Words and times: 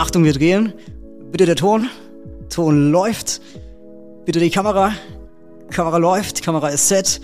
Achtung, 0.00 0.24
wir 0.24 0.32
drehen. 0.32 0.72
Bitte 1.30 1.44
der 1.44 1.56
Ton. 1.56 1.90
Ton 2.48 2.90
läuft. 2.90 3.42
Bitte 4.24 4.40
die 4.40 4.48
Kamera. 4.48 4.94
Kamera 5.68 5.98
läuft, 5.98 6.40
Kamera 6.42 6.68
ist 6.68 6.88
set. 6.88 7.20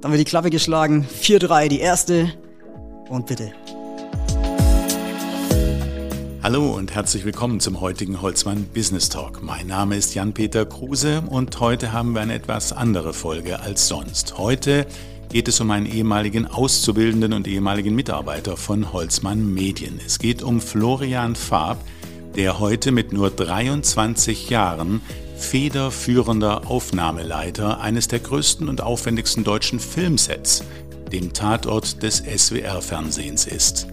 Dann 0.00 0.12
wird 0.12 0.20
die 0.22 0.24
Klappe 0.24 0.48
geschlagen. 0.48 1.06
4-3, 1.20 1.68
die 1.68 1.80
erste. 1.80 2.32
Und 3.10 3.26
bitte. 3.26 3.52
Hallo 6.42 6.70
und 6.74 6.94
herzlich 6.94 7.26
willkommen 7.26 7.60
zum 7.60 7.82
heutigen 7.82 8.22
Holzmann 8.22 8.64
Business 8.72 9.10
Talk. 9.10 9.42
Mein 9.42 9.66
Name 9.66 9.94
ist 9.94 10.14
Jan-Peter 10.14 10.64
Kruse 10.64 11.22
und 11.28 11.60
heute 11.60 11.92
haben 11.92 12.14
wir 12.14 12.22
eine 12.22 12.32
etwas 12.32 12.72
andere 12.72 13.12
Folge 13.12 13.60
als 13.60 13.88
sonst. 13.88 14.38
Heute 14.38 14.86
geht 15.28 15.48
es 15.48 15.60
um 15.60 15.70
einen 15.70 15.84
ehemaligen 15.84 16.46
Auszubildenden 16.46 17.34
und 17.34 17.46
ehemaligen 17.46 17.94
Mitarbeiter 17.94 18.56
von 18.56 18.94
Holzmann 18.94 19.52
Medien. 19.52 20.00
Es 20.06 20.18
geht 20.18 20.42
um 20.42 20.62
Florian 20.62 21.36
Farb, 21.36 21.78
der 22.36 22.58
heute 22.58 22.92
mit 22.92 23.12
nur 23.12 23.30
23 23.30 24.50
Jahren 24.50 25.00
federführender 25.36 26.70
Aufnahmeleiter 26.70 27.80
eines 27.80 28.08
der 28.08 28.20
größten 28.20 28.68
und 28.68 28.82
aufwendigsten 28.82 29.42
deutschen 29.42 29.80
Filmsets, 29.80 30.62
dem 31.12 31.32
Tatort 31.32 32.02
des 32.02 32.18
SWR-Fernsehens 32.18 33.46
ist. 33.46 33.88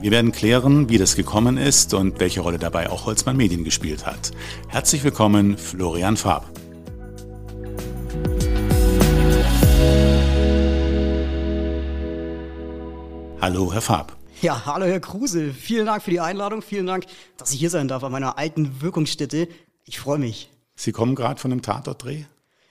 Wir 0.00 0.12
werden 0.12 0.32
klären, 0.32 0.88
wie 0.88 0.98
das 0.98 1.16
gekommen 1.16 1.58
ist 1.58 1.92
und 1.92 2.20
welche 2.20 2.40
Rolle 2.40 2.58
dabei 2.58 2.90
auch 2.90 3.06
Holzmann 3.06 3.36
Medien 3.36 3.64
gespielt 3.64 4.06
hat. 4.06 4.30
Herzlich 4.68 5.04
willkommen, 5.04 5.58
Florian 5.58 6.16
Farb. 6.16 6.48
Hallo, 13.40 13.72
Herr 13.72 13.80
Farb. 13.80 14.19
Ja, 14.42 14.64
hallo 14.64 14.86
Herr 14.86 15.00
Kruse. 15.00 15.52
Vielen 15.52 15.84
Dank 15.84 16.02
für 16.02 16.10
die 16.10 16.20
Einladung. 16.20 16.62
Vielen 16.62 16.86
Dank, 16.86 17.04
dass 17.36 17.52
ich 17.52 17.58
hier 17.58 17.68
sein 17.68 17.88
darf 17.88 18.02
an 18.02 18.10
meiner 18.10 18.38
alten 18.38 18.80
Wirkungsstätte. 18.80 19.48
Ich 19.84 20.00
freue 20.00 20.18
mich. 20.18 20.48
Sie 20.74 20.92
kommen 20.92 21.14
gerade 21.14 21.38
von 21.38 21.52
einem 21.52 21.60
Tatortdreh? 21.60 22.24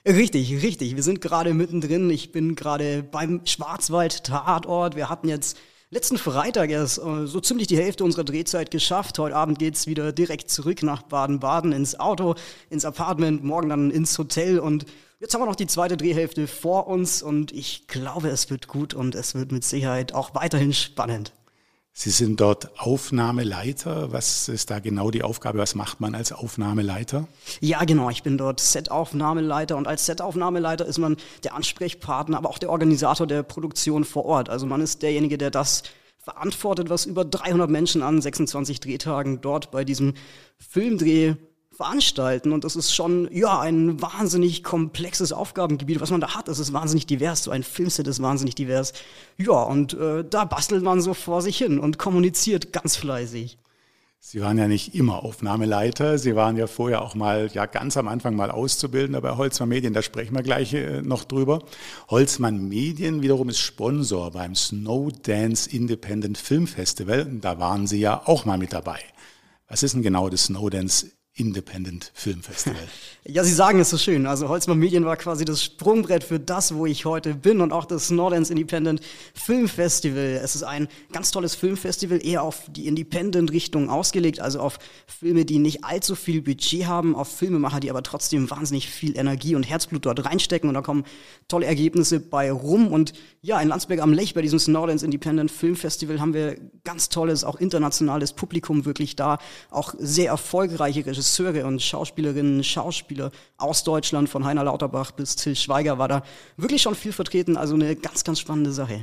Richtig, 0.04 0.64
richtig. 0.64 0.96
Wir 0.96 1.04
sind 1.04 1.20
gerade 1.20 1.54
mittendrin. 1.54 2.10
Ich 2.10 2.32
bin 2.32 2.56
gerade 2.56 3.04
beim 3.04 3.42
Schwarzwald-Tatort. 3.46 4.96
Wir 4.96 5.08
hatten 5.08 5.28
jetzt 5.28 5.58
letzten 5.90 6.18
Freitag 6.18 6.70
erst 6.70 6.98
äh, 6.98 7.26
so 7.28 7.38
ziemlich 7.38 7.68
die 7.68 7.76
Hälfte 7.76 8.02
unserer 8.02 8.24
Drehzeit 8.24 8.72
geschafft. 8.72 9.16
Heute 9.20 9.36
Abend 9.36 9.60
geht's 9.60 9.86
wieder 9.86 10.10
direkt 10.10 10.50
zurück 10.50 10.82
nach 10.82 11.02
Baden-Baden 11.02 11.70
ins 11.70 12.00
Auto, 12.00 12.34
ins 12.68 12.84
Apartment, 12.84 13.44
morgen 13.44 13.68
dann 13.68 13.90
ins 13.92 14.18
Hotel 14.18 14.58
und 14.58 14.86
Jetzt 15.22 15.34
haben 15.34 15.42
wir 15.42 15.46
noch 15.46 15.54
die 15.54 15.66
zweite 15.66 15.98
Drehhälfte 15.98 16.46
vor 16.46 16.86
uns 16.86 17.22
und 17.22 17.52
ich 17.52 17.86
glaube, 17.88 18.30
es 18.30 18.48
wird 18.48 18.68
gut 18.68 18.94
und 18.94 19.14
es 19.14 19.34
wird 19.34 19.52
mit 19.52 19.64
Sicherheit 19.64 20.14
auch 20.14 20.34
weiterhin 20.34 20.72
spannend. 20.72 21.34
Sie 22.02 22.08
sind 22.08 22.40
dort 22.40 22.70
Aufnahmeleiter. 22.80 24.10
Was 24.10 24.48
ist 24.48 24.70
da 24.70 24.78
genau 24.78 25.10
die 25.10 25.22
Aufgabe? 25.22 25.58
Was 25.58 25.74
macht 25.74 26.00
man 26.00 26.14
als 26.14 26.32
Aufnahmeleiter? 26.32 27.28
Ja, 27.60 27.84
genau. 27.84 28.08
Ich 28.08 28.22
bin 28.22 28.38
dort 28.38 28.58
Set-Aufnahmeleiter 28.58 29.76
und 29.76 29.86
als 29.86 30.06
Set-Aufnahmeleiter 30.06 30.86
ist 30.86 30.96
man 30.96 31.18
der 31.44 31.54
Ansprechpartner, 31.54 32.38
aber 32.38 32.48
auch 32.48 32.56
der 32.56 32.70
Organisator 32.70 33.26
der 33.26 33.42
Produktion 33.42 34.04
vor 34.04 34.24
Ort. 34.24 34.48
Also 34.48 34.64
man 34.64 34.80
ist 34.80 35.02
derjenige, 35.02 35.36
der 35.36 35.50
das 35.50 35.82
verantwortet, 36.16 36.88
was 36.88 37.04
über 37.04 37.22
300 37.22 37.68
Menschen 37.68 38.02
an 38.02 38.22
26 38.22 38.80
Drehtagen 38.80 39.42
dort 39.42 39.70
bei 39.70 39.84
diesem 39.84 40.14
Filmdreh 40.56 41.34
veranstalten. 41.80 42.52
Und 42.52 42.64
das 42.64 42.76
ist 42.76 42.94
schon, 42.94 43.26
ja, 43.32 43.58
ein 43.58 44.02
wahnsinnig 44.02 44.62
komplexes 44.62 45.32
Aufgabengebiet, 45.32 46.00
was 46.00 46.10
man 46.10 46.20
da 46.20 46.34
hat. 46.34 46.48
Es 46.48 46.58
ist 46.58 46.74
wahnsinnig 46.74 47.06
divers. 47.06 47.44
So 47.44 47.50
ein 47.50 47.62
Filmset 47.62 48.06
ist 48.06 48.20
wahnsinnig 48.20 48.54
divers. 48.54 48.92
Ja, 49.38 49.62
und 49.62 49.94
äh, 49.94 50.22
da 50.28 50.44
bastelt 50.44 50.82
man 50.82 51.00
so 51.00 51.14
vor 51.14 51.40
sich 51.40 51.56
hin 51.56 51.78
und 51.78 51.98
kommuniziert 51.98 52.74
ganz 52.74 52.96
fleißig. 52.96 53.56
Sie 54.22 54.42
waren 54.42 54.58
ja 54.58 54.68
nicht 54.68 54.94
immer 54.94 55.24
Aufnahmeleiter. 55.24 56.18
Sie 56.18 56.36
waren 56.36 56.58
ja 56.58 56.66
vorher 56.66 57.00
auch 57.00 57.14
mal, 57.14 57.48
ja, 57.54 57.64
ganz 57.64 57.96
am 57.96 58.06
Anfang 58.08 58.36
mal 58.36 58.50
Auszubildender 58.50 59.22
bei 59.22 59.38
Holzmann 59.38 59.70
Medien. 59.70 59.94
Da 59.94 60.02
sprechen 60.02 60.34
wir 60.34 60.42
gleich 60.42 60.74
äh, 60.74 61.00
noch 61.00 61.24
drüber. 61.24 61.62
Holzmann 62.10 62.68
Medien 62.68 63.22
wiederum 63.22 63.48
ist 63.48 63.60
Sponsor 63.60 64.32
beim 64.32 64.54
Snowdance 64.54 65.70
Independent 65.70 66.36
Film 66.36 66.66
Festival. 66.66 67.24
Da 67.40 67.58
waren 67.58 67.86
Sie 67.86 68.00
ja 68.00 68.20
auch 68.26 68.44
mal 68.44 68.58
mit 68.58 68.74
dabei. 68.74 69.00
Was 69.66 69.82
ist 69.82 69.94
denn 69.94 70.02
genau 70.02 70.28
das 70.28 70.44
Snowdance 70.44 71.06
Independent 71.40 72.12
Film 72.14 72.42
Festival. 72.42 72.76
Ja, 73.26 73.44
Sie 73.44 73.52
sagen 73.52 73.78
es 73.80 73.90
so 73.90 73.98
schön. 73.98 74.26
Also 74.26 74.48
Holzmann 74.48 74.78
Medien 74.78 75.04
war 75.04 75.16
quasi 75.16 75.44
das 75.44 75.62
Sprungbrett 75.62 76.24
für 76.24 76.40
das, 76.40 76.74
wo 76.74 76.86
ich 76.86 77.04
heute 77.04 77.34
bin 77.34 77.60
und 77.60 77.70
auch 77.70 77.84
das 77.84 78.10
Nordens 78.10 78.48
Independent 78.48 79.02
Film 79.34 79.68
Festival. 79.68 80.40
Es 80.42 80.54
ist 80.54 80.62
ein 80.62 80.88
ganz 81.12 81.30
tolles 81.30 81.54
Filmfestival, 81.54 82.24
eher 82.24 82.42
auf 82.42 82.62
die 82.70 82.86
Independent-Richtung 82.88 83.90
ausgelegt, 83.90 84.40
also 84.40 84.60
auf 84.60 84.78
Filme, 85.06 85.44
die 85.44 85.58
nicht 85.58 85.84
allzu 85.84 86.14
viel 86.16 86.40
Budget 86.40 86.86
haben, 86.86 87.14
auf 87.14 87.28
Filmemacher, 87.28 87.78
die 87.78 87.90
aber 87.90 88.02
trotzdem 88.02 88.50
wahnsinnig 88.50 88.88
viel 88.88 89.16
Energie 89.16 89.54
und 89.54 89.64
Herzblut 89.64 90.06
dort 90.06 90.24
reinstecken 90.24 90.68
und 90.68 90.74
da 90.74 90.80
kommen 90.80 91.04
tolle 91.46 91.66
Ergebnisse 91.66 92.20
bei 92.20 92.50
rum. 92.50 92.88
Und 92.88 93.12
ja, 93.42 93.60
in 93.60 93.68
Landsberg 93.68 94.00
am 94.00 94.14
Lech 94.14 94.32
bei 94.32 94.40
diesem 94.42 94.72
Nordens 94.72 95.02
Independent 95.02 95.50
Film 95.50 95.76
Festival 95.76 96.20
haben 96.20 96.32
wir 96.32 96.56
ganz 96.84 97.10
tolles, 97.10 97.44
auch 97.44 97.56
internationales 97.56 98.32
Publikum 98.32 98.86
wirklich 98.86 99.14
da, 99.14 99.38
auch 99.70 99.94
sehr 99.98 100.30
erfolgreiche 100.30 101.04
Regisseure 101.06 101.29
Regisseure 101.30 101.64
und 101.64 101.80
Schauspielerinnen, 101.80 102.64
Schauspieler 102.64 103.30
aus 103.56 103.84
Deutschland, 103.84 104.28
von 104.28 104.44
Heiner 104.44 104.64
Lauterbach 104.64 105.12
bis 105.12 105.36
Till 105.36 105.54
Schweiger 105.54 105.96
war 105.96 106.08
da 106.08 106.22
wirklich 106.56 106.82
schon 106.82 106.96
viel 106.96 107.12
vertreten. 107.12 107.56
Also 107.56 107.74
eine 107.74 107.94
ganz, 107.94 108.24
ganz 108.24 108.40
spannende 108.40 108.72
Sache. 108.72 109.02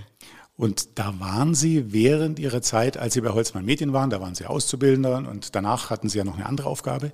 Und 0.58 0.98
da 0.98 1.14
waren 1.20 1.54
Sie 1.54 1.94
während 1.94 2.40
Ihrer 2.40 2.62
Zeit, 2.62 2.98
als 2.98 3.14
Sie 3.14 3.22
bei 3.22 3.30
Holzmann 3.30 3.64
Medien 3.64 3.94
waren, 3.94 4.10
da 4.10 4.20
waren 4.20 4.36
Sie 4.36 4.46
Auszubildender 4.46 5.18
und 5.30 5.56
danach 5.56 5.90
hatten 5.90 6.10
Sie 6.10 6.18
ja 6.18 6.24
noch 6.24 6.36
eine 6.36 6.48
andere 6.48 6.68
Aufgabe? 6.68 7.14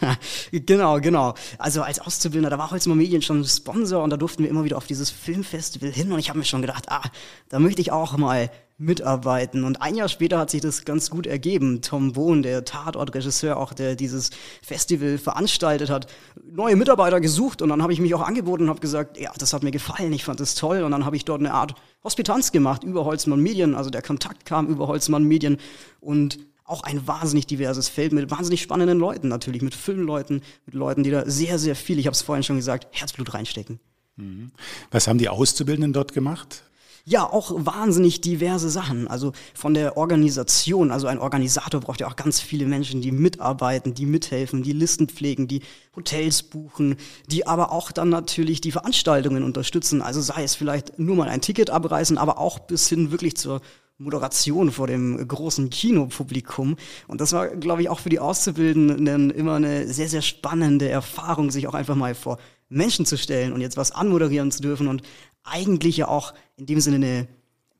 genau, 0.52 1.00
genau. 1.00 1.34
Also 1.58 1.82
als 1.82 1.98
Auszubildender, 1.98 2.50
da 2.50 2.58
war 2.58 2.70
Holzmann 2.70 2.96
Medien 2.96 3.20
schon 3.20 3.44
Sponsor 3.44 4.02
und 4.02 4.10
da 4.10 4.16
durften 4.16 4.44
wir 4.44 4.50
immer 4.50 4.64
wieder 4.64 4.76
auf 4.76 4.86
dieses 4.86 5.10
Filmfestival 5.10 5.90
hin 5.90 6.12
und 6.12 6.20
ich 6.20 6.28
habe 6.28 6.38
mir 6.38 6.44
schon 6.44 6.62
gedacht, 6.62 6.84
ah, 6.88 7.02
da 7.48 7.58
möchte 7.58 7.82
ich 7.82 7.90
auch 7.90 8.16
mal 8.16 8.48
mitarbeiten. 8.84 9.64
Und 9.64 9.82
ein 9.82 9.94
Jahr 9.94 10.08
später 10.08 10.38
hat 10.38 10.50
sich 10.50 10.60
das 10.60 10.84
ganz 10.84 11.10
gut 11.10 11.26
ergeben. 11.26 11.80
Tom 11.80 12.12
Bohn, 12.12 12.42
der 12.42 12.64
Tatortregisseur, 12.64 13.56
auch 13.56 13.72
der 13.72 13.96
dieses 13.96 14.30
Festival 14.62 15.18
veranstaltet 15.18 15.90
hat, 15.90 16.06
neue 16.44 16.76
Mitarbeiter 16.76 17.20
gesucht 17.20 17.62
und 17.62 17.70
dann 17.70 17.82
habe 17.82 17.92
ich 17.92 18.00
mich 18.00 18.14
auch 18.14 18.22
angeboten 18.22 18.64
und 18.64 18.68
habe 18.68 18.80
gesagt, 18.80 19.18
ja, 19.18 19.32
das 19.38 19.52
hat 19.52 19.62
mir 19.62 19.70
gefallen, 19.70 20.12
ich 20.12 20.24
fand 20.24 20.40
das 20.40 20.54
toll 20.54 20.82
und 20.82 20.90
dann 20.90 21.04
habe 21.04 21.16
ich 21.16 21.24
dort 21.24 21.40
eine 21.40 21.54
Art 21.54 21.74
Hospitanz 22.02 22.52
gemacht 22.52 22.84
über 22.84 23.04
Holzmann 23.04 23.40
Medien, 23.40 23.74
also 23.74 23.90
der 23.90 24.02
Kontakt 24.02 24.44
kam 24.44 24.68
über 24.68 24.86
Holzmann 24.88 25.24
Medien 25.24 25.58
und 26.00 26.38
auch 26.64 26.82
ein 26.82 27.06
wahnsinnig 27.06 27.46
diverses 27.46 27.88
Feld 27.88 28.12
mit 28.12 28.30
wahnsinnig 28.30 28.62
spannenden 28.62 28.98
Leuten 28.98 29.28
natürlich, 29.28 29.62
mit 29.62 29.74
Filmleuten, 29.74 30.42
mit 30.66 30.74
Leuten, 30.74 31.02
die 31.02 31.10
da 31.10 31.28
sehr, 31.28 31.58
sehr 31.58 31.76
viel, 31.76 31.98
ich 31.98 32.06
habe 32.06 32.14
es 32.14 32.22
vorhin 32.22 32.42
schon 32.42 32.56
gesagt, 32.56 32.86
Herzblut 32.90 33.34
reinstecken. 33.34 33.80
Mhm. 34.16 34.50
Was 34.90 35.08
haben 35.08 35.18
die 35.18 35.28
Auszubildenden 35.28 35.92
dort 35.92 36.14
gemacht? 36.14 36.64
Ja, 37.06 37.30
auch 37.30 37.52
wahnsinnig 37.54 38.22
diverse 38.22 38.70
Sachen. 38.70 39.08
Also 39.08 39.32
von 39.52 39.74
der 39.74 39.98
Organisation. 39.98 40.90
Also 40.90 41.06
ein 41.06 41.18
Organisator 41.18 41.80
braucht 41.80 42.00
ja 42.00 42.06
auch 42.08 42.16
ganz 42.16 42.40
viele 42.40 42.64
Menschen, 42.64 43.02
die 43.02 43.12
mitarbeiten, 43.12 43.92
die 43.92 44.06
mithelfen, 44.06 44.62
die 44.62 44.72
Listen 44.72 45.08
pflegen, 45.08 45.46
die 45.46 45.60
Hotels 45.94 46.42
buchen, 46.42 46.96
die 47.26 47.46
aber 47.46 47.72
auch 47.72 47.92
dann 47.92 48.08
natürlich 48.08 48.62
die 48.62 48.72
Veranstaltungen 48.72 49.42
unterstützen. 49.42 50.00
Also 50.00 50.22
sei 50.22 50.44
es 50.44 50.54
vielleicht 50.54 50.98
nur 50.98 51.14
mal 51.14 51.28
ein 51.28 51.42
Ticket 51.42 51.68
abreißen, 51.68 52.16
aber 52.16 52.38
auch 52.38 52.58
bis 52.58 52.88
hin 52.88 53.10
wirklich 53.10 53.36
zur 53.36 53.60
Moderation 53.98 54.72
vor 54.72 54.86
dem 54.86 55.28
großen 55.28 55.68
Kinopublikum. 55.68 56.76
Und 57.06 57.20
das 57.20 57.34
war, 57.34 57.48
glaube 57.48 57.82
ich, 57.82 57.90
auch 57.90 58.00
für 58.00 58.08
die 58.08 58.18
Auszubildenden 58.18 59.30
immer 59.30 59.56
eine 59.56 59.92
sehr, 59.92 60.08
sehr 60.08 60.22
spannende 60.22 60.88
Erfahrung, 60.88 61.50
sich 61.50 61.68
auch 61.68 61.74
einfach 61.74 61.94
mal 61.96 62.14
vor 62.14 62.38
Menschen 62.70 63.06
zu 63.06 63.18
stellen 63.18 63.52
und 63.52 63.60
jetzt 63.60 63.76
was 63.76 63.92
anmoderieren 63.92 64.50
zu 64.50 64.62
dürfen 64.62 64.88
und 64.88 65.02
eigentlich 65.44 65.98
ja 65.98 66.08
auch 66.08 66.34
in 66.56 66.66
dem 66.66 66.80
Sinne 66.80 66.96
eine 66.96 67.28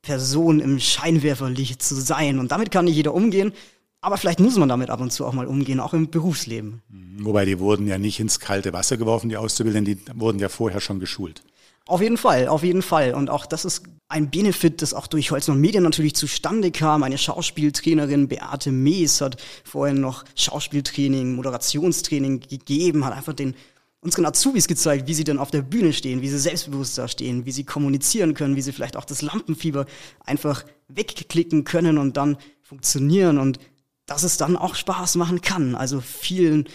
Person 0.03 0.61
im 0.61 0.79
Scheinwerferlicht 0.79 1.83
zu 1.83 1.95
sein. 1.97 2.39
Und 2.39 2.53
damit 2.53 2.71
kann 2.71 2.85
nicht 2.85 2.97
jeder 2.97 3.15
umgehen. 3.15 3.53
Aber 4.01 4.19
vielleicht 4.19 4.39
muss 4.39 4.57
man 4.57 4.69
damit 4.69 4.91
ab 4.91 5.01
und 5.01 5.13
zu 5.13 5.25
auch 5.25 5.33
mal 5.33 5.47
umgehen, 5.47 5.81
auch 5.81 5.95
im 5.95 6.11
Berufsleben. 6.11 6.83
Wobei 7.21 7.47
die 7.47 7.59
wurden 7.59 7.87
ja 7.87 7.97
nicht 7.97 8.21
ins 8.21 8.39
kalte 8.39 8.75
Wasser 8.75 8.99
geworfen, 8.99 9.31
die 9.31 9.39
Auszubildenden, 9.39 9.99
die 10.05 10.21
wurden 10.21 10.39
ja 10.39 10.51
vorher 10.51 10.81
schon 10.81 11.01
geschult. 11.01 11.43
Auf 11.87 12.03
jeden 12.03 12.19
Fall, 12.19 12.49
auf 12.49 12.63
jeden 12.63 12.83
Fall. 12.83 13.15
Und 13.15 13.31
auch 13.31 13.47
das 13.47 13.65
ist 13.65 13.83
ein 14.09 14.31
Benefit, 14.31 14.83
das 14.83 14.95
auch 14.95 15.07
durch 15.07 15.31
Holzmann 15.31 15.61
Medien 15.61 15.85
natürlich 15.85 16.15
zustande 16.15 16.71
kam. 16.71 17.03
Eine 17.03 17.19
Schauspieltrainerin, 17.19 18.29
Beate 18.29 18.73
Mees, 18.73 19.21
hat 19.21 19.43
vorhin 19.65 20.01
noch 20.01 20.25
Schauspieltraining, 20.35 21.35
Moderationstraining 21.35 22.41
gegeben, 22.41 23.05
hat 23.05 23.15
einfach 23.15 23.35
den 23.35 23.55
unseren 24.05 24.27
Azubis 24.27 24.69
gezeigt, 24.69 25.09
wie 25.09 25.15
sie 25.15 25.25
dann 25.25 25.39
auf 25.39 25.51
der 25.51 25.63
Bühne 25.63 25.93
stehen, 25.93 26.21
wie 26.21 26.29
sie 26.29 26.39
selbstbewusst 26.39 26.97
da 26.99 27.09
stehen, 27.09 27.47
wie 27.47 27.53
sie 27.53 27.65
kommunizieren 27.65 28.35
können, 28.35 28.55
wie 28.55 28.61
sie 28.61 28.73
vielleicht 28.73 28.97
auch 28.97 29.07
das 29.07 29.23
Lampenfieber 29.23 29.87
einfach 30.21 30.65
wegklicken 30.89 31.65
können 31.65 31.97
und 31.99 32.17
dann 32.17 32.37
funktionieren 32.63 33.39
und 33.39 33.59
dass 34.07 34.23
es 34.23 34.37
dann 34.37 34.57
auch 34.57 34.75
Spaß 34.75 35.17
machen 35.17 35.41
kann. 35.41 35.75
Also 35.75 36.03
vielen, 36.03 36.69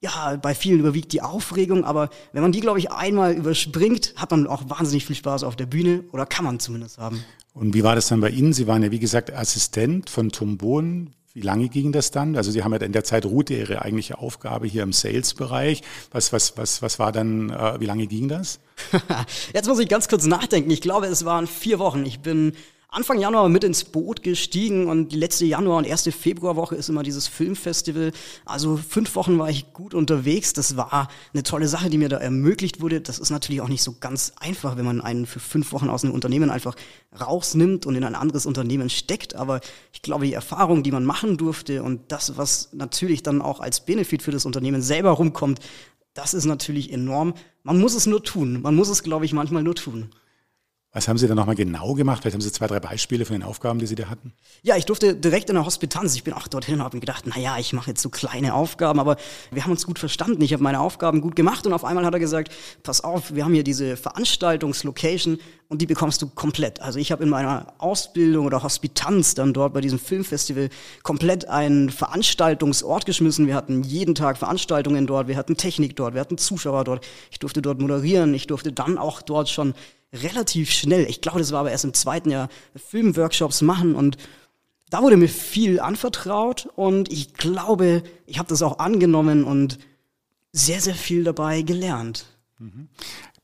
ja, 0.00 0.36
bei 0.36 0.54
vielen 0.54 0.80
überwiegt 0.80 1.12
die 1.12 1.20
Aufregung, 1.20 1.84
aber 1.84 2.08
wenn 2.32 2.42
man 2.42 2.52
die, 2.52 2.60
glaube 2.60 2.78
ich, 2.78 2.90
einmal 2.90 3.34
überspringt, 3.34 4.14
hat 4.16 4.30
man 4.30 4.46
auch 4.46 4.68
wahnsinnig 4.70 5.04
viel 5.04 5.16
Spaß 5.16 5.44
auf 5.44 5.56
der 5.56 5.66
Bühne 5.66 6.04
oder 6.12 6.24
kann 6.24 6.46
man 6.46 6.58
zumindest 6.58 6.96
haben. 6.96 7.22
Und 7.52 7.74
wie 7.74 7.84
war 7.84 7.94
das 7.94 8.08
dann 8.08 8.20
bei 8.20 8.30
Ihnen? 8.30 8.54
Sie 8.54 8.66
waren 8.66 8.82
ja, 8.82 8.90
wie 8.90 8.98
gesagt, 8.98 9.30
Assistent 9.32 10.08
von 10.08 10.30
Tom 10.30 10.56
Bohn. 10.56 11.14
Wie 11.34 11.40
lange 11.40 11.68
ging 11.68 11.90
das 11.90 12.12
dann? 12.12 12.36
Also 12.36 12.52
Sie 12.52 12.62
haben 12.62 12.72
ja 12.72 12.78
in 12.78 12.92
der 12.92 13.02
Zeit 13.02 13.26
ruhte 13.26 13.54
Ihre 13.54 13.82
eigentliche 13.82 14.18
Aufgabe 14.18 14.68
hier 14.68 14.84
im 14.84 14.92
Sales-Bereich. 14.92 15.82
Was, 16.12 16.32
was, 16.32 16.56
was, 16.56 16.80
was 16.80 17.00
war 17.00 17.10
dann, 17.10 17.50
äh, 17.50 17.80
wie 17.80 17.86
lange 17.86 18.06
ging 18.06 18.28
das? 18.28 18.60
Jetzt 19.52 19.66
muss 19.66 19.80
ich 19.80 19.88
ganz 19.88 20.06
kurz 20.06 20.26
nachdenken. 20.26 20.70
Ich 20.70 20.80
glaube, 20.80 21.06
es 21.06 21.24
waren 21.24 21.48
vier 21.48 21.80
Wochen. 21.80 22.06
Ich 22.06 22.20
bin 22.20 22.52
Anfang 22.94 23.18
Januar 23.18 23.48
mit 23.48 23.64
ins 23.64 23.82
Boot 23.82 24.22
gestiegen 24.22 24.86
und 24.86 25.08
die 25.08 25.16
letzte 25.16 25.44
Januar- 25.44 25.78
und 25.78 25.84
erste 25.84 26.12
Februarwoche 26.12 26.76
ist 26.76 26.88
immer 26.88 27.02
dieses 27.02 27.26
Filmfestival. 27.26 28.12
Also 28.44 28.76
fünf 28.76 29.16
Wochen 29.16 29.36
war 29.36 29.50
ich 29.50 29.72
gut 29.72 29.94
unterwegs. 29.94 30.52
Das 30.52 30.76
war 30.76 31.08
eine 31.32 31.42
tolle 31.42 31.66
Sache, 31.66 31.90
die 31.90 31.98
mir 31.98 32.08
da 32.08 32.18
ermöglicht 32.18 32.80
wurde. 32.80 33.00
Das 33.00 33.18
ist 33.18 33.30
natürlich 33.30 33.62
auch 33.62 33.68
nicht 33.68 33.82
so 33.82 33.96
ganz 33.98 34.34
einfach, 34.38 34.76
wenn 34.76 34.84
man 34.84 35.00
einen 35.00 35.26
für 35.26 35.40
fünf 35.40 35.72
Wochen 35.72 35.88
aus 35.88 36.04
einem 36.04 36.14
Unternehmen 36.14 36.50
einfach 36.50 36.76
rausnimmt 37.20 37.84
und 37.84 37.96
in 37.96 38.04
ein 38.04 38.14
anderes 38.14 38.46
Unternehmen 38.46 38.88
steckt. 38.88 39.34
Aber 39.34 39.60
ich 39.92 40.02
glaube, 40.02 40.26
die 40.26 40.32
Erfahrung, 40.32 40.84
die 40.84 40.92
man 40.92 41.04
machen 41.04 41.36
durfte 41.36 41.82
und 41.82 42.12
das, 42.12 42.36
was 42.36 42.68
natürlich 42.74 43.24
dann 43.24 43.42
auch 43.42 43.58
als 43.58 43.84
Benefit 43.84 44.22
für 44.22 44.30
das 44.30 44.46
Unternehmen 44.46 44.82
selber 44.82 45.10
rumkommt, 45.10 45.58
das 46.12 46.32
ist 46.32 46.44
natürlich 46.44 46.92
enorm. 46.92 47.34
Man 47.64 47.80
muss 47.80 47.96
es 47.96 48.06
nur 48.06 48.22
tun. 48.22 48.62
Man 48.62 48.76
muss 48.76 48.88
es, 48.88 49.02
glaube 49.02 49.24
ich, 49.24 49.32
manchmal 49.32 49.64
nur 49.64 49.74
tun. 49.74 50.10
Was 50.94 51.08
haben 51.08 51.18
Sie 51.18 51.26
da 51.26 51.34
nochmal 51.34 51.56
genau 51.56 51.94
gemacht? 51.94 52.22
Vielleicht 52.22 52.34
haben 52.34 52.40
Sie 52.40 52.52
zwei, 52.52 52.68
drei 52.68 52.78
Beispiele 52.78 53.24
von 53.24 53.34
den 53.34 53.42
Aufgaben, 53.42 53.80
die 53.80 53.86
Sie 53.86 53.96
da 53.96 54.08
hatten. 54.08 54.32
Ja, 54.62 54.76
ich 54.76 54.84
durfte 54.84 55.16
direkt 55.16 55.48
in 55.48 55.56
der 55.56 55.66
Hospitanz. 55.66 56.14
Ich 56.14 56.22
bin 56.22 56.32
auch 56.32 56.46
dorthin 56.46 56.76
und 56.76 56.82
habe 56.84 56.96
mir 56.96 57.00
gedacht, 57.00 57.24
na 57.26 57.36
ja, 57.36 57.58
ich 57.58 57.72
mache 57.72 57.90
jetzt 57.90 58.00
so 58.00 58.10
kleine 58.10 58.54
Aufgaben, 58.54 59.00
aber 59.00 59.16
wir 59.50 59.64
haben 59.64 59.72
uns 59.72 59.86
gut 59.86 59.98
verstanden. 59.98 60.40
Ich 60.42 60.52
habe 60.52 60.62
meine 60.62 60.78
Aufgaben 60.78 61.20
gut 61.20 61.34
gemacht 61.34 61.66
und 61.66 61.72
auf 61.72 61.84
einmal 61.84 62.06
hat 62.06 62.14
er 62.14 62.20
gesagt, 62.20 62.52
pass 62.84 63.02
auf, 63.02 63.34
wir 63.34 63.44
haben 63.44 63.54
hier 63.54 63.64
diese 63.64 63.96
Veranstaltungslocation 63.96 65.38
und 65.66 65.82
die 65.82 65.86
bekommst 65.86 66.22
du 66.22 66.28
komplett. 66.28 66.80
Also 66.80 67.00
ich 67.00 67.10
habe 67.10 67.24
in 67.24 67.28
meiner 67.28 67.74
Ausbildung 67.78 68.46
oder 68.46 68.62
Hospitanz 68.62 69.34
dann 69.34 69.52
dort 69.52 69.74
bei 69.74 69.80
diesem 69.80 69.98
Filmfestival 69.98 70.68
komplett 71.02 71.48
einen 71.48 71.90
Veranstaltungsort 71.90 73.04
geschmissen. 73.04 73.48
Wir 73.48 73.56
hatten 73.56 73.82
jeden 73.82 74.14
Tag 74.14 74.38
Veranstaltungen 74.38 75.08
dort, 75.08 75.26
wir 75.26 75.36
hatten 75.36 75.56
Technik 75.56 75.96
dort, 75.96 76.14
wir 76.14 76.20
hatten 76.20 76.38
Zuschauer 76.38 76.84
dort. 76.84 77.04
Ich 77.32 77.40
durfte 77.40 77.62
dort 77.62 77.80
moderieren, 77.80 78.32
ich 78.32 78.46
durfte 78.46 78.72
dann 78.72 78.96
auch 78.96 79.22
dort 79.22 79.48
schon 79.48 79.74
relativ 80.14 80.70
schnell, 80.70 81.06
ich 81.08 81.20
glaube, 81.20 81.38
das 81.40 81.52
war 81.52 81.60
aber 81.60 81.70
erst 81.70 81.84
im 81.84 81.94
zweiten 81.94 82.30
Jahr, 82.30 82.48
Filmworkshops 82.76 83.62
machen 83.62 83.94
und 83.94 84.16
da 84.90 85.02
wurde 85.02 85.16
mir 85.16 85.28
viel 85.28 85.80
anvertraut 85.80 86.68
und 86.76 87.12
ich 87.12 87.34
glaube, 87.34 88.02
ich 88.26 88.38
habe 88.38 88.48
das 88.48 88.62
auch 88.62 88.78
angenommen 88.78 89.44
und 89.44 89.78
sehr, 90.52 90.80
sehr 90.80 90.94
viel 90.94 91.24
dabei 91.24 91.62
gelernt. 91.62 92.26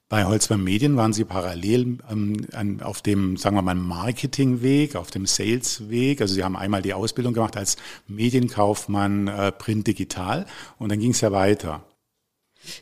Bei 0.08 0.25
Holzmann 0.25 0.64
Medien 0.64 0.96
waren 0.96 1.12
Sie 1.12 1.25
parallel 1.25 1.99
ähm, 2.11 2.81
auf 2.82 3.00
dem, 3.00 3.37
sagen 3.37 3.56
wir 3.56 3.62
mal, 3.62 3.76
Marketingweg, 3.76 4.96
auf 4.96 5.12
dem 5.12 5.25
Salesweg. 5.25 6.20
Also 6.20 6.34
Sie 6.34 6.43
haben 6.43 6.56
einmal 6.56 6.82
die 6.82 6.94
Ausbildung 6.94 7.32
gemacht 7.32 7.56
als 7.56 7.76
Medienkaufmann 8.08 9.28
äh, 9.28 9.52
Print 9.52 9.87
Digital 9.87 10.46
und 10.78 10.90
dann 10.90 10.99
ging 10.99 11.12
es 11.12 11.20
ja 11.20 11.31
weiter. 11.31 11.84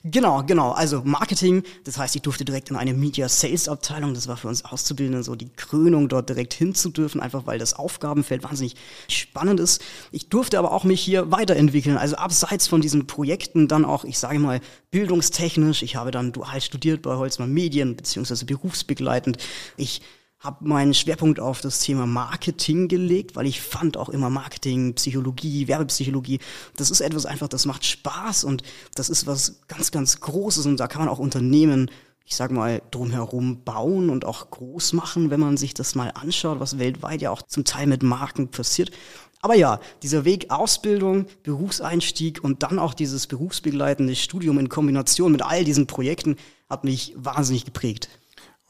Genau, 0.04 0.42
genau. 0.42 0.72
Also 0.72 1.02
Marketing, 1.04 1.62
das 1.84 1.98
heißt, 1.98 2.16
ich 2.16 2.22
durfte 2.22 2.44
direkt 2.44 2.70
in 2.70 2.76
eine 2.76 2.94
Media 2.94 3.28
Sales 3.28 3.68
Abteilung, 3.68 4.12
das 4.12 4.26
war 4.26 4.36
für 4.36 4.48
uns 4.48 4.64
Auszubildende 4.64 5.22
so 5.22 5.36
die 5.36 5.50
Krönung, 5.50 6.08
dort 6.08 6.28
direkt 6.28 6.52
hin 6.54 6.74
zu 6.74 6.90
dürfen, 6.90 7.20
einfach 7.20 7.46
weil 7.46 7.58
das 7.58 7.74
Aufgabenfeld 7.74 8.42
wahnsinnig 8.42 8.74
spannend 9.08 9.60
ist. 9.60 9.80
Ich 10.10 10.28
durfte 10.28 10.58
aber 10.58 10.72
auch 10.72 10.84
mich 10.84 11.00
hier 11.00 11.30
weiterentwickeln, 11.30 11.96
also 11.96 12.16
abseits 12.16 12.66
von 12.66 12.80
diesen 12.80 13.06
Projekten 13.06 13.68
dann 13.68 13.84
auch, 13.84 14.04
ich 14.04 14.18
sage 14.18 14.38
mal, 14.38 14.60
bildungstechnisch. 14.90 15.82
Ich 15.82 15.96
habe 15.96 16.10
dann 16.10 16.32
dual 16.32 16.60
studiert 16.60 17.02
bei 17.02 17.14
Holzmann 17.14 17.52
Medien, 17.52 17.94
beziehungsweise 17.96 18.46
berufsbegleitend. 18.46 19.38
Ich 19.76 20.02
habe 20.40 20.68
meinen 20.68 20.94
Schwerpunkt 20.94 21.40
auf 21.40 21.60
das 21.60 21.80
Thema 21.80 22.06
Marketing 22.06 22.86
gelegt, 22.86 23.34
weil 23.34 23.46
ich 23.46 23.60
fand 23.60 23.96
auch 23.96 24.08
immer 24.08 24.30
Marketing, 24.30 24.94
Psychologie, 24.94 25.66
Werbepsychologie, 25.66 26.38
das 26.76 26.90
ist 26.90 27.00
etwas 27.00 27.26
einfach, 27.26 27.48
das 27.48 27.66
macht 27.66 27.84
Spaß 27.84 28.44
und 28.44 28.62
das 28.94 29.10
ist 29.10 29.26
was 29.26 29.60
ganz, 29.66 29.90
ganz 29.90 30.20
Großes 30.20 30.66
und 30.66 30.78
da 30.78 30.86
kann 30.86 31.00
man 31.00 31.08
auch 31.08 31.18
Unternehmen, 31.18 31.90
ich 32.24 32.36
sag 32.36 32.52
mal, 32.52 32.82
drumherum 32.92 33.64
bauen 33.64 34.10
und 34.10 34.24
auch 34.24 34.50
groß 34.50 34.92
machen, 34.92 35.30
wenn 35.30 35.40
man 35.40 35.56
sich 35.56 35.74
das 35.74 35.96
mal 35.96 36.12
anschaut, 36.14 36.60
was 36.60 36.78
weltweit 36.78 37.20
ja 37.20 37.30
auch 37.30 37.42
zum 37.42 37.64
Teil 37.64 37.88
mit 37.88 38.04
Marken 38.04 38.48
passiert. 38.48 38.92
Aber 39.40 39.54
ja, 39.54 39.80
dieser 40.02 40.24
Weg 40.24 40.50
Ausbildung, 40.50 41.26
Berufseinstieg 41.42 42.42
und 42.42 42.62
dann 42.62 42.78
auch 42.78 42.94
dieses 42.94 43.26
berufsbegleitende 43.26 44.14
Studium 44.14 44.58
in 44.58 44.68
Kombination 44.68 45.32
mit 45.32 45.42
all 45.42 45.64
diesen 45.64 45.86
Projekten 45.86 46.36
hat 46.68 46.84
mich 46.84 47.14
wahnsinnig 47.16 47.64
geprägt. 47.64 48.08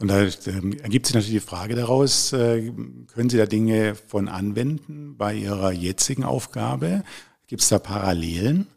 Und 0.00 0.08
da 0.08 0.22
ähm, 0.46 0.78
ergibt 0.80 1.06
sich 1.06 1.14
natürlich 1.14 1.42
die 1.42 1.46
Frage 1.46 1.74
daraus, 1.74 2.32
äh, 2.32 2.72
können 3.12 3.30
Sie 3.30 3.36
da 3.36 3.46
Dinge 3.46 3.96
von 3.96 4.28
anwenden 4.28 5.16
bei 5.16 5.34
Ihrer 5.34 5.72
jetzigen 5.72 6.22
Aufgabe? 6.24 7.02
Gibt 7.48 7.62
es 7.62 7.68
da 7.68 7.80
Parallelen? 7.80 8.68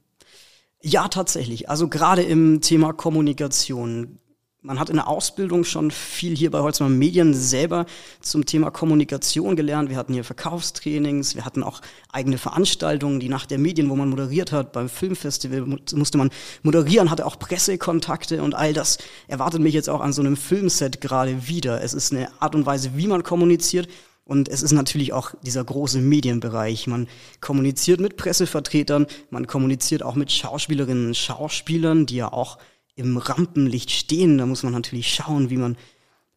Ja, 0.82 1.08
tatsächlich. 1.10 1.70
Also 1.70 1.88
gerade 1.88 2.24
im 2.24 2.62
Thema 2.62 2.94
Kommunikation 2.94 4.18
man 4.64 4.80
hat 4.80 4.92
in 4.92 4.98
der 4.98 5.08
Ausbildung 5.08 5.64
schon 5.64 5.90
viel 5.90 6.36
hier 6.36 6.52
bei 6.52 6.60
Holzmann 6.60 6.98
Medien 6.98 7.34
selber 7.34 7.88
zum 8.22 8.46
Thema 8.46 8.70
Kommunikation 8.70 9.56
gelernt. 9.56 9.90
Wir 9.90 9.98
hatten 9.98 10.14
hier 10.14 10.24
Verkaufstrainings, 10.24 11.36
wir 11.36 11.46
hatten 11.46 11.64
auch 11.64 11.82
eigene 12.12 12.38
Veranstaltungen, 12.38 13.20
die 13.20 13.30
Nacht 13.30 13.50
der 13.50 13.58
Medien, 13.58 13.90
wo 13.90 13.96
man 13.96 14.10
moderiert 14.10 14.52
hat. 14.52 14.72
Beim 14.72 14.88
Filmfestival 14.88 15.80
musste 15.94 16.18
man 16.20 16.30
moderieren, 16.62 17.10
hatte 17.10 17.26
auch 17.26 17.40
Pressekontakte 17.40 18.44
und 18.44 18.54
all 18.54 18.74
das 18.74 19.00
erwartet 19.28 19.62
mich 19.62 19.74
jetzt 19.74 19.90
auch 19.90 20.02
an 20.02 20.14
so 20.14 20.22
einem 20.22 20.38
Filmset 20.38 21.02
gerade 21.02 21.48
wieder. 21.48 21.82
Es 21.82 21.96
ist 21.96 22.12
eine 22.12 22.30
Art 22.40 22.54
und 22.54 22.68
Weise, 22.68 22.92
wie 22.96 23.08
man 23.08 23.24
kommuniziert. 23.24 23.88
Und 24.24 24.48
es 24.48 24.62
ist 24.62 24.72
natürlich 24.72 25.12
auch 25.12 25.34
dieser 25.42 25.64
große 25.64 26.00
Medienbereich. 26.00 26.86
Man 26.86 27.08
kommuniziert 27.42 28.00
mit 28.00 28.16
Pressevertretern, 28.16 29.08
man 29.32 29.48
kommuniziert 29.48 30.04
auch 30.04 30.16
mit 30.16 30.32
Schauspielerinnen 30.32 31.08
und 31.08 31.18
Schauspielern, 31.18 32.06
die 32.06 32.18
ja 32.18 32.32
auch 32.32 32.60
im 33.02 33.18
Rampenlicht 33.18 33.92
stehen. 33.92 34.38
Da 34.38 34.46
muss 34.46 34.64
man 34.64 34.74
natürlich 34.74 35.14
schauen, 35.14 35.50
wie 35.50 35.58
man 35.58 35.78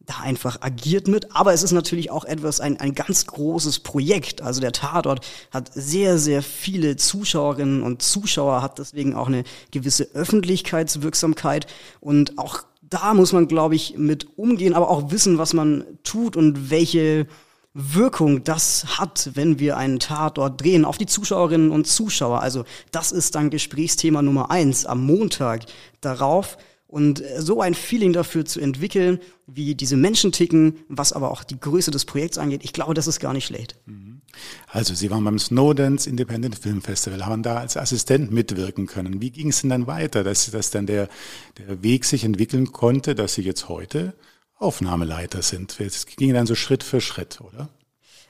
da 0.05 0.19
einfach 0.21 0.61
agiert 0.61 1.07
mit. 1.07 1.35
Aber 1.35 1.53
es 1.53 1.63
ist 1.63 1.71
natürlich 1.71 2.11
auch 2.11 2.25
etwas, 2.25 2.59
ein, 2.59 2.79
ein 2.79 2.93
ganz 2.93 3.25
großes 3.25 3.79
Projekt. 3.79 4.41
Also 4.41 4.61
der 4.61 4.71
Tatort 4.71 5.25
hat 5.51 5.71
sehr, 5.73 6.17
sehr 6.17 6.43
viele 6.43 6.95
Zuschauerinnen 6.95 7.81
und 7.81 8.01
Zuschauer, 8.01 8.61
hat 8.61 8.79
deswegen 8.79 9.15
auch 9.15 9.27
eine 9.27 9.43
gewisse 9.71 10.09
Öffentlichkeitswirksamkeit. 10.13 11.67
Und 11.99 12.37
auch 12.37 12.63
da 12.81 13.13
muss 13.13 13.33
man, 13.33 13.47
glaube 13.47 13.75
ich, 13.75 13.97
mit 13.97 14.37
umgehen, 14.37 14.73
aber 14.73 14.89
auch 14.89 15.11
wissen, 15.11 15.37
was 15.37 15.53
man 15.53 15.85
tut 16.03 16.35
und 16.35 16.69
welche 16.69 17.27
Wirkung 17.77 18.45
das 18.45 18.97
hat, 18.97 19.31
wenn 19.33 19.59
wir 19.59 19.75
einen 19.75 19.99
Tatort 19.99 20.63
drehen 20.63 20.85
auf 20.85 20.97
die 20.97 21.05
Zuschauerinnen 21.05 21.71
und 21.71 21.85
Zuschauer. 21.85 22.39
Also 22.39 22.63
das 22.91 23.11
ist 23.11 23.35
dann 23.35 23.49
Gesprächsthema 23.49 24.21
Nummer 24.21 24.49
eins 24.49 24.85
am 24.85 25.05
Montag 25.05 25.65
darauf. 25.99 26.57
Und 26.87 27.21
so 27.37 27.59
ein 27.59 27.73
Feeling 27.73 28.13
dafür 28.13 28.45
zu 28.45 28.61
entwickeln, 28.61 29.19
wie 29.47 29.75
diese 29.75 29.97
Menschen 29.97 30.31
ticken, 30.31 30.77
was 30.87 31.11
aber 31.11 31.29
auch 31.31 31.43
die 31.43 31.59
Größe 31.59 31.91
des 31.91 32.05
Projekts 32.05 32.37
angeht, 32.37 32.61
ich 32.63 32.71
glaube, 32.71 32.93
das 32.93 33.07
ist 33.07 33.19
gar 33.19 33.33
nicht 33.33 33.45
schlecht. 33.45 33.75
Mhm. 33.85 34.21
Also 34.69 34.93
Sie 34.93 35.11
waren 35.11 35.25
beim 35.25 35.39
Snowdens 35.39 36.07
Independent 36.07 36.57
Film 36.57 36.81
Festival, 36.81 37.25
haben 37.25 37.43
da 37.43 37.57
als 37.57 37.75
Assistent 37.75 38.31
mitwirken 38.31 38.85
können. 38.85 39.19
Wie 39.19 39.31
ging 39.31 39.49
es 39.49 39.61
denn 39.61 39.71
dann 39.71 39.87
weiter, 39.87 40.23
dass, 40.23 40.49
dass 40.49 40.71
dann 40.71 40.85
der, 40.85 41.09
der 41.57 41.83
Weg 41.83 42.05
sich 42.05 42.23
entwickeln 42.23 42.71
konnte, 42.71 43.15
dass 43.15 43.33
Sie 43.33 43.41
jetzt 43.41 43.67
heute 43.67 44.13
Aufnahmeleiter 44.57 45.41
sind. 45.41 45.79
Es 45.79 46.05
ging 46.05 46.33
dann 46.33 46.47
so 46.47 46.55
Schritt 46.55 46.83
für 46.83 47.01
Schritt, 47.01 47.41
oder? 47.41 47.69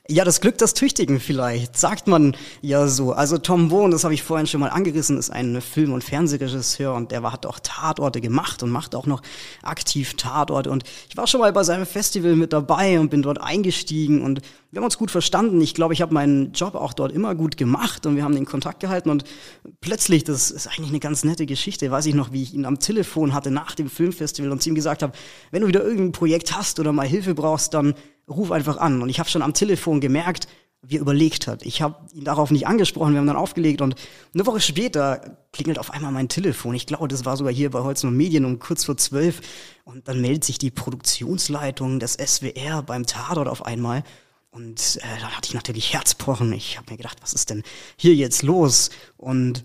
Ja, 0.08 0.24
das 0.24 0.40
Glück 0.40 0.60
des 0.60 0.76
Tüchtigen 0.76 1.20
vielleicht, 1.20 1.76
sagt 1.78 2.06
man 2.06 2.38
ja 2.62 2.88
so. 2.88 3.14
Also 3.14 3.40
Tom 3.40 3.70
Bohn, 3.70 3.90
das 3.90 4.04
habe 4.04 4.14
ich 4.14 4.22
vorhin 4.22 4.46
schon 4.46 4.60
mal 4.60 4.70
angerissen, 4.70 5.18
ist 5.18 5.32
ein 5.32 5.60
Film- 5.62 5.94
und 5.94 6.04
Fernsehregisseur 6.04 6.94
und 6.94 7.10
der 7.10 7.24
hat 7.32 7.48
auch 7.48 7.58
Tatorte 7.58 8.22
gemacht 8.22 8.62
und 8.62 8.70
macht 8.70 8.94
auch 8.94 9.08
noch 9.08 9.24
aktiv 9.64 10.14
Tatorte. 10.14 10.70
Und 10.70 10.84
ich 11.10 11.18
war 11.18 11.26
schon 11.26 11.40
mal 11.40 11.52
bei 11.52 11.64
seinem 11.64 11.88
Festival 11.88 12.36
mit 12.36 12.54
dabei 12.54 13.00
und 13.00 13.10
bin 13.10 13.24
dort 13.24 13.42
eingestiegen 13.42 14.22
und 14.22 14.42
wir 14.70 14.78
haben 14.80 14.86
uns 14.86 15.00
gut 15.00 15.10
verstanden. 15.10 15.60
Ich 15.60 15.74
glaube, 15.74 15.96
ich 15.96 16.04
habe 16.04 16.14
meinen 16.14 16.52
Job 16.52 16.76
auch 16.76 16.94
dort 16.94 17.12
immer 17.12 17.34
gut 17.34 17.58
gemacht 17.58 18.06
und 18.06 18.16
wir 18.16 18.24
haben 18.24 18.36
den 18.36 18.46
Kontakt 18.46 18.82
gehalten 18.82 19.10
und 19.10 19.24
plötzlich, 19.82 20.24
das 20.24 20.52
ist 20.52 20.68
eigentlich 20.68 20.90
eine 20.90 21.00
ganz 21.00 21.24
nette 21.24 21.48
Geschichte, 21.48 21.90
weiß 21.90 22.06
ich 22.06 22.14
noch, 22.14 22.32
wie 22.32 22.44
ich 22.44 22.54
ihn 22.54 22.66
am 22.66 22.78
Telefon 22.78 23.34
hatte 23.34 23.50
nach 23.50 23.74
dem 23.74 23.90
Filmfestival 23.90 24.52
und 24.52 24.62
zu 24.62 24.70
ihm 24.70 24.76
gesagt 24.76 25.02
habe, 25.02 25.14
wenn 25.50 25.64
du 25.64 25.68
wieder 25.68 25.84
irgendein 25.84 26.12
Projekt 26.12 26.56
hast 26.56 26.80
oder 26.80 26.94
mal 26.94 27.08
Hilfe 27.08 27.34
brauchst, 27.34 27.74
dann 27.74 27.96
ruf 28.28 28.52
einfach 28.52 28.78
an. 28.78 29.02
Und 29.02 29.10
ich 29.10 29.20
habe 29.20 29.30
schon 29.30 29.42
am 29.42 29.54
Telefon 29.54 30.02
gemerkt, 30.02 30.48
wie 30.88 30.98
er 30.98 31.02
überlegt 31.02 31.48
hat. 31.48 31.64
Ich 31.64 31.82
habe 31.82 31.96
ihn 32.14 32.26
darauf 32.26 32.52
nicht 32.52 32.68
angesprochen, 32.68 33.14
wir 33.14 33.20
haben 33.20 33.28
dann 33.28 33.36
aufgelegt 33.36 33.82
und 33.82 33.96
eine 34.34 34.46
Woche 34.46 34.62
später 34.62 35.38
klingelt 35.52 35.80
auf 35.80 35.92
einmal 35.92 36.12
mein 36.12 36.30
Telefon. 36.30 36.76
Ich 36.76 36.86
glaube, 36.86 37.08
das 37.08 37.26
war 37.26 37.38
sogar 37.38 37.54
hier 37.54 37.72
bei 37.72 37.80
Holz 37.80 38.04
und 38.04 38.16
Medien 38.16 38.46
um 38.46 38.60
kurz 38.60 38.86
vor 38.86 38.98
zwölf. 38.98 39.42
Und 39.84 40.08
dann 40.08 40.22
meldet 40.22 40.44
sich 40.44 40.58
die 40.58 40.72
Produktionsleitung 40.72 42.00
des 42.00 42.14
SWR 42.14 42.84
beim 42.84 43.06
Tatort 43.06 43.48
auf 43.48 43.66
einmal. 43.66 44.04
Und 44.52 45.00
äh, 45.02 45.20
da 45.20 45.32
hatte 45.32 45.50
ich 45.50 45.54
natürlich 45.54 45.94
Herzpochen. 45.94 46.54
Ich 46.54 46.78
habe 46.78 46.92
mir 46.92 46.98
gedacht, 46.98 47.18
was 47.22 47.34
ist 47.34 47.50
denn 47.50 47.64
hier 47.98 48.14
jetzt 48.14 48.44
los? 48.44 48.90
Und 49.18 49.64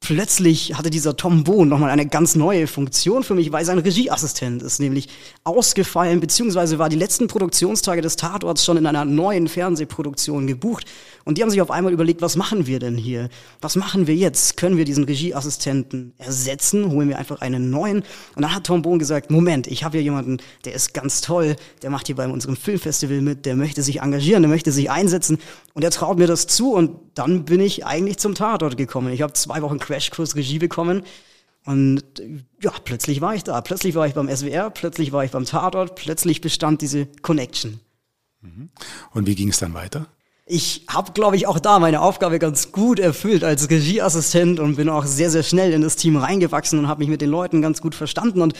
plötzlich 0.00 0.76
hatte 0.76 0.90
dieser 0.90 1.16
Tom 1.16 1.44
Bohn 1.44 1.68
nochmal 1.68 1.90
eine 1.90 2.06
ganz 2.06 2.34
neue 2.34 2.66
Funktion 2.66 3.22
für 3.22 3.34
mich, 3.34 3.52
weil 3.52 3.64
sein 3.64 3.78
Regieassistent 3.78 4.62
ist 4.62 4.80
nämlich 4.80 5.08
ausgefallen, 5.44 6.20
beziehungsweise 6.20 6.78
war 6.78 6.88
die 6.88 6.96
letzten 6.96 7.28
Produktionstage 7.28 8.00
des 8.00 8.16
Tatorts 8.16 8.64
schon 8.64 8.78
in 8.78 8.86
einer 8.86 9.04
neuen 9.04 9.46
Fernsehproduktion 9.46 10.46
gebucht. 10.46 10.86
Und 11.24 11.36
die 11.36 11.42
haben 11.42 11.50
sich 11.50 11.60
auf 11.60 11.70
einmal 11.70 11.92
überlegt, 11.92 12.22
was 12.22 12.34
machen 12.34 12.66
wir 12.66 12.78
denn 12.78 12.96
hier? 12.96 13.28
Was 13.60 13.76
machen 13.76 14.06
wir 14.06 14.16
jetzt? 14.16 14.56
Können 14.56 14.78
wir 14.78 14.86
diesen 14.86 15.04
Regieassistenten 15.04 16.14
ersetzen? 16.18 16.90
Holen 16.90 17.08
wir 17.08 17.18
einfach 17.18 17.42
einen 17.42 17.70
neuen? 17.70 17.98
Und 18.34 18.42
dann 18.42 18.54
hat 18.54 18.64
Tom 18.64 18.82
Bohn 18.82 18.98
gesagt, 18.98 19.30
Moment, 19.30 19.66
ich 19.66 19.84
habe 19.84 19.98
hier 19.98 20.02
jemanden, 20.02 20.38
der 20.64 20.72
ist 20.72 20.94
ganz 20.94 21.20
toll, 21.20 21.56
der 21.82 21.90
macht 21.90 22.06
hier 22.06 22.16
bei 22.16 22.26
unserem 22.26 22.56
Filmfestival 22.56 23.20
mit, 23.20 23.44
der 23.44 23.54
möchte 23.54 23.82
sich 23.82 24.00
engagieren, 24.00 24.42
der 24.42 24.50
möchte 24.50 24.72
sich 24.72 24.90
einsetzen 24.90 25.38
und 25.74 25.84
er 25.84 25.90
traut 25.90 26.18
mir 26.18 26.26
das 26.26 26.46
zu 26.46 26.72
und 26.72 27.09
dann 27.14 27.44
bin 27.44 27.60
ich 27.60 27.86
eigentlich 27.86 28.18
zum 28.18 28.34
Tatort 28.34 28.76
gekommen. 28.76 29.12
Ich 29.12 29.22
habe 29.22 29.32
zwei 29.32 29.62
Wochen 29.62 29.78
Crashkurs 29.78 30.36
Regie 30.36 30.58
bekommen. 30.58 31.02
Und 31.64 32.02
ja, 32.62 32.72
plötzlich 32.84 33.20
war 33.20 33.34
ich 33.34 33.44
da. 33.44 33.60
Plötzlich 33.60 33.94
war 33.94 34.06
ich 34.06 34.14
beim 34.14 34.34
SWR, 34.34 34.70
plötzlich 34.70 35.12
war 35.12 35.24
ich 35.24 35.30
beim 35.30 35.44
Tatort, 35.44 35.94
plötzlich 35.94 36.40
bestand 36.40 36.80
diese 36.80 37.06
Connection. 37.22 37.80
Mhm. 38.40 38.70
Und 39.12 39.26
wie 39.26 39.34
ging 39.34 39.50
es 39.50 39.58
dann 39.58 39.74
weiter? 39.74 40.06
Ich 40.46 40.86
habe, 40.88 41.12
glaube 41.12 41.36
ich, 41.36 41.46
auch 41.46 41.60
da 41.60 41.78
meine 41.78 42.00
Aufgabe 42.00 42.38
ganz 42.38 42.72
gut 42.72 42.98
erfüllt 42.98 43.44
als 43.44 43.70
Regieassistent 43.70 44.58
und 44.58 44.76
bin 44.76 44.88
auch 44.88 45.04
sehr, 45.04 45.30
sehr 45.30 45.44
schnell 45.44 45.72
in 45.72 45.82
das 45.82 45.96
Team 45.96 46.16
reingewachsen 46.16 46.78
und 46.78 46.88
habe 46.88 47.00
mich 47.00 47.08
mit 47.08 47.20
den 47.20 47.30
Leuten 47.30 47.62
ganz 47.62 47.80
gut 47.80 47.94
verstanden. 47.94 48.40
Und 48.40 48.54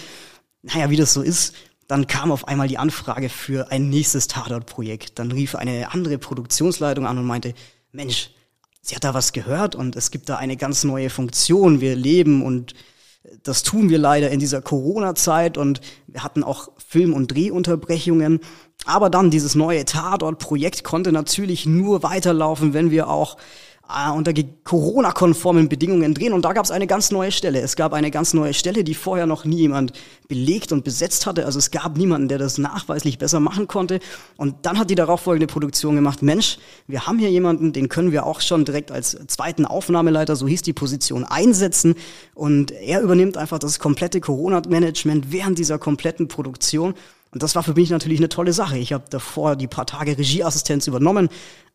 naja, 0.62 0.90
wie 0.90 0.96
das 0.96 1.12
so 1.12 1.22
ist, 1.22 1.54
dann 1.88 2.06
kam 2.06 2.30
auf 2.30 2.46
einmal 2.46 2.68
die 2.68 2.78
Anfrage 2.78 3.28
für 3.28 3.72
ein 3.72 3.88
nächstes 3.88 4.28
Tatort-Projekt. 4.28 5.18
Dann 5.18 5.32
rief 5.32 5.56
eine 5.56 5.92
andere 5.92 6.18
Produktionsleitung 6.18 7.06
an 7.06 7.18
und 7.18 7.26
meinte, 7.26 7.54
Mensch, 7.90 8.30
sie 8.80 8.94
hat 8.94 9.04
da 9.04 9.14
was 9.14 9.32
gehört 9.32 9.74
und 9.74 9.96
es 9.96 10.10
gibt 10.10 10.28
da 10.28 10.36
eine 10.36 10.56
ganz 10.56 10.84
neue 10.84 11.10
Funktion. 11.10 11.80
Wir 11.80 11.96
leben 11.96 12.44
und 12.44 12.74
das 13.42 13.62
tun 13.62 13.90
wir 13.90 13.98
leider 13.98 14.30
in 14.30 14.40
dieser 14.40 14.62
Corona-Zeit 14.62 15.58
und 15.58 15.80
wir 16.06 16.24
hatten 16.24 16.42
auch 16.42 16.70
Film- 16.78 17.12
und 17.12 17.28
Drehunterbrechungen. 17.28 18.40
Aber 18.86 19.10
dann 19.10 19.30
dieses 19.30 19.54
neue 19.54 19.84
Tatort-Projekt 19.84 20.84
konnte 20.84 21.12
natürlich 21.12 21.66
nur 21.66 22.02
weiterlaufen, 22.02 22.72
wenn 22.72 22.90
wir 22.90 23.08
auch 23.08 23.36
unter 24.14 24.32
Corona-konformen 24.64 25.68
Bedingungen 25.68 26.14
drehen. 26.14 26.32
Und 26.32 26.44
da 26.44 26.52
gab 26.52 26.64
es 26.64 26.70
eine 26.70 26.86
ganz 26.86 27.10
neue 27.10 27.32
Stelle. 27.32 27.60
Es 27.60 27.76
gab 27.76 27.92
eine 27.92 28.10
ganz 28.10 28.34
neue 28.34 28.54
Stelle, 28.54 28.84
die 28.84 28.94
vorher 28.94 29.26
noch 29.26 29.44
nie 29.44 29.58
jemand 29.58 29.92
belegt 30.28 30.72
und 30.72 30.84
besetzt 30.84 31.26
hatte. 31.26 31.44
Also 31.44 31.58
es 31.58 31.70
gab 31.70 31.96
niemanden, 31.96 32.28
der 32.28 32.38
das 32.38 32.58
nachweislich 32.58 33.18
besser 33.18 33.40
machen 33.40 33.66
konnte. 33.66 34.00
Und 34.36 34.54
dann 34.62 34.78
hat 34.78 34.90
die 34.90 34.94
darauffolgende 34.94 35.46
Produktion 35.46 35.96
gemacht, 35.96 36.22
Mensch, 36.22 36.58
wir 36.86 37.06
haben 37.06 37.18
hier 37.18 37.30
jemanden, 37.30 37.72
den 37.72 37.88
können 37.88 38.12
wir 38.12 38.26
auch 38.26 38.40
schon 38.40 38.64
direkt 38.64 38.92
als 38.92 39.18
zweiten 39.26 39.66
Aufnahmeleiter, 39.66 40.36
so 40.36 40.46
hieß 40.46 40.62
die 40.62 40.72
Position, 40.72 41.24
einsetzen. 41.24 41.94
Und 42.34 42.70
er 42.70 43.00
übernimmt 43.00 43.36
einfach 43.36 43.58
das 43.58 43.78
komplette 43.78 44.20
Corona-Management 44.20 45.32
während 45.32 45.58
dieser 45.58 45.78
kompletten 45.78 46.28
Produktion. 46.28 46.94
Und 47.32 47.42
das 47.42 47.54
war 47.54 47.62
für 47.62 47.74
mich 47.74 47.90
natürlich 47.90 48.18
eine 48.18 48.28
tolle 48.28 48.52
Sache. 48.52 48.78
Ich 48.78 48.92
habe 48.92 49.04
davor 49.08 49.54
die 49.56 49.68
paar 49.68 49.86
Tage 49.86 50.18
Regieassistenz 50.18 50.86
übernommen, 50.86 51.28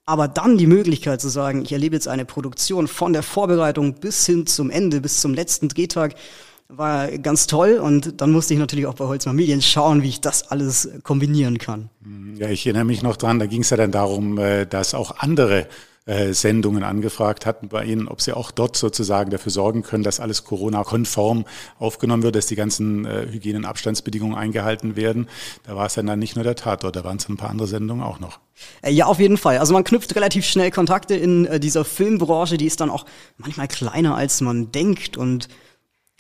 aber 0.06 0.28
dann 0.28 0.58
die 0.58 0.68
Möglichkeit 0.68 1.22
zu 1.22 1.30
sagen, 1.30 1.64
ich 1.64 1.72
erlebe 1.72 1.96
jetzt 1.96 2.08
eine 2.08 2.26
Produktion 2.26 2.88
von 2.88 3.14
der 3.14 3.24
Vorbereitung 3.24 3.96
bis 3.96 4.26
hin 4.26 4.46
zum 4.46 4.70
Ende, 4.70 5.02
bis 5.02 5.22
zum 5.22 5.34
letzten 5.34 5.68
Drehtag, 5.68 6.16
war 6.68 7.10
ganz 7.18 7.48
toll. 7.48 7.80
Und 7.82 8.22
dann 8.22 8.32
musste 8.32 8.54
ich 8.54 8.60
natürlich 8.60 8.86
auch 8.86 8.94
bei 8.94 9.06
Holzmann 9.06 9.36
Medien 9.36 9.62
schauen, 9.62 10.04
wie 10.04 10.10
ich 10.10 10.22
das 10.22 10.52
alles 10.52 10.90
kombinieren 11.04 11.58
kann. 11.58 11.90
Ja, 12.38 12.50
ich 12.50 12.66
erinnere 12.66 12.86
mich 12.86 13.02
noch 13.02 13.18
dran, 13.18 13.40
da 13.40 13.46
ging 13.46 13.62
es 13.62 13.70
ja 13.70 13.78
dann 13.78 13.92
darum, 13.92 14.38
äh, 14.38 14.66
dass 14.66 14.94
auch 14.94 15.20
andere 15.20 15.68
äh, 16.06 16.34
Sendungen 16.34 16.84
angefragt 16.84 17.46
hatten 17.46 17.68
bei 17.68 17.84
Ihnen, 17.84 18.08
ob 18.08 18.22
Sie 18.22 18.34
auch 18.34 18.52
dort 18.52 18.78
sozusagen 18.78 19.32
dafür 19.32 19.52
sorgen 19.52 19.82
können, 19.82 20.04
dass 20.04 20.20
alles 20.20 20.44
Corona-konform 20.44 21.46
aufgenommen 21.80 22.24
wird, 22.24 22.36
dass 22.36 22.46
die 22.46 22.56
ganzen 22.56 23.06
äh, 23.06 23.28
eingehalten 24.36 24.96
werden. 24.96 25.28
Da 25.64 25.76
war 25.76 25.88
es 25.88 25.96
dann, 25.96 26.06
dann 26.06 26.20
nicht 26.20 26.36
nur 26.36 26.44
der 26.44 26.56
Tatort, 26.56 26.96
da 26.96 27.04
waren 27.04 27.18
es 27.18 27.28
ein 27.28 27.38
paar 27.38 27.50
andere 27.50 27.68
Sendungen 27.68 28.04
auch 28.04 28.20
noch. 28.20 28.40
Äh, 28.82 28.92
ja, 28.92 29.06
auf 29.06 29.20
jeden 29.20 29.38
Fall. 29.38 29.58
Also 29.58 29.74
man 29.74 29.84
knüpft 29.84 30.16
relativ 30.16 30.46
schnell 30.46 30.72
Kontakte 30.72 31.16
in 31.16 31.46
äh, 31.46 31.60
dieser 31.60 31.84
Filmbranche, 31.84 32.58
die 32.58 32.66
ist 32.66 32.82
dann 32.82 32.90
auch 32.90 33.06
manchmal 33.38 33.68
kleiner, 33.68 34.16
als 34.16 34.42
man 34.42 34.72
denkt 34.72 35.18
und 35.18 35.48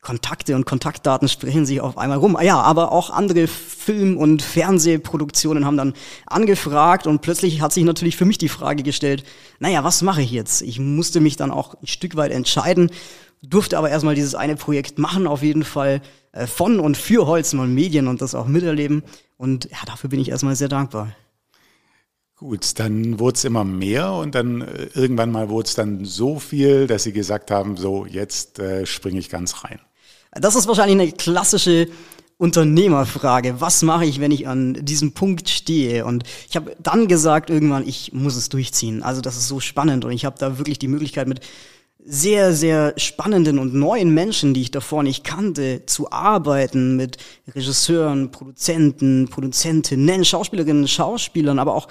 Kontakte 0.05 0.55
und 0.55 0.65
Kontaktdaten 0.65 1.27
sprechen 1.27 1.65
sich 1.65 1.81
auf 1.81 1.97
einmal 1.97 2.19
rum. 2.19 2.37
Ja, 2.39 2.61
aber 2.61 2.91
auch 2.91 3.09
andere 3.09 3.47
Film- 3.47 4.17
und 4.17 4.43
Fernsehproduktionen 4.43 5.65
haben 5.65 5.77
dann 5.77 5.93
angefragt 6.27 7.07
und 7.07 7.21
plötzlich 7.21 7.59
hat 7.59 7.73
sich 7.73 7.83
natürlich 7.83 8.15
für 8.15 8.25
mich 8.25 8.37
die 8.37 8.47
Frage 8.47 8.83
gestellt, 8.83 9.23
naja, 9.59 9.83
was 9.83 10.03
mache 10.03 10.21
ich 10.21 10.29
jetzt? 10.29 10.61
Ich 10.61 10.79
musste 10.79 11.21
mich 11.21 11.37
dann 11.37 11.49
auch 11.49 11.73
ein 11.81 11.87
Stück 11.87 12.15
weit 12.15 12.31
entscheiden, 12.31 12.91
durfte 13.41 13.79
aber 13.79 13.89
erstmal 13.89 14.13
dieses 14.13 14.35
eine 14.35 14.55
Projekt 14.55 14.99
machen, 14.99 15.25
auf 15.25 15.41
jeden 15.41 15.63
Fall 15.63 16.01
äh, 16.33 16.45
von 16.45 16.79
und 16.79 16.97
für 16.97 17.25
Holzmann 17.25 17.73
Medien 17.73 18.07
und 18.07 18.21
das 18.21 18.35
auch 18.35 18.45
miterleben. 18.45 19.01
Und 19.37 19.65
ja, 19.71 19.79
dafür 19.87 20.11
bin 20.11 20.19
ich 20.19 20.29
erstmal 20.29 20.55
sehr 20.55 20.69
dankbar. 20.69 21.15
Gut, 22.35 22.77
dann 22.79 23.17
wurde 23.17 23.37
es 23.37 23.43
immer 23.43 23.63
mehr 23.63 24.11
und 24.13 24.35
dann 24.35 24.61
äh, 24.61 24.87
irgendwann 24.93 25.31
mal 25.31 25.49
wurde 25.49 25.67
es 25.67 25.73
dann 25.73 26.05
so 26.05 26.37
viel, 26.37 26.85
dass 26.85 27.03
Sie 27.03 27.13
gesagt 27.13 27.49
haben, 27.49 27.75
so 27.75 28.05
jetzt 28.05 28.59
äh, 28.59 28.85
springe 28.85 29.17
ich 29.17 29.31
ganz 29.31 29.63
rein. 29.63 29.79
Das 30.35 30.55
ist 30.55 30.67
wahrscheinlich 30.67 30.99
eine 30.99 31.11
klassische 31.11 31.87
Unternehmerfrage. 32.37 33.61
Was 33.61 33.81
mache 33.81 34.05
ich, 34.05 34.19
wenn 34.19 34.31
ich 34.31 34.47
an 34.47 34.73
diesem 34.85 35.13
Punkt 35.13 35.49
stehe? 35.49 36.05
Und 36.05 36.23
ich 36.49 36.57
habe 36.57 36.75
dann 36.79 37.07
gesagt 37.07 37.49
irgendwann, 37.49 37.87
ich 37.87 38.11
muss 38.11 38.35
es 38.35 38.49
durchziehen. 38.49 39.01
Also 39.01 39.21
das 39.21 39.37
ist 39.37 39.47
so 39.47 39.61
spannend 39.61 40.03
und 40.03 40.11
ich 40.11 40.25
habe 40.25 40.35
da 40.37 40.57
wirklich 40.57 40.77
die 40.77 40.89
Möglichkeit 40.89 41.27
mit 41.27 41.39
sehr, 42.07 42.53
sehr 42.53 42.93
spannenden 42.97 43.57
und 43.57 43.73
neuen 43.73 44.13
Menschen, 44.13 44.53
die 44.53 44.61
ich 44.61 44.69
davor 44.69 45.01
nicht 45.01 45.23
kannte, 45.23 45.87
zu 45.87 46.11
arbeiten 46.11 46.95
mit 46.95 47.17
Regisseuren, 47.47 48.29
Produzenten, 48.29 49.27
Produzentinnen, 49.27 50.23
Schauspielerinnen, 50.23 50.87
Schauspielern, 50.87 51.57
aber 51.57 51.73
auch, 51.73 51.87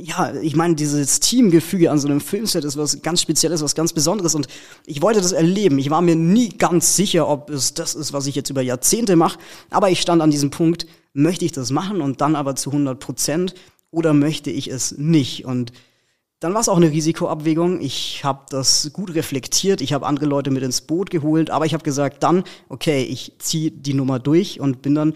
ja, 0.00 0.34
ich 0.34 0.56
meine, 0.56 0.74
dieses 0.74 1.20
Teamgefüge 1.20 1.92
an 1.92 2.00
so 2.00 2.08
einem 2.08 2.20
Filmset 2.20 2.64
ist 2.64 2.76
was 2.76 3.02
ganz 3.02 3.22
Spezielles, 3.22 3.62
was 3.62 3.76
ganz 3.76 3.92
Besonderes 3.92 4.34
und 4.34 4.48
ich 4.84 5.00
wollte 5.00 5.20
das 5.20 5.30
erleben. 5.30 5.78
Ich 5.78 5.90
war 5.90 6.02
mir 6.02 6.16
nie 6.16 6.48
ganz 6.48 6.96
sicher, 6.96 7.28
ob 7.28 7.48
es 7.50 7.72
das 7.72 7.94
ist, 7.94 8.12
was 8.12 8.26
ich 8.26 8.34
jetzt 8.34 8.50
über 8.50 8.62
Jahrzehnte 8.62 9.14
mache, 9.14 9.38
aber 9.70 9.90
ich 9.90 10.00
stand 10.00 10.22
an 10.22 10.32
diesem 10.32 10.50
Punkt, 10.50 10.88
möchte 11.12 11.44
ich 11.44 11.52
das 11.52 11.70
machen 11.70 12.00
und 12.00 12.20
dann 12.20 12.34
aber 12.34 12.56
zu 12.56 12.70
100 12.70 12.98
Prozent 12.98 13.54
oder 13.92 14.12
möchte 14.12 14.50
ich 14.50 14.66
es 14.68 14.98
nicht 14.98 15.44
und 15.44 15.70
dann 16.40 16.52
war 16.52 16.60
es 16.60 16.68
auch 16.68 16.76
eine 16.76 16.90
Risikoabwägung. 16.90 17.80
Ich 17.80 18.24
habe 18.24 18.44
das 18.50 18.90
gut 18.92 19.14
reflektiert. 19.14 19.80
Ich 19.80 19.92
habe 19.92 20.06
andere 20.06 20.26
Leute 20.26 20.50
mit 20.50 20.62
ins 20.62 20.82
Boot 20.82 21.10
geholt. 21.10 21.50
Aber 21.50 21.64
ich 21.64 21.72
habe 21.72 21.84
gesagt, 21.84 22.22
dann, 22.22 22.44
okay, 22.68 23.02
ich 23.02 23.32
ziehe 23.38 23.70
die 23.70 23.94
Nummer 23.94 24.18
durch 24.18 24.60
und 24.60 24.82
bin 24.82 24.94
dann 24.94 25.14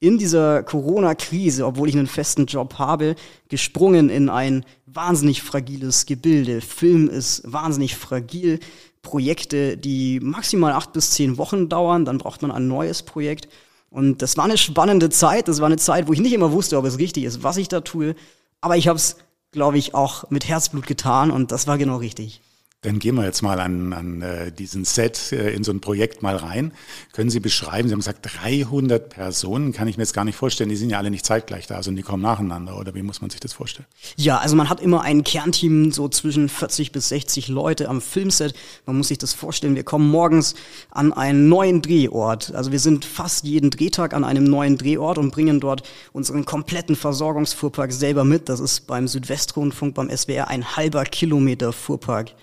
in 0.00 0.18
dieser 0.18 0.62
Corona-Krise, 0.62 1.66
obwohl 1.66 1.88
ich 1.88 1.96
einen 1.96 2.06
festen 2.06 2.46
Job 2.46 2.74
habe, 2.78 3.16
gesprungen 3.48 4.10
in 4.10 4.28
ein 4.28 4.64
wahnsinnig 4.86 5.42
fragiles 5.42 6.06
Gebilde. 6.06 6.60
Film 6.60 7.08
ist 7.08 7.42
wahnsinnig 7.50 7.96
fragil. 7.96 8.60
Projekte, 9.02 9.76
die 9.76 10.20
maximal 10.20 10.72
acht 10.72 10.92
bis 10.92 11.12
zehn 11.12 11.38
Wochen 11.38 11.68
dauern, 11.68 12.04
dann 12.04 12.18
braucht 12.18 12.42
man 12.42 12.50
ein 12.50 12.68
neues 12.68 13.02
Projekt. 13.02 13.48
Und 13.90 14.20
das 14.20 14.36
war 14.36 14.44
eine 14.44 14.58
spannende 14.58 15.08
Zeit. 15.08 15.48
Das 15.48 15.60
war 15.60 15.66
eine 15.66 15.78
Zeit, 15.78 16.08
wo 16.08 16.12
ich 16.12 16.20
nicht 16.20 16.34
immer 16.34 16.52
wusste, 16.52 16.76
ob 16.76 16.84
es 16.84 16.98
richtig 16.98 17.24
ist, 17.24 17.42
was 17.42 17.56
ich 17.56 17.68
da 17.68 17.80
tue. 17.80 18.14
Aber 18.60 18.76
ich 18.76 18.86
habe 18.86 18.98
es 18.98 19.16
glaube 19.58 19.76
ich, 19.76 19.92
auch 19.92 20.30
mit 20.30 20.46
Herzblut 20.46 20.86
getan 20.86 21.32
und 21.32 21.50
das 21.50 21.66
war 21.66 21.78
genau 21.78 21.96
richtig. 21.96 22.40
Dann 22.82 23.00
gehen 23.00 23.16
wir 23.16 23.24
jetzt 23.24 23.42
mal 23.42 23.58
an, 23.58 23.92
an 23.92 24.22
äh, 24.22 24.52
diesen 24.52 24.84
Set, 24.84 25.32
äh, 25.32 25.50
in 25.50 25.64
so 25.64 25.72
ein 25.72 25.80
Projekt 25.80 26.22
mal 26.22 26.36
rein. 26.36 26.72
Können 27.12 27.28
Sie 27.28 27.40
beschreiben, 27.40 27.88
Sie 27.88 27.92
haben 27.92 27.98
gesagt, 27.98 28.30
300 28.40 29.08
Personen, 29.08 29.72
kann 29.72 29.88
ich 29.88 29.96
mir 29.96 30.04
jetzt 30.04 30.12
gar 30.12 30.24
nicht 30.24 30.36
vorstellen, 30.36 30.70
die 30.70 30.76
sind 30.76 30.90
ja 30.90 30.98
alle 30.98 31.10
nicht 31.10 31.26
zeitgleich 31.26 31.66
da, 31.66 31.82
sondern 31.82 31.96
die 31.96 32.02
kommen 32.04 32.22
nacheinander, 32.22 32.78
oder 32.78 32.94
wie 32.94 33.02
muss 33.02 33.20
man 33.20 33.30
sich 33.30 33.40
das 33.40 33.52
vorstellen? 33.52 33.88
Ja, 34.16 34.38
also 34.38 34.54
man 34.54 34.70
hat 34.70 34.80
immer 34.80 35.02
ein 35.02 35.24
Kernteam, 35.24 35.90
so 35.90 36.08
zwischen 36.08 36.48
40 36.48 36.92
bis 36.92 37.08
60 37.08 37.48
Leute 37.48 37.88
am 37.88 38.00
Filmset. 38.00 38.54
Man 38.86 38.96
muss 38.96 39.08
sich 39.08 39.18
das 39.18 39.34
vorstellen, 39.34 39.74
wir 39.74 39.82
kommen 39.82 40.08
morgens 40.08 40.54
an 40.92 41.12
einen 41.12 41.48
neuen 41.48 41.82
Drehort. 41.82 42.54
Also 42.54 42.70
wir 42.70 42.78
sind 42.78 43.04
fast 43.04 43.44
jeden 43.44 43.70
Drehtag 43.70 44.14
an 44.14 44.22
einem 44.22 44.44
neuen 44.44 44.78
Drehort 44.78 45.18
und 45.18 45.32
bringen 45.32 45.58
dort 45.58 45.82
unseren 46.12 46.44
kompletten 46.44 46.94
Versorgungsfuhrpark 46.94 47.90
selber 47.90 48.22
mit. 48.22 48.48
Das 48.48 48.60
ist 48.60 48.86
beim 48.86 49.08
Südwestrundfunk, 49.08 49.96
beim 49.96 50.16
SWR 50.16 50.46
ein 50.46 50.76
halber 50.76 51.02
Kilometer 51.02 51.72
Fuhrpark. 51.72 52.36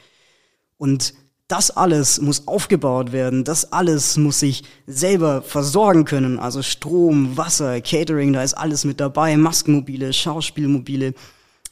Und 0.78 1.14
das 1.48 1.70
alles 1.70 2.20
muss 2.20 2.48
aufgebaut 2.48 3.12
werden, 3.12 3.44
das 3.44 3.72
alles 3.72 4.18
muss 4.18 4.40
sich 4.40 4.64
selber 4.88 5.44
versorgen 5.44 6.06
können. 6.06 6.40
Also 6.40 6.64
Strom, 6.64 7.38
Wasser, 7.38 7.82
Catering, 7.82 8.34
da 8.34 8.42
ist 8.42 8.56
alles 8.56 8.84
mit 8.84 9.00
dabei, 9.00 9.38
Maskenmobile, 9.38 10.12
Schauspielmobile. 10.12 11.14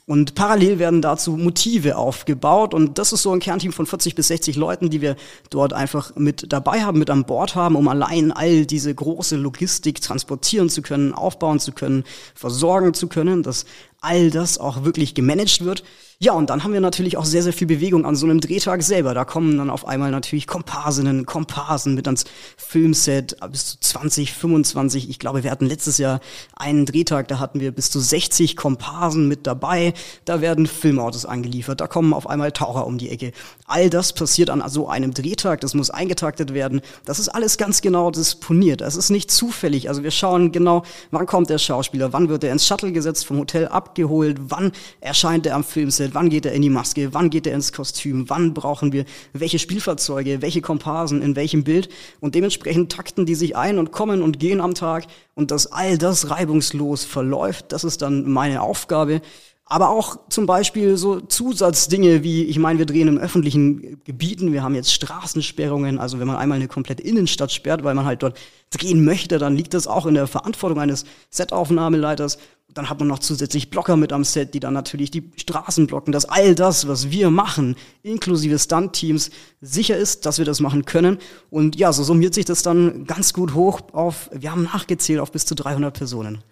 Und 0.06 0.36
parallel 0.36 0.80
werden 0.80 1.02
dazu 1.02 1.38
Motive 1.38 1.96
aufgebaut 1.96 2.74
und 2.74 2.98
das 2.98 3.14
ist 3.14 3.22
so 3.24 3.32
ein 3.32 3.40
Kernteam 3.40 3.72
von 3.72 3.86
40 3.86 4.16
bis 4.16 4.28
60 4.28 4.58
Leuten, 4.58 4.90
die 4.90 5.00
wir 5.00 5.16
dort 5.50 5.72
einfach 5.72 6.14
mit 6.18 6.52
dabei 6.52 6.84
haben, 6.84 7.00
mit 7.00 7.10
an 7.10 7.24
Bord 7.24 7.56
haben, 7.56 7.78
um 7.78 7.88
allein 7.88 8.34
all 8.34 8.66
diese 8.66 8.94
große 8.94 9.38
Logistik 9.38 10.02
transportieren 10.02 10.68
zu 10.68 10.82
können, 10.82 11.14
aufbauen 11.14 11.62
zu 11.62 11.72
können, 11.72 12.04
versorgen 12.36 12.94
zu 12.94 13.08
können. 13.08 13.44
Das 13.44 13.66
all 14.04 14.30
das 14.30 14.58
auch 14.58 14.84
wirklich 14.84 15.16
gemanagt 15.16 15.64
wird. 15.64 15.84
Ja, 16.20 16.32
und 16.32 16.50
dann 16.50 16.64
haben 16.64 16.72
wir 16.72 16.80
natürlich 16.80 17.18
auch 17.18 17.26
sehr, 17.26 17.44
sehr 17.44 17.52
viel 17.52 17.68
Bewegung 17.68 18.06
an 18.06 18.16
so 18.16 18.26
einem 18.26 18.40
Drehtag 18.40 18.82
selber. 18.82 19.14
Da 19.14 19.26
kommen 19.26 19.58
dann 19.58 19.70
auf 19.70 19.86
einmal 19.86 20.10
natürlich 20.10 20.48
Komparsinnen, 20.48 21.26
Komparsen 21.26 21.96
mit 21.96 22.08
ans 22.08 22.24
Filmset 22.56 23.36
bis 23.52 23.72
zu 23.72 23.80
20, 23.82 24.32
25. 24.32 25.10
Ich 25.10 25.20
glaube, 25.20 25.44
wir 25.44 25.52
hatten 25.52 25.66
letztes 25.66 25.98
Jahr 25.98 26.22
einen 26.56 26.86
Drehtag, 26.86 27.28
da 27.28 27.40
hatten 27.40 27.60
wir 27.60 27.74
bis 27.74 27.92
zu 27.92 28.00
60 28.00 28.56
Komparsen 28.56 29.28
mit 29.28 29.46
dabei. 29.48 29.94
Da 30.24 30.40
werden 30.40 30.66
Filmautos 30.66 31.26
angeliefert, 31.26 31.82
da 31.82 31.88
kommen 31.88 32.14
auf 32.14 32.30
einmal 32.30 32.54
Taucher 32.54 32.88
um 32.88 32.98
die 32.98 33.10
Ecke. 33.10 33.34
All 33.66 33.90
das 33.90 34.14
passiert 34.14 34.50
an 34.50 34.64
so 34.70 34.88
einem 34.88 35.14
Drehtag, 35.14 35.60
das 35.60 35.74
muss 35.74 35.90
eingetaktet 35.90 36.54
werden. 36.54 36.80
Das 37.04 37.20
ist 37.20 37.28
alles 37.28 37.58
ganz 37.58 37.82
genau 37.82 38.12
disponiert. 38.12 38.80
Es 38.80 38.96
ist 38.96 39.10
nicht 39.10 39.30
zufällig. 39.30 39.90
Also 39.90 40.04
wir 40.04 40.12
schauen 40.12 40.54
genau, 40.54 40.84
wann 41.12 41.26
kommt 41.26 41.50
der 41.50 41.58
Schauspieler, 41.58 42.14
wann 42.14 42.30
wird 42.30 42.46
er 42.46 42.54
ins 42.54 42.66
Shuttle 42.66 42.94
gesetzt, 42.94 43.26
vom 43.26 43.40
Hotel 43.40 43.68
abgeholt, 43.94 44.38
wann 44.48 44.72
erscheint 45.02 45.46
er 45.46 45.56
am 45.56 45.64
Filmset, 45.64 46.16
wann 46.16 46.30
geht 46.30 46.48
er 46.48 46.54
in 46.54 46.64
die 46.64 46.72
Maske, 46.72 47.14
wann 47.14 47.30
geht 47.30 47.46
er 47.46 47.54
ins 47.54 47.72
Kostüm, 47.72 48.28
wann 48.28 48.56
brauchen 48.56 48.92
wir 48.92 49.06
welche 49.34 49.60
Spielfahrzeuge, 49.60 50.42
welche 50.42 50.62
Komparsen, 50.62 51.22
in 51.22 51.36
welchem 51.36 51.64
Bild. 51.64 51.90
Und 52.20 52.34
dementsprechend 52.34 52.92
takten 52.92 53.28
die 53.28 53.36
sich 53.36 53.56
ein 53.56 53.78
und 53.78 53.92
kommen 53.92 54.24
und 54.24 54.40
gehen 54.40 54.62
am 54.62 54.74
Tag. 54.74 55.06
Und 55.36 55.52
dass 55.52 55.72
all 55.72 56.00
das 56.00 56.32
reibungslos 56.32 57.04
verläuft, 57.04 57.72
das 57.72 57.84
ist 57.84 58.02
dann 58.02 58.28
meine 58.32 58.64
Aufgabe. 58.64 59.22
Aber 59.66 59.90
auch 59.90 60.18
zum 60.30 60.46
Beispiel 60.46 60.98
so 60.98 61.22
Zusatzdinge 61.22 62.22
wie, 62.24 62.44
ich 62.44 62.60
meine, 62.60 62.80
wir 62.80 62.86
drehen 62.86 63.08
im 63.08 63.18
öffentlichen 63.18 64.04
Gebieten, 64.04 64.52
wir 64.52 64.62
haben 64.62 64.76
jetzt 64.76 64.92
Straßensperrungen, 64.92 66.00
also 66.00 66.20
wenn 66.20 66.28
man 66.28 66.36
einmal 66.36 66.58
eine 66.58 66.68
komplette 66.68 67.02
Innenstadt 67.02 67.52
sperrt, 67.52 67.84
weil 67.84 67.96
man 67.96 68.06
halt 68.06 68.24
dort 68.24 68.38
drehen 68.72 69.06
möchte, 69.06 69.38
dann 69.38 69.56
liegt 69.56 69.74
das 69.74 69.88
auch 69.88 70.06
in 70.06 70.16
der 70.16 70.28
Verantwortung 70.28 70.80
eines 70.80 71.06
Setaufnahmeleiters. 71.30 72.38
Dann 72.74 72.90
hat 72.90 73.00
man 73.00 73.08
noch 73.08 73.20
zusätzlich 73.20 73.70
Blocker 73.70 73.98
mit 73.98 74.12
am 74.12 74.24
Set, 74.24 74.54
die 74.54 74.60
dann 74.60 74.74
natürlich 74.74 75.12
die 75.12 75.32
Straßen 75.36 75.88
blocken, 75.88 76.12
dass 76.12 76.26
all 76.26 76.56
das, 76.56 76.88
was 76.88 77.12
wir 77.12 77.30
machen, 77.30 77.76
inklusive 78.02 78.58
Stunt-Teams, 78.58 79.30
sicher 79.62 79.98
ist, 79.98 80.26
dass 80.26 80.38
wir 80.38 80.46
das 80.46 80.60
machen 80.60 80.86
können. 80.86 81.18
Und 81.50 81.76
ja, 81.76 81.94
so 81.94 82.04
summiert 82.04 82.34
sich 82.34 82.46
das 82.46 82.64
dann 82.64 83.06
ganz 83.06 83.34
gut 83.34 83.54
hoch 83.54 83.82
auf, 83.92 84.30
wir 84.34 84.52
haben 84.52 84.64
nachgezählt, 84.64 85.20
auf 85.20 85.32
bis 85.32 85.46
zu 85.46 85.56
300 85.56 85.94
Personen. 85.94 86.44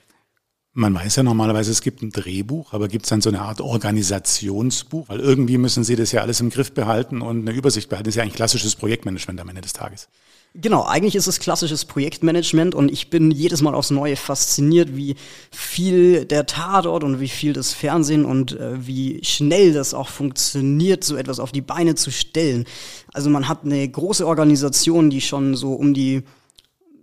Man 0.74 0.94
weiß 0.94 1.18
ja 1.18 1.24
normalerweise, 1.24 1.70
es 1.70 1.82
gibt 1.82 2.02
ein 2.02 2.12
Drehbuch, 2.12 2.72
aber 2.72 2.88
gibt 2.88 3.04
es 3.04 3.10
dann 3.10 3.20
so 3.20 3.28
eine 3.28 3.42
Art 3.42 3.60
Organisationsbuch? 3.60 5.10
Weil 5.10 5.20
irgendwie 5.20 5.58
müssen 5.58 5.84
Sie 5.84 5.98
das 5.98 6.14
ja 6.14 6.22
alles 6.22 6.40
im 6.40 6.50
Griff 6.50 6.74
behalten 6.74 7.22
und 7.22 7.42
eine 7.42 7.52
Übersicht 7.52 7.90
behalten. 7.90 8.06
Das 8.06 8.14
ist 8.14 8.16
ja 8.16 8.24
eigentlich 8.24 8.36
klassisches 8.36 8.78
Projektmanagement 8.78 9.42
am 9.42 9.50
Ende 9.50 9.62
des 9.62 9.74
Tages. 9.74 10.08
Genau, 10.54 10.84
eigentlich 10.84 11.16
ist 11.16 11.28
es 11.28 11.40
klassisches 11.40 11.86
Projektmanagement 11.86 12.76
und 12.76 12.92
ich 12.92 13.10
bin 13.10 13.32
jedes 13.32 13.62
Mal 13.62 13.74
aufs 13.74 13.90
Neue 13.90 14.18
fasziniert, 14.18 14.98
wie 14.98 15.16
viel 15.50 16.26
der 16.26 16.46
Tatort 16.46 17.06
und 17.06 17.22
wie 17.22 17.30
viel 17.30 17.54
das 17.54 17.72
Fernsehen 17.72 18.26
und 18.26 18.60
äh, 18.60 18.86
wie 18.86 19.24
schnell 19.24 19.72
das 19.72 19.94
auch 19.94 20.10
funktioniert, 20.10 21.06
so 21.06 21.16
etwas 21.16 21.40
auf 21.40 21.54
die 21.54 21.62
Beine 21.62 21.96
zu 21.96 22.12
stellen. 22.12 22.66
Also 23.14 23.30
man 23.30 23.48
hat 23.48 23.64
eine 23.64 23.88
große 23.88 24.28
Organisation, 24.28 25.10
die 25.10 25.22
schon 25.22 25.56
so 25.56 25.72
um 25.72 25.94
die 25.94 26.24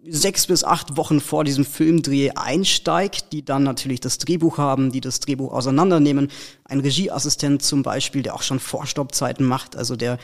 sechs 0.07 0.47
bis 0.47 0.63
acht 0.63 0.99
Wochen 0.99 1.21
vor 1.21 1.45
diesem 1.45 1.65
Filmdreh 1.65 2.33
einsteigt, 2.35 3.33
die 3.33 3.45
dann 3.45 3.63
natürlich 3.63 4.01
das 4.01 4.19
Drehbuch 4.19 4.59
haben, 4.59 4.93
die 4.93 5.01
das 5.01 5.21
Drehbuch 5.21 5.53
auseinandernehmen. 5.53 6.31
Ein 6.65 6.81
Regieassistent 6.81 7.63
zum 7.63 7.83
Beispiel, 7.83 8.23
der 8.23 8.35
auch 8.35 8.43
schon 8.43 8.61
Vorstoppzeiten 8.61 9.47
macht, 9.47 9.75
also 9.75 9.97
der 9.97 10.19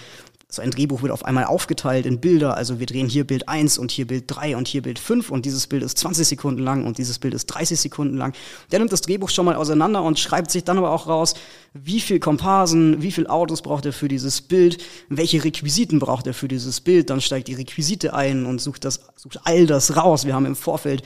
so 0.49 0.63
ein 0.63 0.71
Drehbuch 0.71 1.03
wird 1.03 1.13
auf 1.13 1.25
einmal 1.25 1.45
aufgeteilt 1.45 2.07
in 2.07 2.21
Bilder. 2.21 2.57
Also 2.57 2.79
wir 2.79 2.87
drehen 2.87 3.09
hier 3.09 3.25
Bild 3.25 3.49
1 3.49 3.79
und 3.79 3.91
hier 3.91 4.07
Bild 4.07 4.25
3 4.27 4.57
und 4.57 4.69
hier 4.69 4.83
Bild 4.83 4.99
5 4.99 5.31
und 5.31 5.47
dieses 5.47 5.67
Bild 5.67 5.83
ist 5.83 5.99
20 5.99 6.27
Sekunden 6.27 6.63
lang 6.63 6.85
und 6.85 6.99
dieses 6.99 7.19
Bild 7.19 7.35
ist 7.35 7.47
30 7.47 7.81
Sekunden 7.81 8.17
lang. 8.17 8.35
Der 8.71 8.79
nimmt 8.79 8.93
das 8.93 9.01
Drehbuch 9.01 9.31
schon 9.31 9.47
mal 9.47 9.57
auseinander 9.57 10.03
und 10.03 10.19
schreibt 10.19 10.51
sich 10.51 10.65
dann 10.65 10.79
aber 10.79 10.91
auch 10.91 11.07
raus, 11.07 11.35
wie 11.73 12.01
viel 12.01 12.21
Komparsen, 12.21 13.03
wie 13.03 13.11
viel 13.11 13.27
Autos 13.27 13.63
braucht 13.63 13.87
er 13.87 13.93
für 13.93 14.09
dieses 14.09 14.41
Bild, 14.43 14.83
welche 15.09 15.43
Requisiten 15.43 15.99
braucht 15.99 16.27
er 16.27 16.35
für 16.35 16.49
dieses 16.49 16.81
Bild. 16.81 17.11
Dann 17.11 17.21
steigt 17.21 17.49
die 17.49 17.55
Requisite 17.55 18.15
ein 18.15 18.47
und 18.47 18.61
sucht 18.61 18.85
das, 18.85 19.01
sucht 19.17 19.41
all 19.45 19.67
das 19.67 19.97
raus. 19.97 20.25
Wir 20.25 20.35
haben 20.35 20.47
im 20.47 20.57
Vorfeld 20.57 21.03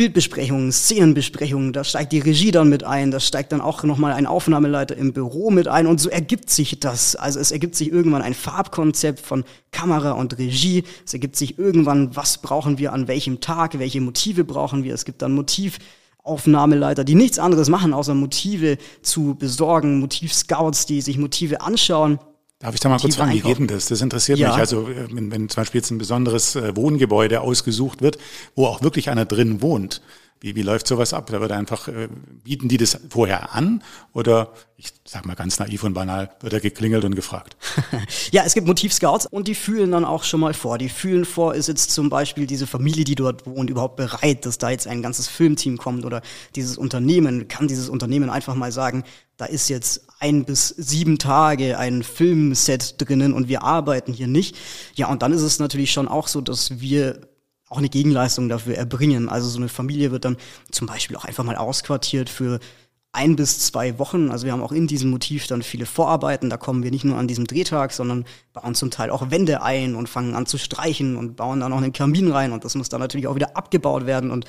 Bildbesprechungen, 0.00 0.72
Szenenbesprechungen, 0.72 1.74
da 1.74 1.84
steigt 1.84 2.12
die 2.12 2.20
Regie 2.20 2.52
dann 2.52 2.70
mit 2.70 2.84
ein, 2.84 3.10
da 3.10 3.20
steigt 3.20 3.52
dann 3.52 3.60
auch 3.60 3.82
nochmal 3.82 4.14
ein 4.14 4.24
Aufnahmeleiter 4.24 4.96
im 4.96 5.12
Büro 5.12 5.50
mit 5.50 5.68
ein 5.68 5.86
und 5.86 6.00
so 6.00 6.08
ergibt 6.08 6.48
sich 6.48 6.80
das. 6.80 7.16
Also 7.16 7.38
es 7.38 7.52
ergibt 7.52 7.74
sich 7.74 7.92
irgendwann 7.92 8.22
ein 8.22 8.32
Farbkonzept 8.32 9.20
von 9.20 9.44
Kamera 9.72 10.12
und 10.12 10.38
Regie, 10.38 10.84
es 11.04 11.12
ergibt 11.12 11.36
sich 11.36 11.58
irgendwann, 11.58 12.16
was 12.16 12.38
brauchen 12.38 12.78
wir 12.78 12.94
an 12.94 13.08
welchem 13.08 13.42
Tag, 13.42 13.78
welche 13.78 14.00
Motive 14.00 14.44
brauchen 14.44 14.84
wir, 14.84 14.94
es 14.94 15.04
gibt 15.04 15.20
dann 15.20 15.34
Motivaufnahmeleiter, 15.34 17.04
die 17.04 17.14
nichts 17.14 17.38
anderes 17.38 17.68
machen, 17.68 17.92
außer 17.92 18.14
Motive 18.14 18.78
zu 19.02 19.34
besorgen, 19.34 20.00
Motivscouts, 20.00 20.86
die 20.86 21.02
sich 21.02 21.18
Motive 21.18 21.60
anschauen 21.60 22.18
Darf 22.60 22.74
ich 22.74 22.80
da 22.80 22.90
mal 22.90 22.98
kurz 22.98 23.16
fragen, 23.16 23.32
wie 23.32 23.40
geht 23.40 23.58
denn 23.58 23.68
das? 23.68 23.86
Das 23.86 24.02
interessiert 24.02 24.38
ja. 24.38 24.50
mich. 24.50 24.58
Also 24.58 24.86
äh, 24.86 25.08
wenn, 25.10 25.32
wenn 25.32 25.48
zum 25.48 25.62
Beispiel 25.62 25.80
jetzt 25.80 25.90
ein 25.90 25.98
besonderes 25.98 26.56
äh, 26.56 26.76
Wohngebäude 26.76 27.40
ausgesucht 27.40 28.02
wird, 28.02 28.18
wo 28.54 28.66
auch 28.66 28.82
wirklich 28.82 29.08
einer 29.08 29.24
drin 29.24 29.62
wohnt, 29.62 30.02
wie, 30.40 30.56
wie 30.56 30.62
läuft 30.62 30.86
sowas 30.86 31.12
ab? 31.12 31.28
Da 31.30 31.40
wird 31.40 31.52
einfach, 31.52 31.86
äh, 31.88 32.08
bieten 32.42 32.68
die 32.68 32.78
das 32.78 32.98
vorher 33.10 33.54
an 33.54 33.82
oder 34.14 34.52
ich 34.78 34.90
sag 35.04 35.26
mal 35.26 35.36
ganz 35.36 35.58
naiv 35.58 35.84
und 35.84 35.92
banal, 35.92 36.30
wird 36.40 36.54
er 36.54 36.60
geklingelt 36.60 37.04
und 37.04 37.14
gefragt? 37.14 37.58
ja, 38.30 38.44
es 38.46 38.54
gibt 38.54 38.66
Motivscouts 38.66 39.26
und 39.26 39.46
die 39.46 39.54
fühlen 39.54 39.92
dann 39.92 40.06
auch 40.06 40.24
schon 40.24 40.40
mal 40.40 40.54
vor. 40.54 40.78
Die 40.78 40.88
fühlen 40.88 41.26
vor, 41.26 41.54
ist 41.54 41.68
jetzt 41.68 41.90
zum 41.90 42.08
Beispiel 42.08 42.46
diese 42.46 42.66
Familie, 42.66 43.04
die 43.04 43.14
dort 43.14 43.46
wohnt, 43.46 43.68
überhaupt 43.68 43.96
bereit, 43.96 44.46
dass 44.46 44.56
da 44.56 44.70
jetzt 44.70 44.86
ein 44.86 45.02
ganzes 45.02 45.28
Filmteam 45.28 45.76
kommt 45.76 46.06
oder 46.06 46.22
dieses 46.56 46.78
Unternehmen, 46.78 47.48
kann 47.48 47.68
dieses 47.68 47.90
Unternehmen 47.90 48.30
einfach 48.30 48.54
mal 48.54 48.72
sagen, 48.72 49.04
da 49.36 49.44
ist 49.44 49.68
jetzt 49.68 50.06
ein 50.18 50.46
bis 50.46 50.68
sieben 50.68 51.18
Tage 51.18 51.78
ein 51.78 52.02
Filmset 52.02 52.94
drinnen 52.98 53.34
und 53.34 53.48
wir 53.48 53.62
arbeiten 53.62 54.14
hier 54.14 54.28
nicht. 54.28 54.56
Ja, 54.94 55.08
und 55.08 55.20
dann 55.20 55.32
ist 55.32 55.42
es 55.42 55.58
natürlich 55.58 55.92
schon 55.92 56.08
auch 56.08 56.28
so, 56.28 56.40
dass 56.40 56.80
wir 56.80 57.20
auch 57.70 57.78
eine 57.78 57.88
Gegenleistung 57.88 58.48
dafür 58.48 58.74
erbringen. 58.74 59.28
Also 59.28 59.48
so 59.48 59.58
eine 59.58 59.68
Familie 59.68 60.10
wird 60.10 60.26
dann 60.26 60.36
zum 60.70 60.86
Beispiel 60.86 61.16
auch 61.16 61.24
einfach 61.24 61.44
mal 61.44 61.56
ausquartiert 61.56 62.28
für 62.28 62.58
ein 63.12 63.36
bis 63.36 63.60
zwei 63.60 63.98
Wochen. 63.98 64.30
Also 64.30 64.44
wir 64.44 64.52
haben 64.52 64.62
auch 64.62 64.72
in 64.72 64.86
diesem 64.86 65.10
Motiv 65.10 65.46
dann 65.46 65.62
viele 65.62 65.86
Vorarbeiten. 65.86 66.50
Da 66.50 66.56
kommen 66.56 66.82
wir 66.82 66.90
nicht 66.90 67.04
nur 67.04 67.16
an 67.16 67.28
diesem 67.28 67.46
Drehtag, 67.46 67.92
sondern 67.92 68.24
bauen 68.52 68.74
zum 68.74 68.90
Teil 68.90 69.10
auch 69.10 69.30
Wände 69.30 69.62
ein 69.62 69.94
und 69.94 70.08
fangen 70.08 70.34
an 70.34 70.46
zu 70.46 70.58
streichen 70.58 71.16
und 71.16 71.36
bauen 71.36 71.60
dann 71.60 71.72
auch 71.72 71.78
einen 71.78 71.92
Kamin 71.92 72.30
rein. 72.30 72.52
Und 72.52 72.64
das 72.64 72.74
muss 72.74 72.88
dann 72.88 73.00
natürlich 73.00 73.28
auch 73.28 73.34
wieder 73.36 73.56
abgebaut 73.56 74.06
werden. 74.06 74.30
Und 74.30 74.44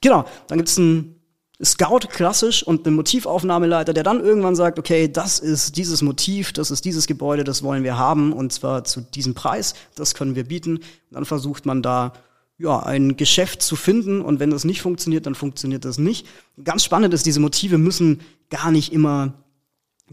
genau, 0.00 0.24
dann 0.48 0.58
gibt's 0.58 0.78
einen 0.78 1.16
Scout 1.62 2.08
klassisch 2.10 2.62
und 2.62 2.86
einen 2.86 2.96
Motivaufnahmeleiter, 2.96 3.94
der 3.94 4.02
dann 4.02 4.20
irgendwann 4.20 4.56
sagt, 4.56 4.78
okay, 4.78 5.10
das 5.10 5.38
ist 5.38 5.76
dieses 5.76 6.02
Motiv, 6.02 6.52
das 6.52 6.70
ist 6.70 6.84
dieses 6.84 7.06
Gebäude, 7.06 7.44
das 7.44 7.62
wollen 7.62 7.82
wir 7.82 7.96
haben 7.96 8.34
und 8.34 8.52
zwar 8.52 8.84
zu 8.84 9.00
diesem 9.00 9.32
Preis, 9.32 9.74
das 9.94 10.14
können 10.14 10.34
wir 10.34 10.44
bieten. 10.44 10.76
Und 10.76 10.84
dann 11.12 11.24
versucht 11.24 11.64
man 11.64 11.80
da 11.80 12.12
ja, 12.58 12.80
ein 12.80 13.16
Geschäft 13.16 13.62
zu 13.62 13.76
finden 13.76 14.20
und 14.22 14.40
wenn 14.40 14.50
das 14.50 14.64
nicht 14.64 14.80
funktioniert, 14.80 15.26
dann 15.26 15.34
funktioniert 15.34 15.84
das 15.84 15.98
nicht. 15.98 16.26
Ganz 16.62 16.84
spannend 16.84 17.12
ist, 17.12 17.26
diese 17.26 17.40
Motive 17.40 17.78
müssen 17.78 18.20
gar 18.48 18.70
nicht 18.70 18.92
immer 18.92 19.34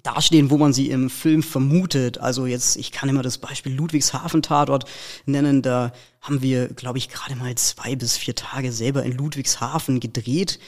dastehen, 0.02 0.50
wo 0.50 0.58
man 0.58 0.74
sie 0.74 0.90
im 0.90 1.10
Film 1.10 1.44
vermutet. 1.44 2.18
Also 2.18 2.46
jetzt, 2.46 2.78
ich 2.78 2.92
kann 2.92 3.10
immer 3.10 3.22
das 3.22 3.38
Beispiel 3.38 3.74
Ludwigshafen-Tatort 3.74 4.86
nennen. 5.26 5.62
Da 5.62 5.94
haben 6.20 6.42
wir, 6.42 6.68
glaube 6.70 6.98
ich, 6.98 7.10
gerade 7.10 7.36
mal 7.36 7.54
zwei 7.56 7.96
bis 7.96 8.18
vier 8.18 8.36
Tage 8.36 8.72
selber 8.72 9.04
in 9.04 9.16
Ludwigshafen 9.16 10.00
gedreht, 10.00 10.60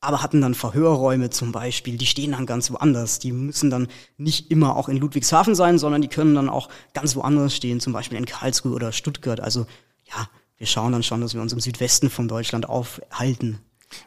aber 0.00 0.20
hatten 0.20 0.40
dann 0.40 0.54
Verhörräume 0.54 1.30
zum 1.30 1.52
Beispiel. 1.52 1.96
Die 1.96 2.06
stehen 2.06 2.32
dann 2.32 2.44
ganz 2.44 2.72
woanders. 2.72 3.20
Die 3.20 3.30
müssen 3.30 3.70
dann 3.70 3.86
nicht 4.16 4.50
immer 4.50 4.76
auch 4.76 4.88
in 4.88 4.96
Ludwigshafen 4.96 5.54
sein, 5.54 5.78
sondern 5.78 6.02
die 6.02 6.08
können 6.08 6.34
dann 6.34 6.48
auch 6.48 6.68
ganz 6.92 7.14
woanders 7.14 7.54
stehen, 7.54 7.78
zum 7.78 7.92
Beispiel 7.92 8.18
in 8.18 8.26
Karlsruhe 8.26 8.72
oder 8.72 8.90
Stuttgart. 8.90 9.40
Also 9.40 9.66
ja, 10.04 10.28
wir 10.62 10.68
schauen 10.68 10.92
dann 10.92 11.02
schon, 11.02 11.20
dass 11.20 11.34
wir 11.34 11.42
uns 11.42 11.52
im 11.52 11.58
Südwesten 11.58 12.08
von 12.08 12.28
Deutschland 12.28 12.68
aufhalten. 12.68 13.58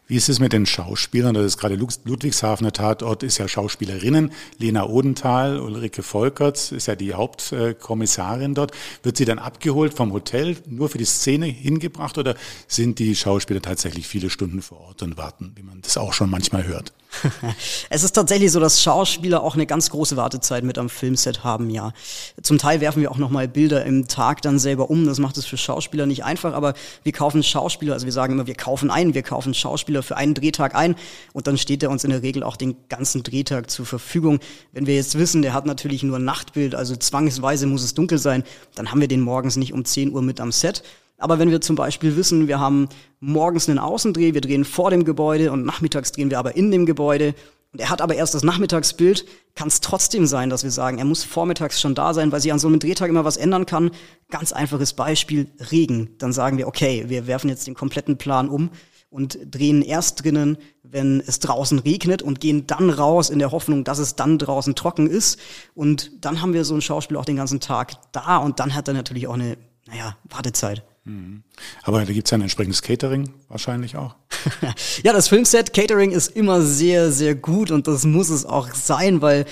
Wie 0.07 0.15
ist 0.15 0.29
es 0.29 0.39
mit 0.39 0.53
den 0.53 0.65
Schauspielern? 0.65 1.33
Das 1.33 1.45
ist 1.45 1.57
gerade 1.57 1.75
Ludwigshafener 1.75 2.71
Tatort, 2.71 3.23
ist 3.23 3.37
ja 3.37 3.47
Schauspielerinnen. 3.47 4.31
Lena 4.59 4.85
Odenthal, 4.85 5.59
Ulrike 5.59 6.03
Volkerts 6.03 6.71
ist 6.71 6.87
ja 6.87 6.95
die 6.95 7.13
Hauptkommissarin 7.13 8.53
dort. 8.53 8.71
Wird 9.03 9.17
sie 9.17 9.25
dann 9.25 9.39
abgeholt 9.39 9.93
vom 9.93 10.13
Hotel, 10.13 10.57
nur 10.67 10.89
für 10.89 10.97
die 10.97 11.05
Szene 11.05 11.47
hingebracht 11.47 12.17
oder 12.17 12.35
sind 12.67 12.99
die 12.99 13.15
Schauspieler 13.15 13.61
tatsächlich 13.61 14.07
viele 14.07 14.29
Stunden 14.29 14.61
vor 14.61 14.81
Ort 14.81 15.01
und 15.01 15.17
warten, 15.17 15.53
wie 15.55 15.63
man 15.63 15.81
das 15.81 15.97
auch 15.97 16.13
schon 16.13 16.29
manchmal 16.29 16.65
hört? 16.65 16.93
es 17.89 18.03
ist 18.03 18.11
tatsächlich 18.11 18.51
so, 18.51 18.59
dass 18.59 18.81
Schauspieler 18.81 19.41
auch 19.41 19.55
eine 19.55 19.65
ganz 19.65 19.89
große 19.89 20.17
Wartezeit 20.17 20.63
mit 20.63 20.77
am 20.77 20.89
Filmset 20.89 21.43
haben, 21.43 21.69
ja. 21.69 21.93
Zum 22.41 22.57
Teil 22.57 22.81
werfen 22.81 23.01
wir 23.01 23.11
auch 23.11 23.17
nochmal 23.17 23.47
Bilder 23.47 23.85
im 23.85 24.07
Tag 24.07 24.41
dann 24.41 24.59
selber 24.59 24.89
um. 24.89 25.05
Das 25.05 25.19
macht 25.19 25.37
es 25.37 25.45
für 25.45 25.57
Schauspieler 25.57 26.05
nicht 26.05 26.23
einfach, 26.23 26.53
aber 26.53 26.73
wir 27.03 27.11
kaufen 27.11 27.43
Schauspieler, 27.43 27.93
also 27.93 28.05
wir 28.05 28.13
sagen 28.13 28.33
immer, 28.33 28.47
wir 28.47 28.55
kaufen 28.55 28.89
ein, 28.89 29.13
wir 29.13 29.23
kaufen 29.23 29.53
Schauspieler 29.53 29.74
für 29.77 30.17
einen 30.17 30.33
Drehtag 30.33 30.75
ein 30.75 30.95
und 31.33 31.47
dann 31.47 31.57
steht 31.57 31.83
er 31.83 31.89
uns 31.89 32.03
in 32.03 32.09
der 32.09 32.21
Regel 32.21 32.43
auch 32.43 32.57
den 32.57 32.75
ganzen 32.89 33.23
Drehtag 33.23 33.69
zur 33.69 33.85
Verfügung. 33.85 34.39
Wenn 34.71 34.87
wir 34.87 34.95
jetzt 34.95 35.17
wissen, 35.17 35.41
der 35.41 35.53
hat 35.53 35.65
natürlich 35.65 36.03
nur 36.03 36.17
ein 36.17 36.25
Nachtbild, 36.25 36.75
also 36.75 36.95
zwangsweise 36.95 37.67
muss 37.67 37.83
es 37.83 37.93
dunkel 37.93 38.17
sein, 38.17 38.43
dann 38.75 38.91
haben 38.91 39.01
wir 39.01 39.07
den 39.07 39.21
morgens 39.21 39.55
nicht 39.55 39.73
um 39.73 39.85
10 39.85 40.11
Uhr 40.11 40.21
mit 40.21 40.39
am 40.39 40.51
Set 40.51 40.83
aber 41.17 41.39
wenn 41.39 41.49
wir 41.49 41.61
zum 41.61 41.75
Beispiel 41.75 42.17
wissen, 42.17 42.47
wir 42.47 42.59
haben 42.59 42.89
morgens 43.19 43.69
einen 43.69 43.79
Außendreh, 43.79 44.33
wir 44.33 44.41
drehen 44.41 44.65
vor 44.65 44.91
dem 44.91 45.05
Gebäude 45.05 45.51
und 45.51 45.65
nachmittags 45.65 46.11
drehen 46.11 46.29
wir 46.29 46.39
aber 46.39 46.57
in 46.57 46.71
dem 46.71 46.85
Gebäude 46.85 47.33
und 47.71 47.81
er 47.81 47.89
hat 47.89 48.01
aber 48.01 48.15
erst 48.15 48.33
das 48.33 48.43
Nachmittagsbild, 48.43 49.25
kann 49.53 49.67
es 49.67 49.81
trotzdem 49.81 50.25
sein, 50.27 50.49
dass 50.49 50.63
wir 50.63 50.71
sagen, 50.71 50.97
er 50.97 51.03
muss 51.05 51.25
vormittags 51.25 51.81
schon 51.81 51.93
da 51.95 52.13
sein, 52.13 52.31
weil 52.31 52.39
sich 52.39 52.53
an 52.53 52.59
so 52.59 52.67
einem 52.67 52.79
Drehtag 52.79 53.09
immer 53.09 53.25
was 53.25 53.35
ändern 53.35 53.65
kann. 53.65 53.91
Ganz 54.29 54.53
einfaches 54.53 54.93
Beispiel, 54.93 55.47
Regen. 55.71 56.15
Dann 56.17 56.31
sagen 56.31 56.57
wir, 56.57 56.67
okay, 56.67 57.05
wir 57.07 57.27
werfen 57.27 57.49
jetzt 57.49 57.67
den 57.67 57.73
kompletten 57.73 58.17
Plan 58.17 58.47
um 58.47 58.69
und 59.15 59.39
drehen 59.49 59.81
erst 59.81 60.25
drinnen, 60.25 60.57
wenn 60.83 61.23
es 61.25 61.39
draußen 61.39 61.79
regnet 61.79 62.21
und 62.21 62.41
gehen 62.41 62.67
dann 62.67 62.89
raus 62.89 63.29
in 63.29 63.39
der 63.39 63.51
Hoffnung, 63.51 63.85
dass 63.85 63.97
es 63.97 64.17
dann 64.17 64.37
draußen 64.37 64.75
trocken 64.75 65.07
ist. 65.07 65.39
Und 65.73 66.11
dann 66.19 66.41
haben 66.41 66.51
wir 66.51 66.65
so 66.65 66.75
ein 66.75 66.81
Schauspiel 66.81 67.15
auch 67.15 67.23
den 67.23 67.37
ganzen 67.37 67.61
Tag 67.61 67.93
da 68.11 68.35
und 68.37 68.59
dann 68.59 68.75
hat 68.75 68.89
er 68.89 68.93
natürlich 68.93 69.27
auch 69.27 69.35
eine, 69.35 69.57
naja, 69.87 70.17
Wartezeit. 70.29 70.83
Mhm. 71.05 71.43
Aber 71.83 72.03
da 72.03 72.11
gibt 72.11 72.27
es 72.27 72.31
ja 72.31 72.37
ein 72.37 72.41
entsprechendes 72.41 72.81
Catering 72.81 73.31
wahrscheinlich 73.47 73.95
auch. 73.95 74.15
ja, 75.03 75.13
das 75.13 75.29
Filmset 75.29 75.71
Catering 75.71 76.11
ist 76.11 76.35
immer 76.35 76.61
sehr, 76.61 77.09
sehr 77.09 77.35
gut 77.35 77.71
und 77.71 77.87
das 77.87 78.03
muss 78.03 78.27
es 78.27 78.45
auch 78.45 78.73
sein, 78.75 79.21
weil 79.21 79.45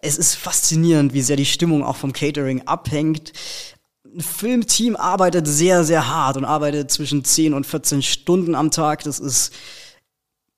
es 0.00 0.16
ist 0.16 0.36
faszinierend, 0.36 1.12
wie 1.12 1.22
sehr 1.22 1.36
die 1.36 1.44
Stimmung 1.44 1.84
auch 1.84 1.96
vom 1.96 2.14
Catering 2.14 2.62
abhängt. 2.62 3.34
Ein 4.14 4.20
Filmteam 4.20 4.96
arbeitet 4.96 5.46
sehr, 5.46 5.84
sehr 5.84 6.08
hart 6.08 6.36
und 6.36 6.44
arbeitet 6.44 6.90
zwischen 6.90 7.24
10 7.24 7.54
und 7.54 7.66
14 7.66 8.02
Stunden 8.02 8.54
am 8.54 8.70
Tag. 8.70 9.04
Das 9.04 9.18
ist 9.18 9.52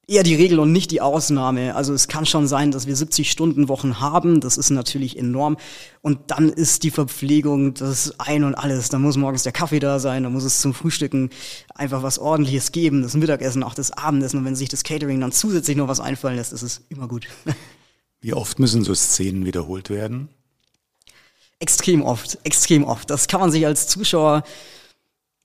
eher 0.07 0.23
die 0.23 0.35
Regel 0.35 0.59
und 0.59 0.73
nicht 0.73 0.91
die 0.91 1.01
Ausnahme. 1.01 1.75
Also 1.77 1.95
es 1.95 2.09
kann 2.09 2.27
schon 2.27 2.49
sein, 2.49 2.73
dass 2.73 2.87
wir 2.87 2.97
70 2.97 3.31
Stunden 3.31 3.69
Wochen 3.69 4.01
haben. 4.01 4.41
Das 4.41 4.57
ist 4.57 4.71
natürlich 4.71 5.17
enorm. 5.17 5.57
Und 6.03 6.33
dann 6.33 6.49
ist 6.49 6.83
die 6.83 6.91
Verpflegung 6.91 7.75
das 7.75 8.19
Ein 8.19 8.43
und 8.45 8.55
Alles. 8.57 8.89
Da 8.89 8.99
muss 8.99 9.17
morgens 9.17 9.45
der 9.45 9.53
Kaffee 9.53 9.79
da 9.79 9.99
sein, 9.99 10.25
da 10.25 10.31
muss 10.31 10.45
es 10.45 10.61
zum 10.61 10.75
Frühstücken 10.75 11.31
einfach 11.75 12.03
was 12.03 12.19
Ordentliches 12.19 12.73
geben, 12.73 13.03
das 13.03 13.15
Mittagessen, 13.15 13.63
auch 13.63 13.75
das 13.75 13.93
Abendessen. 13.93 14.39
Und 14.39 14.45
wenn 14.47 14.57
sich 14.57 14.69
das 14.69 14.83
Catering 14.83 15.21
dann 15.21 15.33
zusätzlich 15.33 15.77
noch 15.77 15.89
was 15.89 16.01
einfallen 16.01 16.37
lässt, 16.37 16.53
ist 16.53 16.63
es 16.63 16.83
immer 16.89 17.07
gut. 17.07 17.29
Wie 18.21 18.35
oft 18.35 18.59
müssen 18.59 18.83
so 18.83 18.95
Szenen 18.95 19.45
wiederholt 19.45 19.91
werden? 19.91 20.29
Extrem 21.65 22.03
oft, 22.03 22.37
extrem 22.45 22.85
oft. 22.85 23.09
Das 23.09 23.27
kann 23.27 23.41
man 23.41 23.51
sich 23.51 23.65
als 23.65 23.87
Zuschauer 23.87 24.45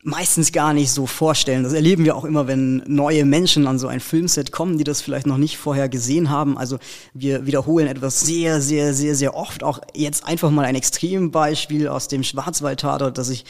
meistens 0.04 0.52
gar 0.52 0.74
nicht 0.74 0.92
so 0.92 1.08
vorstellen. 1.08 1.64
Das 1.64 1.72
erleben 1.72 2.04
wir 2.04 2.18
auch 2.18 2.26
immer, 2.26 2.46
wenn 2.46 2.84
neue 2.88 3.24
Menschen 3.24 3.68
an 3.68 3.80
so 3.80 3.88
ein 3.88 4.02
Filmset 4.02 4.52
kommen, 4.52 4.78
die 4.78 4.84
das 4.84 5.00
vielleicht 5.02 5.28
noch 5.28 5.38
nicht 5.38 5.58
vorher 5.58 5.88
gesehen 5.88 6.30
haben. 6.30 6.58
Also 6.58 6.78
wir 7.14 7.46
wiederholen 7.46 7.88
etwas 7.88 8.20
sehr, 8.20 8.60
sehr, 8.60 8.94
sehr, 8.94 9.16
sehr 9.16 9.34
oft. 9.34 9.64
Auch 9.64 9.80
jetzt 9.94 10.26
einfach 10.26 10.52
mal 10.52 10.66
ein 10.66 10.76
Extrembeispiel 10.76 11.88
aus 11.88 12.10
dem 12.10 12.24
Schwarzwaldtatort, 12.24 13.18
das 13.18 13.30
ich 13.30 13.46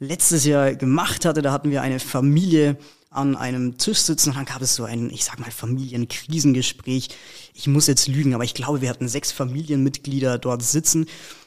letztes 0.00 0.46
Jahr 0.46 0.74
gemacht 0.74 1.26
hatte. 1.26 1.42
Da 1.42 1.52
hatten 1.52 1.70
wir 1.70 1.82
eine 1.82 2.00
Familie 2.00 2.78
an 3.10 3.36
einem 3.36 3.76
Tisch 3.76 3.98
sitzen 3.98 4.30
und 4.30 4.36
dann 4.36 4.46
gab 4.46 4.62
es 4.62 4.74
so 4.74 4.84
ein, 4.84 5.10
ich 5.10 5.26
sag 5.26 5.38
mal, 5.38 5.50
Familienkrisengespräch. 5.50 7.10
Ich 7.52 7.66
muss 7.66 7.86
jetzt 7.86 8.08
lügen, 8.08 8.32
aber 8.32 8.44
ich 8.44 8.54
glaube, 8.54 8.80
wir 8.80 8.88
hatten 8.88 9.08
sechs 9.08 9.30
Familienmitglieder 9.30 10.38
dort 10.38 10.62
sitzen 10.62 11.04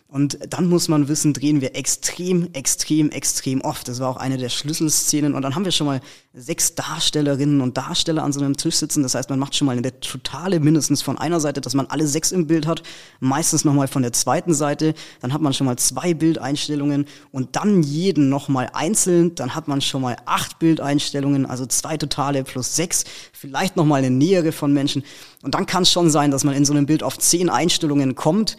und 0.09 0.39
dann 0.53 0.69
muss 0.69 0.87
man 0.87 1.09
wissen, 1.09 1.33
drehen 1.33 1.59
wir 1.59 1.75
extrem, 1.75 2.47
extrem, 2.53 3.09
extrem 3.11 3.59
oft. 3.59 3.89
Das 3.89 3.99
war 3.99 4.07
auch 4.07 4.15
eine 4.15 4.37
der 4.37 4.47
Schlüsselszenen. 4.47 5.35
Und 5.35 5.41
dann 5.41 5.53
haben 5.53 5.65
wir 5.65 5.73
schon 5.73 5.85
mal 5.85 5.99
sechs 6.33 6.75
Darstellerinnen 6.75 7.59
und 7.59 7.75
Darsteller 7.75 8.23
an 8.23 8.31
so 8.31 8.39
einem 8.39 8.55
Tisch 8.55 8.75
sitzen. 8.75 9.03
Das 9.03 9.15
heißt, 9.15 9.29
man 9.29 9.37
macht 9.37 9.55
schon 9.55 9.65
mal 9.65 9.77
eine 9.77 9.99
totale 9.99 10.61
mindestens 10.61 11.01
von 11.01 11.17
einer 11.17 11.41
Seite, 11.41 11.59
dass 11.59 11.73
man 11.73 11.87
alle 11.87 12.07
sechs 12.07 12.31
im 12.31 12.47
Bild 12.47 12.67
hat. 12.67 12.83
Meistens 13.19 13.65
nochmal 13.65 13.89
von 13.89 14.01
der 14.01 14.13
zweiten 14.13 14.53
Seite. 14.53 14.93
Dann 15.19 15.33
hat 15.33 15.41
man 15.41 15.51
schon 15.51 15.65
mal 15.65 15.77
zwei 15.77 16.13
Bildeinstellungen 16.13 17.05
und 17.33 17.57
dann 17.57 17.83
jeden 17.83 18.29
nochmal 18.29 18.69
einzeln. 18.71 19.35
Dann 19.35 19.55
hat 19.55 19.67
man 19.67 19.81
schon 19.81 20.01
mal 20.01 20.15
acht 20.25 20.57
Bildeinstellungen, 20.57 21.45
also 21.45 21.65
zwei 21.65 21.97
totale 21.97 22.45
plus 22.45 22.77
sechs. 22.77 23.03
Vielleicht 23.33 23.75
nochmal 23.75 23.99
eine 23.99 24.09
nähere 24.09 24.53
von 24.53 24.71
Menschen. 24.71 25.03
Und 25.43 25.53
dann 25.53 25.65
kann 25.65 25.83
es 25.83 25.91
schon 25.91 26.09
sein, 26.09 26.31
dass 26.31 26.45
man 26.45 26.55
in 26.55 26.63
so 26.63 26.71
einem 26.71 26.85
Bild 26.85 27.03
auf 27.03 27.17
zehn 27.19 27.49
Einstellungen 27.49 28.15
kommt 28.15 28.55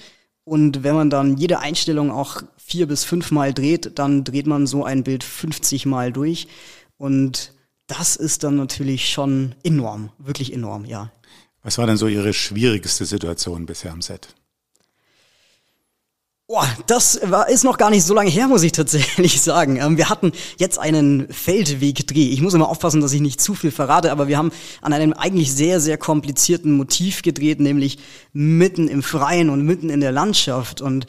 und 0.49 0.83
wenn 0.83 0.95
man 0.95 1.11
dann 1.11 1.37
jede 1.37 1.59
Einstellung 1.59 2.11
auch 2.11 2.43
vier 2.57 2.87
bis 2.87 3.05
fünf 3.05 3.31
Mal 3.31 3.53
dreht, 3.53 3.99
dann 3.99 4.25
dreht 4.25 4.47
man 4.47 4.67
so 4.67 4.83
ein 4.83 5.05
Bild 5.05 5.23
50 5.23 5.85
Mal 5.85 6.11
durch. 6.11 6.49
Und 6.97 7.53
das 7.87 8.17
ist 8.17 8.45
dann 8.45 8.57
natürlich 8.57 9.11
schon 9.11 9.55
enorm, 9.63 10.11
wirklich 10.19 10.53
enorm, 10.53 10.87
ja. 10.87 11.13
Was 11.63 11.77
war 11.77 11.87
denn 11.87 11.99
so 11.99 12.09
Ihre 12.09 12.33
schwierigste 12.33 13.05
Situation 13.05 13.67
bisher 13.67 13.93
am 13.93 14.01
Set? 14.01 14.35
Boah, 16.51 16.67
das 16.87 17.21
war, 17.25 17.51
ist 17.51 17.63
noch 17.63 17.77
gar 17.77 17.91
nicht 17.91 18.05
so 18.05 18.15
lange 18.15 18.31
her, 18.31 18.49
muss 18.49 18.63
ich 18.63 18.73
tatsächlich 18.73 19.39
sagen. 19.43 19.77
Ähm, 19.77 19.99
wir 19.99 20.09
hatten 20.09 20.33
jetzt 20.57 20.79
einen 20.79 21.31
Feldwegdreh. 21.31 22.31
Ich 22.31 22.41
muss 22.41 22.55
immer 22.55 22.71
aufpassen, 22.71 23.03
dass 23.03 23.13
ich 23.13 23.21
nicht 23.21 23.39
zu 23.39 23.55
viel 23.55 23.71
verrate, 23.71 24.11
aber 24.11 24.29
wir 24.29 24.39
haben 24.39 24.51
an 24.81 24.95
einem 24.95 25.13
eigentlich 25.13 25.53
sehr, 25.53 25.79
sehr 25.79 25.99
komplizierten 25.99 26.73
Motiv 26.73 27.21
gedreht, 27.21 27.61
nämlich 27.61 27.99
mitten 28.33 28.89
im 28.89 29.03
Freien 29.03 29.51
und 29.51 29.67
mitten 29.67 29.91
in 29.91 30.01
der 30.01 30.11
Landschaft. 30.11 30.81
Und 30.81 31.05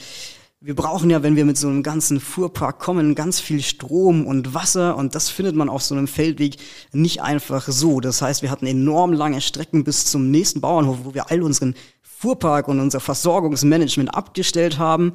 wir 0.59 0.75
brauchen 0.75 1.09
ja, 1.09 1.23
wenn 1.23 1.37
wir 1.37 1.45
mit 1.45 1.57
so 1.57 1.69
einem 1.69 1.83
ganzen 1.83 2.19
Fuhrpark 2.19 2.77
kommen, 2.77 3.15
ganz 3.15 3.39
viel 3.39 3.61
Strom 3.61 4.27
und 4.27 4.53
Wasser 4.53 4.97
und 4.97 5.15
das 5.15 5.29
findet 5.29 5.55
man 5.55 5.69
auf 5.69 5.83
so 5.83 5.95
einem 5.95 6.09
Feldweg 6.09 6.57
nicht 6.91 7.21
einfach 7.21 7.65
so. 7.65 8.01
Das 8.01 8.21
heißt, 8.21 8.41
wir 8.41 8.51
hatten 8.51 8.67
enorm 8.67 9.13
lange 9.13 9.39
Strecken 9.39 9.85
bis 9.85 10.03
zum 10.03 10.31
nächsten 10.31 10.59
Bauernhof, 10.59 10.97
wo 11.03 11.13
wir 11.13 11.31
all 11.31 11.43
unseren 11.43 11.75
Fuhrpark 12.19 12.67
und 12.67 12.81
unser 12.81 12.99
Versorgungsmanagement 12.99 14.13
abgestellt 14.13 14.77
haben. 14.77 15.13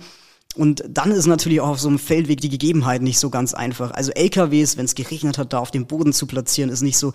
Und 0.57 0.85
dann 0.88 1.11
ist 1.11 1.27
natürlich 1.27 1.61
auch 1.61 1.69
auf 1.69 1.81
so 1.81 1.88
einem 1.88 1.99
Feldweg 1.99 2.40
die 2.40 2.49
Gegebenheit 2.49 3.03
nicht 3.03 3.19
so 3.19 3.29
ganz 3.29 3.53
einfach. 3.53 3.90
Also 3.90 4.11
LKWs, 4.12 4.79
wenn 4.79 4.87
es 4.87 4.95
geregnet 4.95 5.37
hat, 5.37 5.53
da 5.53 5.59
auf 5.59 5.71
dem 5.71 5.85
Boden 5.85 6.14
zu 6.14 6.27
platzieren, 6.27 6.71
ist 6.71 6.81
nicht 6.81 6.97
so 6.97 7.12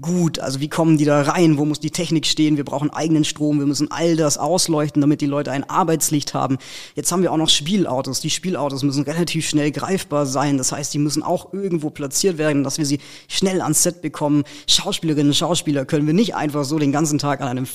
gut. 0.00 0.38
Also 0.38 0.60
wie 0.60 0.68
kommen 0.68 0.96
die 0.96 1.04
da 1.04 1.20
rein? 1.20 1.58
Wo 1.58 1.66
muss 1.66 1.80
die 1.80 1.90
Technik 1.90 2.24
stehen? 2.24 2.56
Wir 2.56 2.64
brauchen 2.64 2.88
eigenen 2.88 3.24
Strom. 3.24 3.58
Wir 3.58 3.66
müssen 3.66 3.90
all 3.90 4.16
das 4.16 4.38
ausleuchten, 4.38 5.02
damit 5.02 5.20
die 5.20 5.26
Leute 5.26 5.50
ein 5.50 5.68
Arbeitslicht 5.68 6.32
haben. 6.32 6.56
Jetzt 6.94 7.12
haben 7.12 7.22
wir 7.22 7.32
auch 7.32 7.36
noch 7.36 7.50
Spielautos. 7.50 8.20
Die 8.20 8.30
Spielautos 8.30 8.84
müssen 8.84 9.02
relativ 9.02 9.46
schnell 9.46 9.70
greifbar 9.70 10.24
sein. 10.24 10.56
Das 10.56 10.72
heißt, 10.72 10.94
die 10.94 10.98
müssen 10.98 11.22
auch 11.22 11.52
irgendwo 11.52 11.90
platziert 11.90 12.38
werden, 12.38 12.64
dass 12.64 12.78
wir 12.78 12.86
sie 12.86 13.00
schnell 13.28 13.60
ans 13.60 13.82
Set 13.82 14.00
bekommen. 14.00 14.44
Schauspielerinnen, 14.66 15.34
Schauspieler 15.34 15.84
können 15.84 16.06
wir 16.06 16.14
nicht 16.14 16.36
einfach 16.36 16.64
so 16.64 16.78
den 16.78 16.92
ganzen 16.92 17.18
Tag 17.18 17.42
an 17.42 17.48
einem 17.48 17.66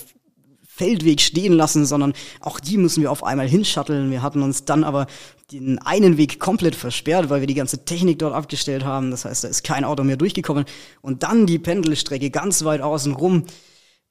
Feldweg 0.76 1.22
stehen 1.22 1.54
lassen, 1.54 1.86
sondern 1.86 2.14
auch 2.42 2.60
die 2.60 2.78
müssen 2.78 3.02
wir 3.02 3.12
auf 3.12 3.24
einmal 3.24 3.48
hinschatteln. 3.48 4.12
Wir 4.12 4.22
hatten 4.22 4.42
uns 4.42 4.66
dann 4.66 4.84
aber 4.84 5.08
den 5.52 5.80
einen 5.80 6.18
Weg 6.18 6.40
komplett 6.40 6.76
versperrt, 6.76 7.30
weil 7.30 7.40
wir 7.40 7.48
die 7.48 7.54
ganze 7.54 7.86
Technik 7.86 8.20
dort 8.20 8.34
abgestellt 8.34 8.84
haben. 8.84 9.10
Das 9.10 9.24
heißt, 9.26 9.46
da 9.46 9.48
ist 9.48 9.64
kein 9.64 9.86
Auto 9.86 10.04
mehr 10.04 10.18
durchgekommen. 10.18 10.66
Und 11.02 11.24
dann 11.24 11.46
die 11.46 11.60
Pendelstrecke 11.60 12.30
ganz 12.30 12.66
weit 12.66 12.82
außen 12.82 13.14
rum, 13.14 13.46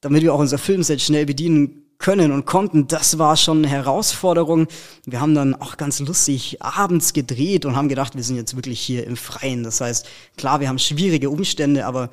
damit 0.00 0.22
wir 0.22 0.32
auch 0.32 0.38
unser 0.38 0.58
Filmset 0.58 1.02
schnell 1.02 1.26
bedienen 1.26 1.84
können 1.98 2.32
und 2.32 2.46
konnten, 2.46 2.86
das 2.88 3.18
war 3.18 3.36
schon 3.36 3.58
eine 3.58 3.68
Herausforderung. 3.68 4.66
Wir 5.04 5.20
haben 5.20 5.34
dann 5.34 5.54
auch 5.54 5.76
ganz 5.76 6.00
lustig 6.00 6.62
abends 6.62 7.12
gedreht 7.12 7.66
und 7.66 7.76
haben 7.76 7.88
gedacht, 7.88 8.16
wir 8.16 8.22
sind 8.22 8.36
jetzt 8.36 8.56
wirklich 8.56 8.80
hier 8.80 9.06
im 9.06 9.16
Freien. 9.16 9.64
Das 9.64 9.80
heißt, 9.80 10.06
klar, 10.36 10.60
wir 10.60 10.68
haben 10.68 10.78
schwierige 10.78 11.30
Umstände, 11.30 11.86
aber 11.86 12.10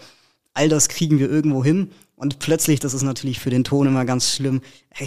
all 0.54 0.70
das 0.70 0.90
kriegen 0.90 1.20
wir 1.20 1.30
irgendwo 1.30 1.64
hin. 1.64 1.92
Und 2.22 2.38
plötzlich, 2.38 2.80
das 2.80 2.94
ist 2.94 3.02
natürlich 3.02 3.40
für 3.40 3.50
den 3.50 3.64
Ton 3.64 3.88
immer 3.88 4.06
ganz 4.06 4.36
schlimm, 4.36 4.62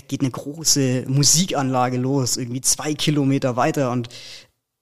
geht 0.08 0.22
eine 0.22 0.32
große 0.32 1.04
Musikanlage 1.06 1.96
los, 1.96 2.36
irgendwie 2.36 2.60
zwei 2.60 2.92
Kilometer 2.92 3.54
weiter. 3.54 3.92
Und 3.92 4.08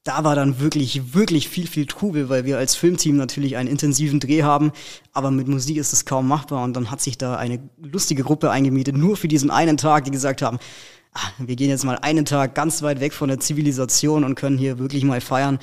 da 0.05 0.25
war 0.25 0.35
dann 0.35 0.59
wirklich, 0.59 1.13
wirklich 1.13 1.51
viel, 1.51 1.67
viel 1.67 1.85
Trubel, 1.85 2.31
weil 2.31 2.47
wir 2.47 2.57
als 2.57 2.75
Filmteam 2.75 3.19
natürlich 3.19 3.59
einen 3.59 3.69
intensiven 3.69 4.19
Dreh 4.19 4.45
haben, 4.45 4.73
aber 5.13 5.31
mit 5.31 5.47
Musik 5.47 5.77
ist 5.77 5.93
es 5.93 6.07
kaum 6.07 6.27
machbar. 6.27 6.65
Und 6.65 6.75
dann 6.75 6.91
hat 6.91 7.03
sich 7.03 7.19
da 7.19 7.37
eine 7.37 7.69
lustige 7.77 8.23
Gruppe 8.23 8.51
eingemietet, 8.51 8.97
nur 8.97 9.19
für 9.19 9.29
diesen 9.29 9.51
einen 9.51 9.77
Tag, 9.77 10.05
die 10.05 10.11
gesagt 10.11 10.41
haben, 10.41 10.59
wir 11.39 11.57
gehen 11.57 11.69
jetzt 11.69 11.85
mal 11.85 11.99
einen 11.99 12.25
Tag 12.25 12.55
ganz 12.55 12.83
weit 12.83 13.01
weg 13.01 13.13
von 13.13 13.29
der 13.29 13.39
Zivilisation 13.39 14.25
und 14.25 14.35
können 14.35 14.57
hier 14.57 14.79
wirklich 14.79 15.05
mal 15.05 15.21
feiern. 15.21 15.59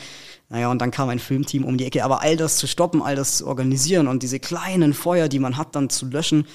Naja, 0.50 0.70
und 0.70 0.80
dann 0.80 0.92
kam 0.92 1.10
ein 1.10 1.20
Filmteam 1.20 1.64
um 1.64 1.78
die 1.78 1.86
Ecke. 1.86 2.04
Aber 2.04 2.22
all 2.22 2.38
das 2.38 2.58
zu 2.58 2.68
stoppen, 2.68 3.02
all 3.02 3.16
das 3.16 3.38
zu 3.38 3.48
organisieren 3.48 4.08
und 4.08 4.24
diese 4.24 4.40
kleinen 4.40 4.94
Feuer, 4.94 5.28
die 5.28 5.40
man 5.40 5.58
hat, 5.58 5.76
dann 5.76 5.90
zu 5.90 6.08
löschen, 6.08 6.46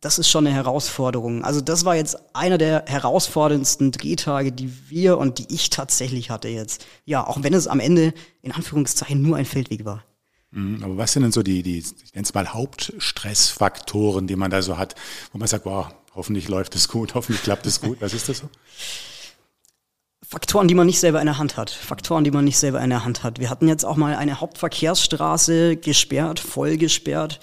das 0.00 0.18
ist 0.18 0.28
schon 0.28 0.46
eine 0.46 0.54
Herausforderung. 0.54 1.44
Also 1.44 1.60
das 1.60 1.84
war 1.84 1.96
jetzt 1.96 2.16
einer 2.34 2.58
der 2.58 2.84
herausforderndsten 2.86 3.92
Drehtage, 3.92 4.52
die 4.52 4.70
wir 4.88 5.18
und 5.18 5.38
die 5.38 5.54
ich 5.54 5.70
tatsächlich 5.70 6.30
hatte 6.30 6.48
jetzt. 6.48 6.86
Ja, 7.04 7.26
auch 7.26 7.42
wenn 7.42 7.54
es 7.54 7.66
am 7.66 7.80
Ende 7.80 8.12
in 8.42 8.52
Anführungszeichen 8.52 9.20
nur 9.22 9.36
ein 9.36 9.46
Feldweg 9.46 9.84
war. 9.84 10.04
Mhm, 10.50 10.82
aber 10.82 10.96
was 10.96 11.12
sind 11.12 11.22
denn 11.22 11.32
so 11.32 11.42
die, 11.42 11.62
die 11.62 11.78
ich 11.78 12.14
nenne 12.14 12.24
es 12.24 12.34
mal 12.34 12.48
Hauptstressfaktoren, 12.48 14.26
die 14.26 14.36
man 14.36 14.50
da 14.50 14.62
so 14.62 14.78
hat, 14.78 14.94
wo 15.32 15.38
man 15.38 15.48
sagt, 15.48 15.66
wow, 15.66 15.88
hoffentlich 16.16 16.48
läuft 16.48 16.74
es 16.74 16.88
gut, 16.88 17.14
hoffentlich 17.14 17.42
klappt 17.42 17.66
es 17.66 17.80
gut. 17.80 18.00
Was 18.00 18.14
ist 18.14 18.28
das 18.28 18.38
so? 18.38 18.48
Faktoren, 20.28 20.66
die 20.66 20.74
man 20.74 20.86
nicht 20.86 20.98
selber 20.98 21.20
in 21.20 21.26
der 21.26 21.38
Hand 21.38 21.56
hat. 21.56 21.70
Faktoren, 21.70 22.24
die 22.24 22.32
man 22.32 22.44
nicht 22.44 22.58
selber 22.58 22.80
in 22.80 22.90
der 22.90 23.04
Hand 23.04 23.22
hat. 23.22 23.38
Wir 23.38 23.48
hatten 23.48 23.68
jetzt 23.68 23.84
auch 23.84 23.96
mal 23.96 24.16
eine 24.16 24.40
Hauptverkehrsstraße 24.40 25.76
gesperrt, 25.76 26.40
voll 26.40 26.78
gesperrt. 26.78 27.38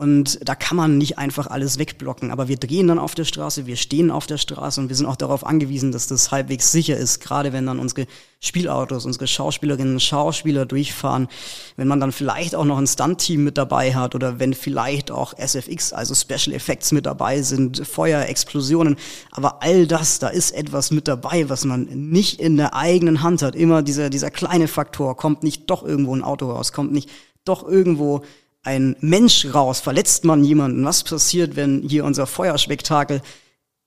Und 0.00 0.38
da 0.48 0.54
kann 0.54 0.78
man 0.78 0.96
nicht 0.96 1.18
einfach 1.18 1.48
alles 1.48 1.78
wegblocken. 1.78 2.30
Aber 2.30 2.48
wir 2.48 2.56
drehen 2.56 2.88
dann 2.88 2.98
auf 2.98 3.14
der 3.14 3.26
Straße, 3.26 3.66
wir 3.66 3.76
stehen 3.76 4.10
auf 4.10 4.26
der 4.26 4.38
Straße 4.38 4.80
und 4.80 4.88
wir 4.88 4.96
sind 4.96 5.04
auch 5.04 5.14
darauf 5.14 5.44
angewiesen, 5.44 5.92
dass 5.92 6.06
das 6.06 6.30
halbwegs 6.30 6.72
sicher 6.72 6.96
ist. 6.96 7.20
Gerade 7.20 7.52
wenn 7.52 7.66
dann 7.66 7.78
unsere 7.78 8.06
Spielautos, 8.38 9.04
unsere 9.04 9.26
Schauspielerinnen 9.26 9.92
und 9.92 10.00
Schauspieler 10.00 10.64
durchfahren. 10.64 11.28
Wenn 11.76 11.86
man 11.86 12.00
dann 12.00 12.12
vielleicht 12.12 12.54
auch 12.54 12.64
noch 12.64 12.78
ein 12.78 12.86
Stunt-Team 12.86 13.44
mit 13.44 13.58
dabei 13.58 13.94
hat 13.94 14.14
oder 14.14 14.38
wenn 14.38 14.54
vielleicht 14.54 15.10
auch 15.10 15.34
SFX, 15.36 15.92
also 15.92 16.14
Special 16.14 16.56
Effects 16.56 16.92
mit 16.92 17.04
dabei 17.04 17.42
sind, 17.42 17.86
Feuer, 17.86 18.22
Explosionen. 18.22 18.96
Aber 19.32 19.62
all 19.62 19.86
das, 19.86 20.18
da 20.18 20.28
ist 20.28 20.52
etwas 20.52 20.90
mit 20.90 21.08
dabei, 21.08 21.50
was 21.50 21.66
man 21.66 21.82
nicht 21.82 22.40
in 22.40 22.56
der 22.56 22.74
eigenen 22.74 23.22
Hand 23.22 23.42
hat. 23.42 23.54
Immer 23.54 23.82
dieser, 23.82 24.08
dieser 24.08 24.30
kleine 24.30 24.66
Faktor. 24.66 25.14
Kommt 25.18 25.42
nicht 25.42 25.68
doch 25.68 25.82
irgendwo 25.82 26.16
ein 26.16 26.24
Auto 26.24 26.50
raus, 26.50 26.72
kommt 26.72 26.90
nicht 26.90 27.10
doch 27.44 27.66
irgendwo 27.66 28.22
ein 28.62 28.96
Mensch 29.00 29.46
raus? 29.54 29.80
Verletzt 29.80 30.24
man 30.24 30.44
jemanden? 30.44 30.84
Was 30.84 31.04
passiert, 31.04 31.56
wenn 31.56 31.82
hier 31.82 32.04
unser 32.04 32.26
Feuerspektakel 32.26 33.22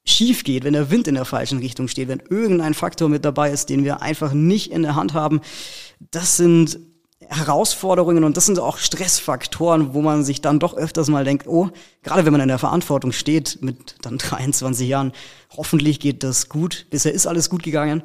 schief 0.05 0.43
geht, 0.43 0.63
wenn 0.63 0.73
der 0.73 0.91
Wind 0.91 1.07
in 1.07 1.15
der 1.15 1.25
falschen 1.25 1.59
Richtung 1.59 1.87
steht, 1.87 2.07
wenn 2.07 2.21
irgendein 2.29 2.73
Faktor 2.73 3.09
mit 3.09 3.23
dabei 3.23 3.51
ist, 3.51 3.69
den 3.69 3.83
wir 3.83 4.01
einfach 4.01 4.33
nicht 4.33 4.71
in 4.71 4.83
der 4.83 4.95
Hand 4.95 5.13
haben? 5.13 5.41
Das 6.11 6.37
sind 6.37 6.79
Herausforderungen 7.29 8.23
und 8.23 8.37
das 8.37 8.45
sind 8.45 8.59
auch 8.59 8.77
Stressfaktoren, 8.77 9.93
wo 9.93 10.01
man 10.01 10.23
sich 10.23 10.41
dann 10.41 10.59
doch 10.59 10.75
öfters 10.75 11.07
mal 11.07 11.23
denkt, 11.23 11.47
oh, 11.47 11.69
gerade 12.01 12.25
wenn 12.25 12.33
man 12.33 12.41
in 12.41 12.47
der 12.47 12.59
Verantwortung 12.59 13.11
steht 13.11 13.59
mit 13.61 13.95
dann 14.01 14.17
23 14.19 14.87
Jahren, 14.87 15.13
hoffentlich 15.55 15.99
geht 15.99 16.23
das 16.23 16.49
gut. 16.49 16.87
Bisher 16.89 17.13
ist 17.13 17.27
alles 17.27 17.49
gut 17.49 17.63
gegangen. 17.63 18.03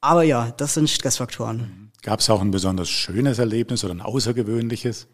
Aber 0.00 0.22
ja, 0.22 0.52
das 0.56 0.74
sind 0.74 0.88
Stressfaktoren. 0.88 1.92
Gab 2.02 2.20
es 2.20 2.30
auch 2.30 2.40
ein 2.40 2.50
besonders 2.50 2.88
schönes 2.88 3.38
Erlebnis 3.38 3.84
oder 3.84 3.92
ein 3.92 4.00
außergewöhnliches? 4.00 5.08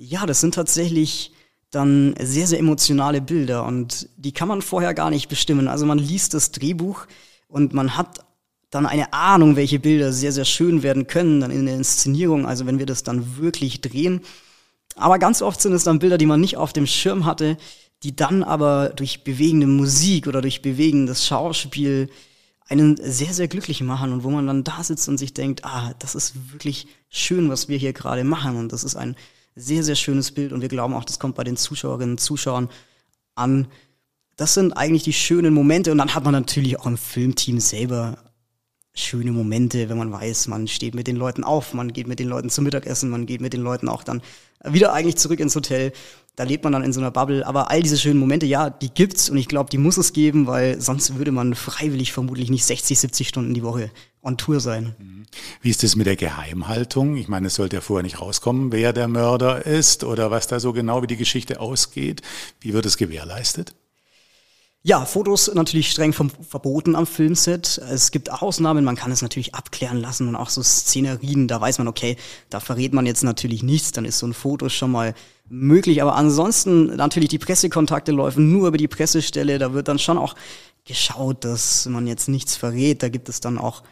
Ja, 0.00 0.26
das 0.26 0.40
sind 0.40 0.54
tatsächlich 0.54 1.32
dann 1.72 2.14
sehr, 2.20 2.46
sehr 2.46 2.60
emotionale 2.60 3.20
Bilder 3.20 3.66
und 3.66 4.08
die 4.16 4.30
kann 4.30 4.46
man 4.46 4.62
vorher 4.62 4.94
gar 4.94 5.10
nicht 5.10 5.28
bestimmen. 5.28 5.66
Also 5.66 5.86
man 5.86 5.98
liest 5.98 6.34
das 6.34 6.52
Drehbuch 6.52 7.06
und 7.48 7.74
man 7.74 7.96
hat 7.96 8.20
dann 8.70 8.86
eine 8.86 9.12
Ahnung, 9.12 9.56
welche 9.56 9.80
Bilder 9.80 10.12
sehr, 10.12 10.30
sehr 10.30 10.44
schön 10.44 10.84
werden 10.84 11.08
können, 11.08 11.40
dann 11.40 11.50
in 11.50 11.66
der 11.66 11.74
Inszenierung, 11.74 12.46
also 12.46 12.64
wenn 12.64 12.78
wir 12.78 12.86
das 12.86 13.02
dann 13.02 13.38
wirklich 13.38 13.80
drehen. 13.80 14.20
Aber 14.94 15.18
ganz 15.18 15.42
oft 15.42 15.60
sind 15.60 15.72
es 15.72 15.82
dann 15.82 15.98
Bilder, 15.98 16.16
die 16.16 16.26
man 16.26 16.40
nicht 16.40 16.56
auf 16.56 16.72
dem 16.72 16.86
Schirm 16.86 17.24
hatte, 17.24 17.56
die 18.04 18.14
dann 18.14 18.44
aber 18.44 18.90
durch 18.90 19.24
bewegende 19.24 19.66
Musik 19.66 20.28
oder 20.28 20.42
durch 20.42 20.62
bewegendes 20.62 21.26
Schauspiel 21.26 22.08
einen 22.68 22.96
sehr, 23.02 23.34
sehr 23.34 23.48
glücklich 23.48 23.80
machen 23.80 24.12
und 24.12 24.22
wo 24.22 24.30
man 24.30 24.46
dann 24.46 24.62
da 24.62 24.84
sitzt 24.84 25.08
und 25.08 25.18
sich 25.18 25.34
denkt, 25.34 25.64
ah, 25.64 25.92
das 25.98 26.14
ist 26.14 26.52
wirklich 26.52 26.86
schön, 27.08 27.48
was 27.48 27.68
wir 27.68 27.78
hier 27.78 27.92
gerade 27.92 28.22
machen 28.22 28.56
und 28.56 28.72
das 28.72 28.84
ist 28.84 28.94
ein 28.94 29.16
sehr, 29.58 29.82
sehr 29.82 29.96
schönes 29.96 30.30
Bild 30.30 30.52
und 30.52 30.60
wir 30.62 30.68
glauben 30.68 30.94
auch, 30.94 31.04
das 31.04 31.18
kommt 31.18 31.34
bei 31.34 31.44
den 31.44 31.56
Zuschauerinnen 31.56 32.12
und 32.12 32.18
Zuschauern 32.18 32.68
an. 33.34 33.66
Das 34.36 34.54
sind 34.54 34.72
eigentlich 34.72 35.02
die 35.02 35.12
schönen 35.12 35.52
Momente 35.52 35.90
und 35.90 35.98
dann 35.98 36.14
hat 36.14 36.24
man 36.24 36.32
natürlich 36.32 36.78
auch 36.78 36.86
im 36.86 36.96
Filmteam 36.96 37.58
selber 37.58 38.18
schöne 38.94 39.32
Momente, 39.32 39.88
wenn 39.88 39.98
man 39.98 40.12
weiß, 40.12 40.48
man 40.48 40.66
steht 40.66 40.94
mit 40.94 41.06
den 41.06 41.16
Leuten 41.16 41.44
auf, 41.44 41.74
man 41.74 41.92
geht 41.92 42.08
mit 42.08 42.18
den 42.18 42.28
Leuten 42.28 42.50
zum 42.50 42.64
Mittagessen, 42.64 43.10
man 43.10 43.26
geht 43.26 43.40
mit 43.40 43.52
den 43.52 43.62
Leuten 43.62 43.88
auch 43.88 44.02
dann 44.02 44.22
wieder 44.64 44.92
eigentlich 44.92 45.16
zurück 45.16 45.40
ins 45.40 45.54
Hotel. 45.54 45.92
Da 46.34 46.44
lebt 46.44 46.64
man 46.64 46.72
dann 46.72 46.84
in 46.84 46.92
so 46.92 47.00
einer 47.00 47.10
Bubble. 47.10 47.46
Aber 47.46 47.70
all 47.70 47.82
diese 47.82 47.98
schönen 47.98 48.18
Momente, 48.18 48.46
ja, 48.46 48.70
die 48.70 48.90
gibt's 48.90 49.30
und 49.30 49.36
ich 49.36 49.48
glaube, 49.48 49.70
die 49.70 49.78
muss 49.78 49.96
es 49.96 50.12
geben, 50.12 50.46
weil 50.46 50.80
sonst 50.80 51.16
würde 51.16 51.32
man 51.32 51.54
freiwillig 51.54 52.12
vermutlich 52.12 52.50
nicht 52.50 52.64
60, 52.64 52.98
70 52.98 53.28
Stunden 53.28 53.54
die 53.54 53.62
Woche 53.62 53.90
on 54.22 54.36
Tour 54.36 54.60
sein. 54.60 54.94
Mhm. 54.98 55.26
Wie 55.62 55.70
ist 55.70 55.84
es 55.84 55.96
mit 55.96 56.06
der 56.06 56.16
Geheimhaltung? 56.16 57.16
Ich 57.16 57.28
meine, 57.28 57.48
es 57.48 57.54
sollte 57.54 57.76
ja 57.76 57.80
vorher 57.80 58.02
nicht 58.02 58.20
rauskommen, 58.20 58.72
wer 58.72 58.92
der 58.92 59.08
Mörder 59.08 59.66
ist 59.66 60.04
oder 60.04 60.30
was 60.30 60.46
da 60.46 60.60
so 60.60 60.72
genau 60.72 61.02
wie 61.02 61.06
die 61.06 61.16
Geschichte 61.16 61.60
ausgeht. 61.60 62.22
Wie 62.60 62.72
wird 62.72 62.86
es 62.86 62.96
gewährleistet? 62.96 63.74
Ja, 64.82 65.04
Fotos 65.04 65.52
natürlich 65.52 65.90
streng 65.90 66.12
vom, 66.12 66.30
verboten 66.30 66.94
am 66.94 67.06
Filmset. 67.06 67.78
Es 67.90 68.12
gibt 68.12 68.30
Ausnahmen, 68.30 68.84
man 68.84 68.94
kann 68.94 69.10
es 69.10 69.22
natürlich 69.22 69.54
abklären 69.54 69.98
lassen 69.98 70.28
und 70.28 70.36
auch 70.36 70.50
so 70.50 70.62
Szenerien, 70.62 71.48
da 71.48 71.60
weiß 71.60 71.78
man, 71.78 71.88
okay, 71.88 72.16
da 72.48 72.60
verrät 72.60 72.94
man 72.94 73.04
jetzt 73.04 73.24
natürlich 73.24 73.62
nichts, 73.62 73.90
dann 73.92 74.04
ist 74.04 74.18
so 74.18 74.26
ein 74.26 74.34
Foto 74.34 74.68
schon 74.68 74.92
mal 74.92 75.14
möglich. 75.48 76.00
Aber 76.00 76.14
ansonsten 76.14 76.94
natürlich 76.96 77.28
die 77.28 77.38
Pressekontakte 77.38 78.12
laufen 78.12 78.52
nur 78.52 78.68
über 78.68 78.78
die 78.78 78.88
Pressestelle, 78.88 79.58
da 79.58 79.74
wird 79.74 79.88
dann 79.88 79.98
schon 79.98 80.16
auch 80.16 80.36
geschaut, 80.86 81.44
dass 81.44 81.86
man 81.86 82.06
jetzt 82.06 82.28
nichts 82.28 82.56
verrät. 82.56 83.02
Da 83.02 83.08
gibt 83.08 83.28
es 83.28 83.40
dann 83.40 83.58
auch 83.58 83.82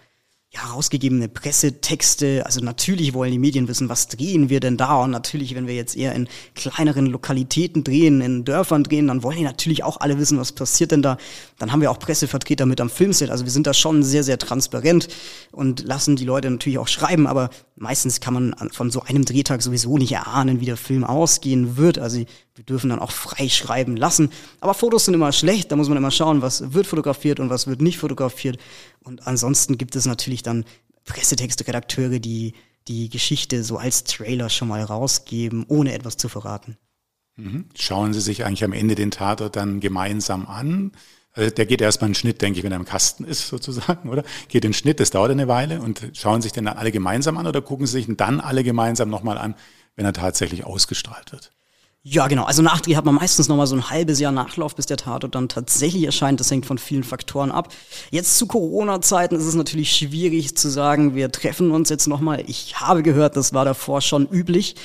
ja, 0.57 0.71
rausgegebene 0.71 1.29
Pressetexte. 1.29 2.45
Also 2.47 2.61
natürlich 2.61 3.13
wollen 3.13 3.31
die 3.31 3.39
Medien 3.39 3.69
wissen, 3.69 3.89
was 3.89 4.09
drehen 4.09 4.49
wir 4.49 4.61
denn 4.61 4.77
da? 4.77 5.03
Und 5.03 5.11
natürlich, 5.11 5.55
wenn 5.55 5.67
wir 5.67 5.75
jetzt 5.75 5.97
eher 5.97 6.15
in 6.15 6.29
kleineren 6.55 7.07
Lokalitäten 7.07 7.85
drehen, 7.85 8.21
in 8.21 8.45
Dörfern 8.45 8.83
drehen, 8.83 9.09
dann 9.09 9.23
wollen 9.23 9.37
die 9.37 9.45
natürlich 9.45 9.85
auch 9.85 10.01
alle 10.01 10.19
wissen, 10.19 10.39
was 10.39 10.53
passiert 10.53 10.93
denn 10.93 11.03
da. 11.03 11.19
Dann 11.59 11.73
haben 11.73 11.83
wir 11.83 11.91
auch 11.91 11.99
Pressevertreter 11.99 12.65
mit 12.65 12.81
am 12.81 12.89
Filmset. 12.89 13.31
Also 13.31 13.45
wir 13.45 13.53
sind 13.53 13.67
da 13.67 13.75
schon 13.75 14.03
sehr, 14.03 14.25
sehr 14.25 14.39
transparent 14.39 15.09
und 15.53 15.85
lassen 15.85 16.17
die 16.17 16.25
Leute 16.25 16.51
natürlich 16.51 16.79
auch 16.79 16.89
schreiben. 16.89 17.27
Aber 17.27 17.51
meistens 17.77 18.21
kann 18.21 18.35
man 18.35 18.55
von 18.73 18.91
so 18.91 19.03
einem 19.03 19.25
Drehtag 19.25 19.63
sowieso 19.63 19.99
nicht 19.99 20.13
erahnen, 20.13 20.61
wie 20.61 20.67
der 20.67 20.79
Film 20.79 21.05
ausgehen 21.05 21.77
wird. 21.77 21.99
Also 21.99 22.25
wir 22.57 22.65
dürfen 22.65 22.91
dann 22.91 22.99
auch 22.99 23.13
frei 23.13 23.49
schreiben 23.49 23.97
lassen. 23.97 24.31
Aber 24.61 24.75
Fotos 24.75 25.05
sind 25.05 25.15
immer 25.15 25.33
schlecht, 25.33 25.71
da 25.71 25.77
muss 25.77 25.89
man 25.89 25.99
immer 25.99 26.11
schauen, 26.11 26.43
was 26.43 26.73
wird 26.73 26.87
fotografiert 26.87 27.39
und 27.39 27.51
was 27.51 27.67
wird 27.67 27.81
nicht 27.81 27.99
fotografiert. 27.99 28.59
Und 29.05 29.27
ansonsten 29.27 29.79
gibt 29.79 29.95
es 29.95 30.07
natürlich 30.07 30.43
dann 30.43 30.65
Pressetextredakteure, 31.05 32.19
die 32.19 32.55
die 32.89 33.09
Geschichte 33.09 33.65
so 33.65 33.79
als 33.79 34.05
Trailer 34.05 34.49
schon 34.49 34.69
mal 34.69 34.83
rausgeben, 34.83 35.65
ohne 35.69 35.93
etwas 35.93 36.17
zu 36.17 36.29
verraten. 36.29 36.77
Mhm. 37.37 37.67
Schauen 37.77 38.13
Sie 38.15 38.21
sich 38.21 38.45
eigentlich 38.45 38.65
am 38.65 38.73
Ende 38.73 38.95
den 38.95 39.11
Tatort 39.11 39.57
dann 39.57 39.81
gemeinsam 39.81 40.47
an? 40.47 40.93
Also 41.33 41.51
der 41.51 41.67
geht 41.67 41.83
erstmal 41.83 42.09
in 42.09 42.13
den 42.13 42.19
Schnitt, 42.19 42.41
denke 42.41 42.59
ich, 42.59 42.65
wenn 42.65 42.73
er 42.73 42.79
im 42.79 42.85
Kasten 42.85 43.25
ist, 43.25 43.49
sozusagen, 43.49 44.09
oder? 44.09 44.23
Geht 44.49 44.65
in 44.65 44.71
den 44.71 44.75
Schnitt, 44.75 45.01
das 45.01 45.11
dauert 45.11 45.31
eine 45.31 45.49
Weile 45.49 45.81
und 45.81 46.11
schauen 46.15 46.43
sich 46.43 46.53
den 46.53 46.65
dann 46.65 46.79
alle 46.79 46.93
gemeinsam 46.93 47.37
an 47.37 47.47
oder 47.47 47.61
gucken 47.61 47.87
Sie 47.87 47.93
sich 47.93 48.17
dann 48.17 48.41
alle 48.41 48.65
gemeinsam 48.65 49.11
nochmal 49.11 49.37
an, 49.37 49.55
wenn 49.97 50.07
er 50.07 50.13
tatsächlich 50.13 50.65
ausgestrahlt 50.65 51.33
wird? 51.33 51.53
Ja, 52.09 52.29
genau. 52.29 52.45
Also 52.45 52.63
Nachdreh 52.63 52.95
hat 52.95 53.05
man 53.05 53.17
meistens 53.17 53.49
noch 53.49 53.57
mal 53.57 53.67
so 53.67 53.75
ein 53.75 53.91
halbes 53.91 54.21
Jahr 54.21 54.31
Nachlauf, 54.31 54.77
bis 54.77 54.87
der 54.87 54.97
Tatort 54.97 55.35
dann 55.35 55.49
tatsächlich 55.49 56.05
erscheint. 56.05 56.39
Das 56.39 56.53
hängt 56.53 56.65
von 56.65 56.79
vielen 56.79 57.03
Faktoren 57.03 57.51
ab. 57.51 57.75
Jetzt 58.13 58.39
zu 58.39 58.47
Corona-Zeiten 58.47 59.35
ist 59.35 59.45
es 59.45 59.57
natürlich 59.57 59.91
schwierig 59.91 60.57
zu 60.57 60.69
sagen, 60.69 61.17
wir 61.17 61.33
treffen 61.33 61.73
uns 61.73 61.89
jetzt 61.89 62.07
noch 62.07 62.21
mal. 62.21 62.45
Ich 62.47 62.77
habe 62.79 63.03
gehört, 63.03 63.37
das 63.37 63.55
war 63.55 63.65
davor 63.65 64.03
schon 64.03 64.29
üblich. 64.29 64.77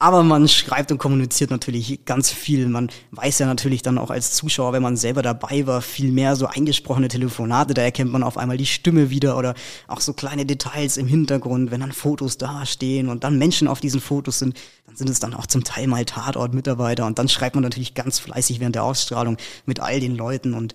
Aber 0.00 0.24
man 0.24 0.48
schreibt 0.48 0.90
und 0.90 0.98
kommuniziert 0.98 1.50
natürlich 1.50 2.04
ganz 2.04 2.30
viel. 2.30 2.68
Man 2.68 2.90
weiß 3.12 3.38
ja 3.38 3.46
natürlich 3.46 3.82
dann 3.82 3.96
auch 3.96 4.10
als 4.10 4.34
Zuschauer, 4.34 4.72
wenn 4.72 4.82
man 4.82 4.96
selber 4.96 5.22
dabei 5.22 5.66
war, 5.66 5.82
viel 5.82 6.10
mehr 6.10 6.34
so 6.34 6.46
eingesprochene 6.46 7.08
Telefonate. 7.08 7.74
Da 7.74 7.82
erkennt 7.82 8.10
man 8.10 8.24
auf 8.24 8.36
einmal 8.36 8.56
die 8.56 8.66
Stimme 8.66 9.10
wieder 9.10 9.38
oder 9.38 9.54
auch 9.86 10.00
so 10.00 10.12
kleine 10.12 10.46
Details 10.46 10.96
im 10.96 11.06
Hintergrund, 11.06 11.70
wenn 11.70 11.80
dann 11.80 11.92
Fotos 11.92 12.38
dastehen 12.38 13.08
und 13.08 13.22
dann 13.22 13.38
Menschen 13.38 13.68
auf 13.68 13.80
diesen 13.80 14.00
Fotos 14.00 14.40
sind, 14.40 14.58
dann 14.86 14.96
sind 14.96 15.08
es 15.08 15.20
dann 15.20 15.32
auch 15.32 15.46
zum 15.46 15.62
Teil 15.62 15.86
mal 15.86 16.04
Tatort-Mitarbeiter 16.04 17.06
und 17.06 17.18
dann 17.18 17.28
schreibt 17.28 17.54
man 17.54 17.62
natürlich 17.62 17.94
ganz 17.94 18.18
fleißig 18.18 18.58
während 18.58 18.74
der 18.74 18.84
Ausstrahlung 18.84 19.36
mit 19.64 19.78
all 19.78 20.00
den 20.00 20.16
Leuten 20.16 20.54
und 20.54 20.74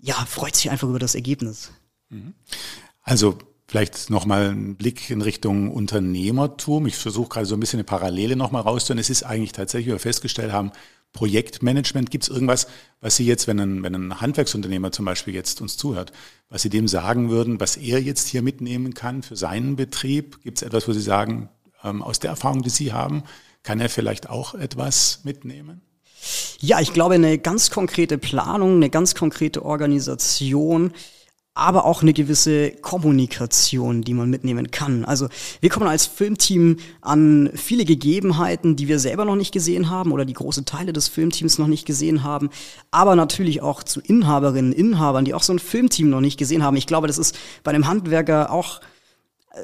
ja, 0.00 0.14
freut 0.14 0.56
sich 0.56 0.70
einfach 0.70 0.88
über 0.88 0.98
das 0.98 1.14
Ergebnis. 1.14 1.72
Mhm. 2.08 2.32
Also 3.02 3.36
Vielleicht 3.70 4.10
nochmal 4.10 4.50
ein 4.50 4.74
Blick 4.74 5.10
in 5.10 5.22
Richtung 5.22 5.70
Unternehmertum. 5.70 6.88
Ich 6.88 6.96
versuche 6.96 7.28
gerade 7.28 7.46
so 7.46 7.54
ein 7.54 7.60
bisschen 7.60 7.78
eine 7.78 7.84
Parallele 7.84 8.34
nochmal 8.34 8.62
rauszuhören. 8.62 8.98
Es 8.98 9.10
ist 9.10 9.22
eigentlich 9.22 9.52
tatsächlich, 9.52 9.86
wie 9.86 9.92
wir 9.92 10.00
festgestellt 10.00 10.50
haben, 10.50 10.72
Projektmanagement. 11.12 12.10
Gibt 12.10 12.24
es 12.24 12.30
irgendwas, 12.30 12.66
was 13.00 13.14
Sie 13.14 13.24
jetzt, 13.24 13.46
wenn 13.46 13.60
ein, 13.60 13.84
wenn 13.84 13.94
ein 13.94 14.20
Handwerksunternehmer 14.20 14.90
zum 14.90 15.04
Beispiel 15.04 15.36
jetzt 15.36 15.60
uns 15.60 15.76
zuhört, 15.76 16.10
was 16.48 16.62
Sie 16.62 16.68
dem 16.68 16.88
sagen 16.88 17.30
würden, 17.30 17.60
was 17.60 17.76
er 17.76 18.02
jetzt 18.02 18.26
hier 18.26 18.42
mitnehmen 18.42 18.92
kann 18.92 19.22
für 19.22 19.36
seinen 19.36 19.76
Betrieb? 19.76 20.42
Gibt 20.42 20.58
es 20.58 20.62
etwas, 20.62 20.88
wo 20.88 20.92
Sie 20.92 21.00
sagen, 21.00 21.48
ähm, 21.84 22.02
aus 22.02 22.18
der 22.18 22.30
Erfahrung, 22.30 22.62
die 22.62 22.70
Sie 22.70 22.92
haben, 22.92 23.22
kann 23.62 23.78
er 23.78 23.88
vielleicht 23.88 24.28
auch 24.28 24.54
etwas 24.54 25.20
mitnehmen? 25.22 25.80
Ja, 26.58 26.80
ich 26.80 26.92
glaube, 26.92 27.14
eine 27.14 27.38
ganz 27.38 27.70
konkrete 27.70 28.18
Planung, 28.18 28.74
eine 28.74 28.90
ganz 28.90 29.14
konkrete 29.14 29.64
Organisation, 29.64 30.92
aber 31.54 31.84
auch 31.84 32.02
eine 32.02 32.12
gewisse 32.12 32.70
Kommunikation, 32.70 34.02
die 34.02 34.14
man 34.14 34.30
mitnehmen 34.30 34.70
kann. 34.70 35.04
Also 35.04 35.28
wir 35.60 35.68
kommen 35.68 35.88
als 35.88 36.06
Filmteam 36.06 36.76
an 37.00 37.50
viele 37.54 37.84
Gegebenheiten, 37.84 38.76
die 38.76 38.88
wir 38.88 38.98
selber 38.98 39.24
noch 39.24 39.36
nicht 39.36 39.52
gesehen 39.52 39.90
haben 39.90 40.12
oder 40.12 40.24
die 40.24 40.32
große 40.32 40.64
Teile 40.64 40.92
des 40.92 41.08
Filmteams 41.08 41.58
noch 41.58 41.66
nicht 41.66 41.86
gesehen 41.86 42.22
haben, 42.22 42.50
aber 42.90 43.16
natürlich 43.16 43.62
auch 43.62 43.82
zu 43.82 44.00
Inhaberinnen, 44.00 44.72
Inhabern, 44.72 45.24
die 45.24 45.34
auch 45.34 45.42
so 45.42 45.52
ein 45.52 45.58
Filmteam 45.58 46.08
noch 46.08 46.20
nicht 46.20 46.38
gesehen 46.38 46.62
haben. 46.62 46.76
Ich 46.76 46.86
glaube, 46.86 47.08
das 47.08 47.18
ist 47.18 47.36
bei 47.64 47.70
einem 47.70 47.88
Handwerker 47.88 48.52
auch 48.52 48.80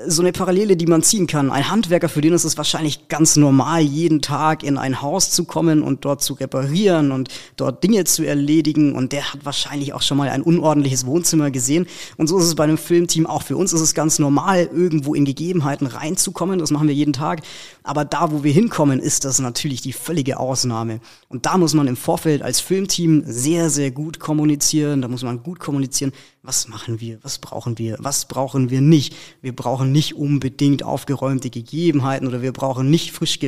so 0.09 0.21
eine 0.21 0.33
Parallele, 0.33 0.77
die 0.77 0.87
man 0.87 1.05
ziehen 1.05 1.29
kann. 1.29 1.49
Ein 1.53 1.71
Handwerker, 1.71 2.09
für 2.09 2.21
den 2.21 2.33
ist 2.33 2.43
es 2.43 2.57
wahrscheinlich 2.57 3.07
ganz 3.07 3.37
normal, 3.37 3.83
jeden 3.83 4.21
Tag 4.21 4.65
in 4.65 4.79
ein 4.79 5.01
Haus 5.01 5.31
zu 5.31 5.45
kommen 5.45 5.83
und 5.83 6.05
dort 6.05 6.23
zu 6.23 6.35
reparieren 6.35 7.13
und 7.13 7.29
dort 7.57 7.85
Dinge 7.85 8.03
zu 8.03 8.27
erledigen. 8.27 8.97
Und 8.97 9.13
der 9.13 9.33
hat 9.33 9.45
wahrscheinlich 9.45 9.93
auch 9.93 10.03
schon 10.03 10.19
mal 10.19 10.29
ein 10.29 10.43
unordentliches 10.43 11.07
Wohnzimmer 11.07 11.53
gesehen. 11.53 11.87
Und 12.17 12.27
so 12.27 12.37
ist 12.39 12.47
es 12.47 12.57
bei 12.57 12.65
einem 12.65 12.79
Filmteam 12.79 13.27
auch. 13.27 13.43
Für 13.43 13.57
uns 13.57 13.73
ist 13.73 13.81
es 13.81 13.95
ganz 13.95 14.19
normal, 14.19 14.69
irgendwo 14.75 15.15
in 15.15 15.25
Gegebenheiten 15.25 15.87
reinzukommen. 15.87 16.59
Das 16.59 16.73
machen 16.73 16.89
wir 16.89 16.95
jeden 16.95 17.13
Tag. 17.13 17.43
Aber 17.85 18.05
da, 18.05 18.33
wo 18.33 18.43
wir 18.43 18.53
hinkommen, 18.53 18.99
ist 18.99 19.25
das 19.25 19.39
natürlich 19.39 19.83
die 19.83 19.93
völlige 19.93 20.41
Ausnahme. 20.41 20.99
Und 21.29 21.47
da 21.47 21.59
muss 21.59 21.75
man 21.75 21.87
im 21.87 21.97
Vorfeld 21.97 22.43
als 22.43 22.59
Filmteam 22.59 23.23
sehr, 23.25 23.71
sehr 23.71 23.93
gut 23.93 24.19
kommunizieren. 24.19 25.01
Da 25.01 25.07
muss 25.07 25.23
man 25.23 25.45
gut 25.45 25.61
kommunizieren, 25.61 26.11
was 26.47 26.69
machen 26.69 27.01
wir, 27.01 27.19
was 27.23 27.39
brauchen 27.39 27.79
wir, 27.79 27.97
was 27.99 28.27
brauchen 28.27 28.71
wir 28.71 28.81
nicht. 28.81 29.15
Wir 29.43 29.55
brauchen 29.55 29.93
nicht 29.93 30.15
unbedingt 30.15 30.83
aufgeräumte 30.83 31.51
Gegebenheiten 31.51 32.27
oder 32.27 32.41
wir 32.41 32.53
brauchen 32.53 32.91
nicht 32.91 33.13
frisch 33.13 33.41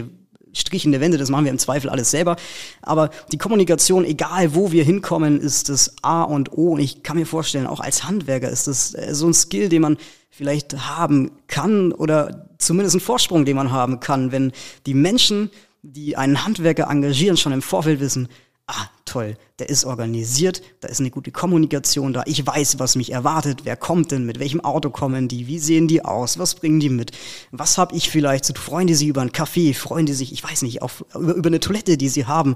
gestrichene 0.51 1.01
Wände, 1.01 1.19
das 1.19 1.31
machen 1.31 1.45
wir 1.45 1.53
im 1.53 1.59
Zweifel 1.59 1.91
alles 1.91 2.11
selber. 2.11 2.37
Aber 2.83 3.11
die 3.31 3.39
Kommunikation, 3.39 4.05
egal 4.05 4.55
wo 4.55 4.73
wir 4.73 4.83
hinkommen, 4.83 5.41
ist 5.41 5.69
das 5.69 5.95
A 6.03 6.23
und 6.23 6.53
O. 6.53 6.73
Und 6.73 6.81
ich 6.81 7.03
kann 7.03 7.17
mir 7.17 7.27
vorstellen, 7.27 7.67
auch 7.67 7.81
als 7.81 8.05
Handwerker 8.05 8.49
ist 8.49 8.67
das 8.67 8.95
äh, 8.95 9.15
so 9.15 9.27
ein 9.27 9.35
Skill, 9.35 9.69
den 9.69 9.83
man 9.83 9.97
vielleicht 10.31 10.89
haben 10.89 11.33
kann 11.47 11.93
oder 11.93 12.49
zumindest 12.59 12.97
ein 12.97 13.01
Vorsprung, 13.01 13.45
den 13.45 13.57
man 13.57 13.71
haben 13.71 14.01
kann, 14.01 14.33
wenn 14.33 14.53
die 14.87 14.95
Menschen, 14.95 15.51
die 15.83 16.17
einen 16.17 16.45
Handwerker 16.45 16.91
engagieren, 16.91 17.37
schon 17.37 17.53
im 17.53 17.63
Vorfeld 17.63 18.01
wissen, 18.01 18.29
ah, 18.69 18.91
toll, 19.07 19.37
der 19.59 19.71
ist 19.71 19.85
organisiert, 19.85 20.63
da 20.81 20.89
ist 20.89 21.01
eine 21.01 21.11
gute 21.11 21.33
Kommunikation 21.33 22.13
da, 22.13 22.23
ich 22.27 22.47
weiß, 22.47 22.79
was 22.79 22.97
mich 22.97 23.13
erwartet, 23.13 23.63
wer 23.65 23.77
kommt 23.77 24.13
denn, 24.13 24.27
mit 24.27 24.39
welchem 24.39 24.61
Auto 24.61 24.91
kommen 24.91 25.27
die, 25.27 25.47
wie 25.47 25.59
sehen 25.59 25.89
die 25.89 26.05
aus, 26.05 26.39
was 26.39 26.55
bringen 26.55 26.79
die 26.79 26.91
mit, 26.91 27.13
was 27.51 27.79
habe 27.79 27.97
ich 27.97 28.11
vielleicht 28.11 28.45
zu, 28.45 28.53
freuen 28.53 28.87
die 28.87 28.95
sich 28.95 29.09
über 29.09 29.23
einen 29.23 29.33
Kaffee, 29.33 29.73
freuen 29.73 30.07
die 30.07 30.13
sich, 30.13 30.33
ich 30.33 30.45
weiß 30.45 30.63
nicht, 30.63 30.83
auf, 30.83 31.05
über, 31.15 31.35
über 31.35 31.49
eine 31.49 31.61
Toilette, 31.61 31.97
die 31.97 32.11
sie 32.11 32.27
haben, 32.27 32.55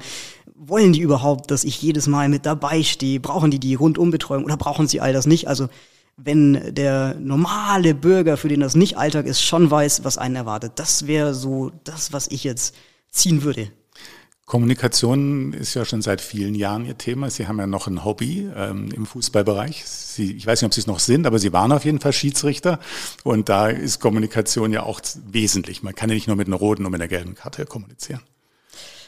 wollen 0.55 0.92
die 0.92 1.01
überhaupt, 1.01 1.51
dass 1.51 1.64
ich 1.64 1.81
jedes 1.81 2.07
Mal 2.07 2.29
mit 2.29 2.44
dabei 2.44 2.83
stehe, 2.83 3.18
brauchen 3.18 3.51
die 3.51 3.59
die 3.59 3.75
Rundumbetreuung 3.75 4.44
oder 4.44 4.59
brauchen 4.59 4.87
sie 4.87 5.01
all 5.01 5.14
das 5.14 5.27
nicht, 5.27 5.48
also 5.48 5.68
wenn 6.18 6.75
der 6.75 7.14
normale 7.18 7.94
Bürger, 7.94 8.37
für 8.37 8.48
den 8.48 8.61
das 8.61 8.77
nicht 8.77 8.98
Alltag 8.98 9.25
ist, 9.25 9.42
schon 9.42 9.70
weiß, 9.70 10.05
was 10.05 10.18
einen 10.18 10.37
erwartet, 10.37 10.72
das 10.77 11.07
wäre 11.07 11.33
so 11.33 11.72
das, 11.85 12.12
was 12.12 12.29
ich 12.29 12.44
jetzt 12.44 12.75
ziehen 13.11 13.42
würde. 13.42 13.70
Kommunikation 14.53 15.55
ist 15.55 15.73
ja 15.73 15.87
schon 15.87 16.03
seit 16.03 16.21
vielen 16.21 16.55
Jahren 16.55 16.85
Ihr 16.85 16.99
Thema. 16.99 17.31
Sie 17.31 17.49
haben 17.49 17.59
ja 17.59 17.67
noch 17.67 17.87
ein 17.87 18.05
Hobby 18.05 18.51
ähm, 18.55 18.91
im 18.95 19.07
Fußballbereich. 19.07 19.83
Sie, 19.87 20.37
ich 20.37 20.47
weiß 20.47 20.61
nicht, 20.61 20.67
ob 20.67 20.75
Sie 20.75 20.83
es 20.83 20.87
noch 20.87 20.99
sind, 20.99 21.27
aber 21.27 21.38
Sie 21.38 21.55
waren 21.55 21.73
auf 21.73 21.87
jeden 21.87 22.01
Fall 22.01 22.12
Schiedsrichter. 22.12 22.79
Und 23.25 23.49
da 23.49 23.69
ist 23.69 23.99
Kommunikation 23.99 24.71
ja 24.71 24.83
auch 24.83 25.01
wesentlich. 25.27 25.83
Man 25.83 25.95
kann 25.95 26.11
ja 26.11 26.17
nicht 26.17 26.27
nur 26.27 26.37
mit 26.37 26.49
einer 26.49 26.57
roten 26.57 26.85
und 26.85 26.93
mit 26.93 27.01
einer 27.01 27.09
gelben 27.09 27.35
Karte 27.35 27.65
kommunizieren. 27.65 28.21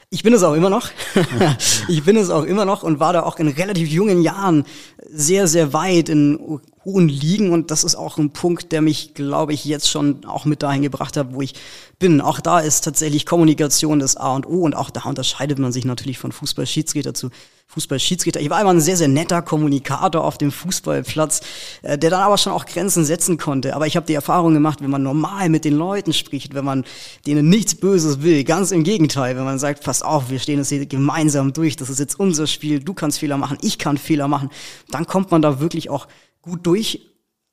Ich 0.08 0.22
bin 0.22 0.32
es 0.32 0.42
auch 0.42 0.54
immer 0.54 0.70
noch. 0.70 0.88
ich 1.88 2.04
bin 2.04 2.16
es 2.16 2.30
auch 2.30 2.44
immer 2.44 2.64
noch 2.64 2.82
und 2.82 2.98
war 2.98 3.12
da 3.12 3.24
auch 3.24 3.38
in 3.38 3.48
relativ 3.48 3.90
jungen 3.90 4.22
Jahren 4.22 4.64
sehr, 5.10 5.46
sehr 5.46 5.74
weit 5.74 6.08
in 6.08 6.38
hohen 6.84 7.08
Ligen 7.08 7.50
und 7.50 7.70
das 7.70 7.84
ist 7.84 7.94
auch 7.94 8.18
ein 8.18 8.30
Punkt, 8.30 8.72
der 8.72 8.82
mich, 8.82 9.14
glaube 9.14 9.52
ich, 9.52 9.64
jetzt 9.64 9.88
schon 9.88 10.24
auch 10.24 10.44
mit 10.44 10.62
dahin 10.62 10.82
gebracht 10.82 11.16
hat, 11.16 11.32
wo 11.32 11.40
ich 11.40 11.54
bin. 11.98 12.20
Auch 12.20 12.40
da 12.40 12.60
ist 12.60 12.82
tatsächlich 12.82 13.26
Kommunikation 13.26 13.98
das 13.98 14.16
A 14.16 14.34
und 14.34 14.46
O 14.46 14.62
und 14.62 14.74
auch 14.74 14.90
da 14.90 15.02
unterscheidet 15.02 15.58
man 15.58 15.72
sich 15.72 15.84
natürlich 15.84 16.18
von 16.18 16.32
Fußballschiedsrichter 16.32 17.14
zu 17.14 17.30
Fußballschiedsrichter. 17.68 18.40
Ich 18.40 18.50
war 18.50 18.60
immer 18.60 18.70
ein 18.70 18.80
sehr, 18.80 18.96
sehr 18.96 19.08
netter 19.08 19.42
Kommunikator 19.42 20.22
auf 20.22 20.38
dem 20.38 20.52
Fußballplatz, 20.52 21.40
äh, 21.82 21.98
der 21.98 22.10
dann 22.10 22.20
aber 22.20 22.38
schon 22.38 22.52
auch 22.52 22.66
Grenzen 22.66 23.04
setzen 23.04 23.36
konnte. 23.36 23.74
Aber 23.74 23.86
ich 23.86 23.96
habe 23.96 24.06
die 24.06 24.14
Erfahrung 24.14 24.54
gemacht, 24.54 24.80
wenn 24.80 24.90
man 24.90 25.02
normal 25.02 25.48
mit 25.48 25.64
den 25.64 25.74
Leuten 25.74 26.12
spricht, 26.12 26.54
wenn 26.54 26.64
man 26.64 26.84
denen 27.26 27.48
nichts 27.48 27.74
Böses 27.74 28.22
will, 28.22 28.44
ganz 28.44 28.70
im 28.70 28.84
Gegenteil, 28.84 29.36
wenn 29.36 29.44
man 29.44 29.58
sagt, 29.58 29.82
pass 29.82 30.02
auf, 30.02 30.30
wir 30.30 30.38
stehen 30.38 30.60
es 30.60 30.68
hier 30.68 30.86
gemeinsam 30.86 31.52
durch, 31.52 31.74
das 31.76 31.90
ist 31.90 31.98
jetzt 31.98 32.20
unser 32.20 32.46
Spiel, 32.46 32.78
du 32.78 32.94
kannst 32.94 33.18
Fehler 33.18 33.38
machen, 33.38 33.58
ich 33.60 33.78
kann 33.78 33.98
Fehler 33.98 34.28
machen, 34.28 34.50
dann 34.90 35.06
kommt 35.06 35.30
man 35.32 35.42
da 35.42 35.58
wirklich 35.58 35.90
auch 35.90 36.06
gut 36.44 36.66
durch. 36.66 37.00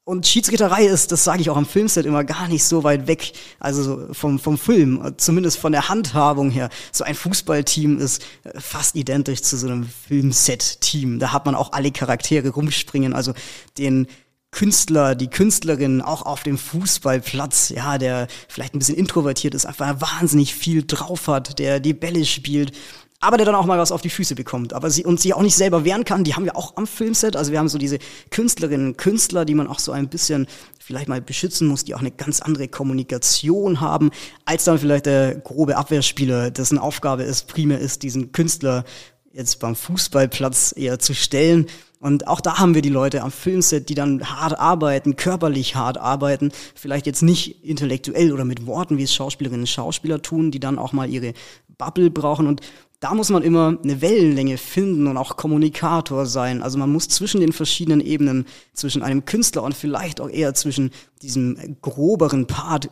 Und 0.03 0.25
Schiedsrichterei 0.25 0.85
ist, 0.85 1.11
das 1.11 1.23
sage 1.23 1.41
ich 1.41 1.49
auch 1.49 1.57
am 1.57 1.65
Filmset 1.65 2.05
immer, 2.05 2.23
gar 2.23 2.47
nicht 2.47 2.63
so 2.63 2.83
weit 2.83 3.07
weg, 3.07 3.33
also 3.59 4.07
vom, 4.11 4.39
vom 4.39 4.57
Film, 4.57 5.13
zumindest 5.17 5.59
von 5.59 5.71
der 5.71 5.89
Handhabung 5.89 6.49
her. 6.49 6.69
So 6.91 7.03
ein 7.03 7.13
Fußballteam 7.13 7.99
ist 7.99 8.23
fast 8.57 8.95
identisch 8.95 9.43
zu 9.43 9.57
so 9.57 9.67
einem 9.67 9.87
Filmset-Team. 10.07 11.19
Da 11.19 11.31
hat 11.31 11.45
man 11.45 11.53
auch 11.53 11.71
alle 11.71 11.91
Charaktere 11.91 12.49
rumspringen, 12.49 13.13
also 13.13 13.33
den 13.77 14.07
Künstler, 14.49 15.15
die 15.15 15.29
Künstlerin 15.29 16.01
auch 16.01 16.23
auf 16.23 16.43
dem 16.43 16.57
Fußballplatz, 16.57 17.69
ja, 17.69 17.97
der 17.97 18.27
vielleicht 18.49 18.73
ein 18.75 18.79
bisschen 18.79 18.97
introvertiert 18.97 19.53
ist, 19.53 19.65
einfach 19.65 20.01
wahnsinnig 20.01 20.53
viel 20.53 20.83
drauf 20.85 21.27
hat, 21.27 21.57
der 21.57 21.79
die 21.79 21.93
Bälle 21.93 22.25
spielt 22.25 22.73
aber 23.21 23.37
der 23.37 23.45
dann 23.45 23.55
auch 23.55 23.65
mal 23.65 23.77
was 23.77 23.91
auf 23.91 24.01
die 24.01 24.09
Füße 24.09 24.35
bekommt. 24.35 24.73
Aber 24.73 24.89
sie 24.89 25.05
und 25.05 25.19
sie 25.19 25.33
auch 25.33 25.41
nicht 25.41 25.55
selber 25.55 25.85
wehren 25.85 26.03
kann, 26.05 26.23
die 26.23 26.35
haben 26.35 26.45
wir 26.45 26.57
auch 26.57 26.75
am 26.75 26.87
Filmset. 26.87 27.35
Also 27.35 27.51
wir 27.51 27.59
haben 27.59 27.69
so 27.69 27.77
diese 27.77 27.99
Künstlerinnen, 28.31 28.97
Künstler, 28.97 29.45
die 29.45 29.55
man 29.55 29.67
auch 29.67 29.79
so 29.79 29.91
ein 29.91 30.09
bisschen 30.09 30.47
vielleicht 30.79 31.07
mal 31.07 31.21
beschützen 31.21 31.67
muss, 31.67 31.85
die 31.85 31.95
auch 31.95 31.99
eine 31.99 32.11
ganz 32.11 32.41
andere 32.41 32.67
Kommunikation 32.67 33.79
haben, 33.79 34.09
als 34.45 34.65
dann 34.65 34.79
vielleicht 34.79 35.05
der 35.05 35.35
grobe 35.35 35.77
Abwehrspieler, 35.77 36.51
dessen 36.51 36.79
Aufgabe 36.79 37.23
es 37.23 37.43
primär 37.43 37.79
ist, 37.79 38.03
diesen 38.03 38.31
Künstler 38.31 38.83
jetzt 39.31 39.59
beim 39.59 39.75
Fußballplatz 39.75 40.73
eher 40.75 40.99
zu 40.99 41.13
stellen. 41.13 41.67
Und 41.99 42.27
auch 42.27 42.41
da 42.41 42.57
haben 42.57 42.73
wir 42.73 42.81
die 42.81 42.89
Leute 42.89 43.21
am 43.21 43.31
Filmset, 43.31 43.87
die 43.87 43.93
dann 43.93 44.23
hart 44.23 44.57
arbeiten, 44.57 45.15
körperlich 45.15 45.75
hart 45.75 45.99
arbeiten, 45.99 46.51
vielleicht 46.73 47.05
jetzt 47.05 47.21
nicht 47.21 47.63
intellektuell 47.63 48.33
oder 48.33 48.43
mit 48.43 48.65
Worten, 48.65 48.97
wie 48.97 49.03
es 49.03 49.13
Schauspielerinnen 49.13 49.61
und 49.61 49.67
Schauspieler 49.67 50.21
tun, 50.21 50.49
die 50.49 50.59
dann 50.59 50.79
auch 50.79 50.93
mal 50.93 51.07
ihre 51.07 51.33
Bubble 51.77 52.09
brauchen. 52.09 52.47
Und 52.47 52.61
da 53.01 53.15
muss 53.15 53.29
man 53.29 53.41
immer 53.41 53.79
eine 53.83 53.99
Wellenlänge 53.99 54.59
finden 54.59 55.07
und 55.07 55.17
auch 55.17 55.35
Kommunikator 55.35 56.27
sein. 56.27 56.61
Also 56.61 56.77
man 56.77 56.91
muss 56.91 57.09
zwischen 57.09 57.41
den 57.41 57.51
verschiedenen 57.51 57.99
Ebenen, 57.99 58.45
zwischen 58.73 59.01
einem 59.01 59.25
Künstler 59.25 59.63
und 59.63 59.75
vielleicht 59.75 60.21
auch 60.21 60.29
eher 60.29 60.53
zwischen 60.53 60.91
diesem 61.23 61.77
groberen 61.81 62.45
Part 62.45 62.91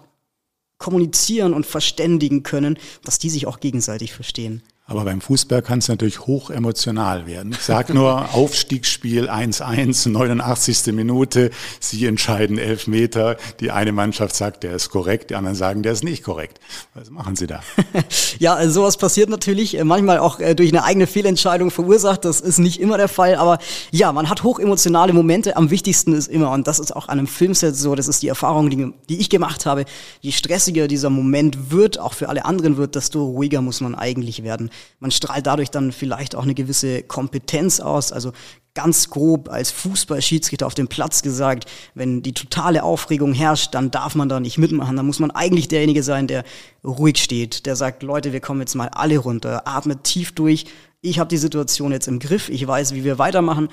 kommunizieren 0.79 1.53
und 1.53 1.67
verständigen 1.67 2.41
können, 2.41 2.79
dass 3.03 3.19
die 3.19 3.29
sich 3.29 3.45
auch 3.45 3.59
gegenseitig 3.59 4.11
verstehen. 4.11 4.63
Aber 4.89 5.05
beim 5.05 5.21
Fußball 5.21 5.61
kann 5.61 5.79
es 5.79 5.87
natürlich 5.87 6.21
hoch 6.21 6.49
emotional 6.49 7.27
werden. 7.27 7.51
Ich 7.51 7.61
sage 7.61 7.93
nur 7.93 8.29
Aufstiegsspiel 8.33 9.29
1-1, 9.29 10.09
89. 10.09 10.93
Minute, 10.93 11.51
Sie 11.79 12.07
entscheiden 12.07 12.57
elf 12.57 12.87
Meter. 12.87 13.37
Die 13.59 13.69
eine 13.69 13.91
Mannschaft 13.91 14.35
sagt, 14.35 14.63
der 14.63 14.73
ist 14.73 14.89
korrekt, 14.89 15.29
die 15.29 15.35
anderen 15.35 15.55
sagen, 15.55 15.83
der 15.83 15.91
ist 15.91 16.03
nicht 16.03 16.23
korrekt. 16.23 16.59
Was 16.95 17.11
machen 17.11 17.35
Sie 17.35 17.45
da? 17.45 17.61
ja, 18.39 18.55
also 18.55 18.81
sowas 18.81 18.97
passiert 18.97 19.29
natürlich, 19.29 19.77
äh, 19.77 19.83
manchmal 19.83 20.17
auch 20.17 20.39
äh, 20.39 20.55
durch 20.55 20.69
eine 20.69 20.83
eigene 20.83 21.05
Fehlentscheidung 21.05 21.69
verursacht. 21.69 22.25
Das 22.25 22.41
ist 22.41 22.57
nicht 22.57 22.79
immer 22.79 22.97
der 22.97 23.09
Fall, 23.09 23.35
aber 23.35 23.59
ja, 23.91 24.11
man 24.11 24.27
hat 24.27 24.41
hoch 24.41 24.57
emotionale 24.57 25.13
Momente. 25.13 25.55
Am 25.55 25.69
wichtigsten 25.69 26.13
ist 26.13 26.29
immer, 26.29 26.51
und 26.51 26.67
das 26.67 26.79
ist 26.79 26.95
auch 26.95 27.09
an 27.09 27.19
einem 27.19 27.27
Filmset 27.27 27.75
so, 27.75 27.93
das 27.93 28.07
ist 28.07 28.23
die 28.23 28.27
Erfahrung, 28.27 28.71
die, 28.71 28.91
die 29.07 29.19
ich 29.19 29.29
gemacht 29.29 29.67
habe, 29.67 29.85
je 30.21 30.31
stressiger 30.31 30.87
dieser 30.87 31.11
Moment 31.11 31.69
wird, 31.69 31.99
auch 31.99 32.13
für 32.13 32.27
alle 32.27 32.45
anderen 32.45 32.77
wird, 32.77 32.95
desto 32.95 33.23
ruhiger 33.23 33.61
muss 33.61 33.81
man 33.81 33.93
eigentlich 33.93 34.41
werden. 34.41 34.71
Man 34.99 35.11
strahlt 35.11 35.47
dadurch 35.47 35.71
dann 35.71 35.91
vielleicht 35.91 36.35
auch 36.35 36.43
eine 36.43 36.53
gewisse 36.53 37.03
Kompetenz 37.03 37.79
aus. 37.79 38.11
Also 38.11 38.31
ganz 38.73 39.09
grob 39.09 39.49
als 39.49 39.71
Fußballschiedsrichter 39.71 40.65
auf 40.65 40.73
dem 40.73 40.87
Platz 40.87 41.21
gesagt, 41.21 41.69
wenn 41.95 42.21
die 42.21 42.33
totale 42.33 42.83
Aufregung 42.83 43.33
herrscht, 43.33 43.73
dann 43.73 43.91
darf 43.91 44.15
man 44.15 44.29
da 44.29 44.39
nicht 44.39 44.57
mitmachen. 44.57 44.95
Dann 44.95 45.05
muss 45.05 45.19
man 45.19 45.31
eigentlich 45.31 45.67
derjenige 45.67 46.03
sein, 46.03 46.27
der 46.27 46.43
ruhig 46.83 47.17
steht, 47.17 47.65
der 47.65 47.75
sagt, 47.75 48.03
Leute, 48.03 48.31
wir 48.31 48.39
kommen 48.39 48.61
jetzt 48.61 48.75
mal 48.75 48.89
alle 48.89 49.17
runter, 49.17 49.67
atmet 49.67 50.03
tief 50.03 50.33
durch. 50.33 50.65
Ich 51.01 51.19
habe 51.19 51.29
die 51.29 51.37
Situation 51.37 51.91
jetzt 51.91 52.07
im 52.07 52.19
Griff, 52.19 52.49
ich 52.49 52.65
weiß, 52.65 52.93
wie 52.93 53.03
wir 53.03 53.17
weitermachen, 53.19 53.69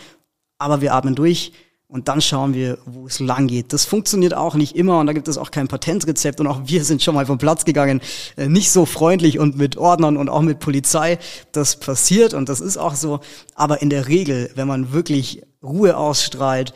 aber 0.59 0.81
wir 0.81 0.95
atmen 0.95 1.15
durch 1.15 1.53
und 1.89 2.09
dann 2.09 2.21
schauen 2.21 2.53
wir, 2.53 2.79
wo 2.85 3.07
es 3.07 3.21
lang 3.21 3.47
geht. 3.47 3.73
Das 3.73 3.85
funktioniert 3.85 4.35
auch 4.35 4.55
nicht 4.55 4.75
immer 4.75 4.99
und 4.99 5.07
da 5.07 5.13
gibt 5.13 5.29
es 5.29 5.39
auch 5.39 5.53
kein 5.53 5.69
Patentrezept 5.69 6.41
und 6.41 6.47
auch 6.49 6.63
wir 6.65 6.85
sind 6.85 7.03
schon 7.03 7.15
mal 7.15 7.27
vom 7.27 7.39
Platz 7.39 7.65
gegangen, 7.65 8.01
äh, 8.37 8.49
nicht 8.49 8.71
so 8.71 8.87
freundlich 8.87 9.39
und 9.39 9.57
mit 9.57 9.77
Ordnern 9.77 10.17
und 10.17 10.29
auch 10.29 10.43
mit 10.43 10.59
Polizei. 10.59 11.19
Das 11.53 11.79
passiert 11.79 12.35
und 12.35 12.49
das 12.49 12.61
ist 12.61 12.77
auch 12.77 12.95
so. 12.95 13.21
Aber 13.55 13.83
in 13.83 13.91
der 13.91 14.09
Regel, 14.09 14.51
wenn 14.57 14.67
man 14.67 14.93
wirklich 14.93 15.43
Ruhe 15.63 15.97
ausstrahlt, 15.97 16.75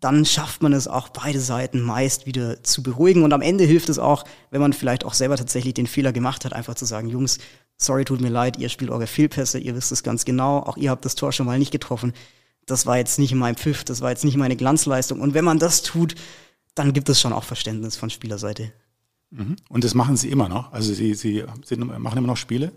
dann 0.00 0.24
schafft 0.26 0.62
man 0.62 0.72
es 0.72 0.88
auch 0.88 1.08
beide 1.08 1.40
Seiten 1.40 1.80
meist 1.80 2.26
wieder 2.26 2.62
zu 2.62 2.82
beruhigen. 2.82 3.22
Und 3.22 3.32
am 3.32 3.40
Ende 3.40 3.64
hilft 3.64 3.88
es 3.88 4.00
auch, 4.00 4.24
wenn 4.50 4.60
man 4.60 4.72
vielleicht 4.72 5.04
auch 5.04 5.14
selber 5.14 5.36
tatsächlich 5.36 5.74
den 5.74 5.86
Fehler 5.86 6.12
gemacht 6.12 6.44
hat, 6.44 6.52
einfach 6.52 6.74
zu 6.74 6.84
sagen, 6.84 7.08
Jungs, 7.08 7.38
sorry, 7.78 8.04
tut 8.04 8.20
mir 8.20 8.28
leid, 8.28 8.58
ihr 8.58 8.68
spielt 8.68 8.90
eure 8.90 9.06
Fehlpässe, 9.06 9.60
ihr 9.60 9.76
wisst 9.76 9.92
es 9.92 10.02
ganz 10.02 10.24
genau, 10.24 10.58
auch 10.58 10.76
ihr 10.76 10.90
habt 10.90 11.04
das 11.04 11.14
Tor 11.14 11.32
schon 11.32 11.46
mal 11.46 11.58
nicht 11.58 11.70
getroffen 11.70 12.12
das 12.66 12.86
war 12.86 12.96
jetzt 12.96 13.18
nicht 13.18 13.34
mein 13.34 13.56
Pfiff, 13.56 13.84
das 13.84 14.00
war 14.00 14.10
jetzt 14.10 14.24
nicht 14.24 14.36
meine 14.36 14.56
Glanzleistung. 14.56 15.20
Und 15.20 15.34
wenn 15.34 15.44
man 15.44 15.58
das 15.58 15.82
tut, 15.82 16.14
dann 16.74 16.92
gibt 16.92 17.08
es 17.08 17.20
schon 17.20 17.32
auch 17.32 17.44
Verständnis 17.44 17.96
von 17.96 18.10
Spielerseite. 18.10 18.72
Mhm. 19.30 19.56
Und 19.68 19.84
das 19.84 19.94
machen 19.94 20.16
Sie 20.16 20.30
immer 20.30 20.48
noch? 20.48 20.72
Also 20.72 20.92
Sie, 20.92 21.14
Sie 21.14 21.44
sind, 21.64 21.98
machen 21.98 22.18
immer 22.18 22.28
noch 22.28 22.36
Spiele? 22.36 22.72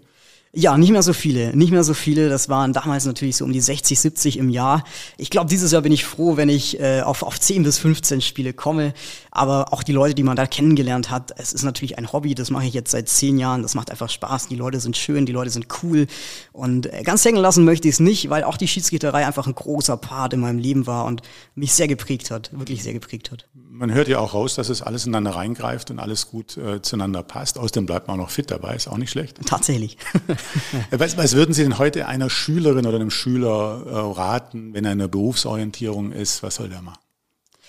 Ja, 0.57 0.77
nicht 0.77 0.91
mehr 0.91 1.03
so 1.03 1.11
viele, 1.11 1.53
nicht 1.53 1.71
mehr 1.71 1.83
so 1.83 1.93
viele. 1.93 2.29
Das 2.29 2.47
waren 2.47 2.71
damals 2.71 3.05
natürlich 3.05 3.35
so 3.35 3.43
um 3.43 3.51
die 3.51 3.59
60, 3.59 3.99
70 3.99 4.37
im 4.37 4.49
Jahr. 4.49 4.85
Ich 5.17 5.29
glaube, 5.29 5.49
dieses 5.49 5.73
Jahr 5.73 5.81
bin 5.81 5.91
ich 5.91 6.05
froh, 6.05 6.37
wenn 6.37 6.47
ich 6.47 6.79
äh, 6.79 7.01
auf, 7.01 7.23
auf 7.23 7.41
10 7.41 7.63
bis 7.63 7.77
15 7.77 8.21
Spiele 8.21 8.53
komme. 8.53 8.93
Aber 9.31 9.73
auch 9.73 9.83
die 9.83 9.91
Leute, 9.91 10.15
die 10.15 10.23
man 10.23 10.37
da 10.37 10.47
kennengelernt 10.47 11.11
hat, 11.11 11.33
es 11.37 11.51
ist 11.51 11.63
natürlich 11.63 11.97
ein 11.97 12.13
Hobby, 12.13 12.35
das 12.35 12.51
mache 12.51 12.65
ich 12.65 12.73
jetzt 12.73 12.91
seit 12.91 13.09
zehn 13.09 13.37
Jahren, 13.37 13.63
das 13.63 13.75
macht 13.75 13.91
einfach 13.91 14.09
Spaß, 14.09 14.47
die 14.47 14.55
Leute 14.55 14.79
sind 14.79 14.95
schön, 14.95 15.25
die 15.25 15.33
Leute 15.33 15.49
sind 15.49 15.67
cool 15.83 16.07
und 16.53 16.85
äh, 16.85 17.03
ganz 17.03 17.25
hängen 17.25 17.41
lassen 17.41 17.65
möchte 17.65 17.89
ich 17.89 17.95
es 17.95 17.99
nicht, 17.99 18.29
weil 18.29 18.45
auch 18.45 18.55
die 18.55 18.69
Schiedsrichterei 18.69 19.27
einfach 19.27 19.45
ein 19.45 19.53
großer 19.53 19.97
Part 19.97 20.31
in 20.31 20.39
meinem 20.39 20.57
Leben 20.57 20.87
war 20.87 21.03
und 21.03 21.21
mich 21.53 21.73
sehr 21.73 21.89
geprägt 21.89 22.31
hat, 22.31 22.57
wirklich 22.57 22.81
sehr 22.81 22.93
geprägt 22.93 23.29
hat. 23.29 23.45
Man 23.53 23.93
hört 23.93 24.07
ja 24.07 24.19
auch 24.19 24.33
raus, 24.33 24.55
dass 24.55 24.69
es 24.69 24.81
alles 24.81 25.05
ineinander 25.05 25.31
reingreift 25.31 25.91
und 25.91 25.99
alles 25.99 26.29
gut 26.29 26.55
äh, 26.55 26.81
zueinander 26.81 27.21
passt. 27.21 27.59
Außerdem 27.59 27.85
bleibt 27.85 28.07
man 28.07 28.17
auch 28.17 28.23
noch 28.23 28.29
fit 28.29 28.49
dabei, 28.49 28.73
ist 28.73 28.87
auch 28.87 28.97
nicht 28.97 29.11
schlecht. 29.11 29.37
Tatsächlich. 29.45 29.97
was, 30.91 31.17
was 31.17 31.35
würden 31.35 31.53
Sie 31.53 31.63
denn 31.63 31.77
heute 31.77 32.07
einer 32.07 32.29
Schülerin 32.29 32.85
oder 32.85 32.95
einem 32.95 33.11
Schüler 33.11 33.83
äh, 33.85 34.19
raten, 34.19 34.73
wenn 34.73 34.85
er 34.85 34.93
in 34.93 34.99
der 34.99 35.07
Berufsorientierung 35.07 36.11
ist? 36.11 36.43
Was 36.43 36.55
soll 36.55 36.69
der 36.69 36.81
machen? 36.81 36.99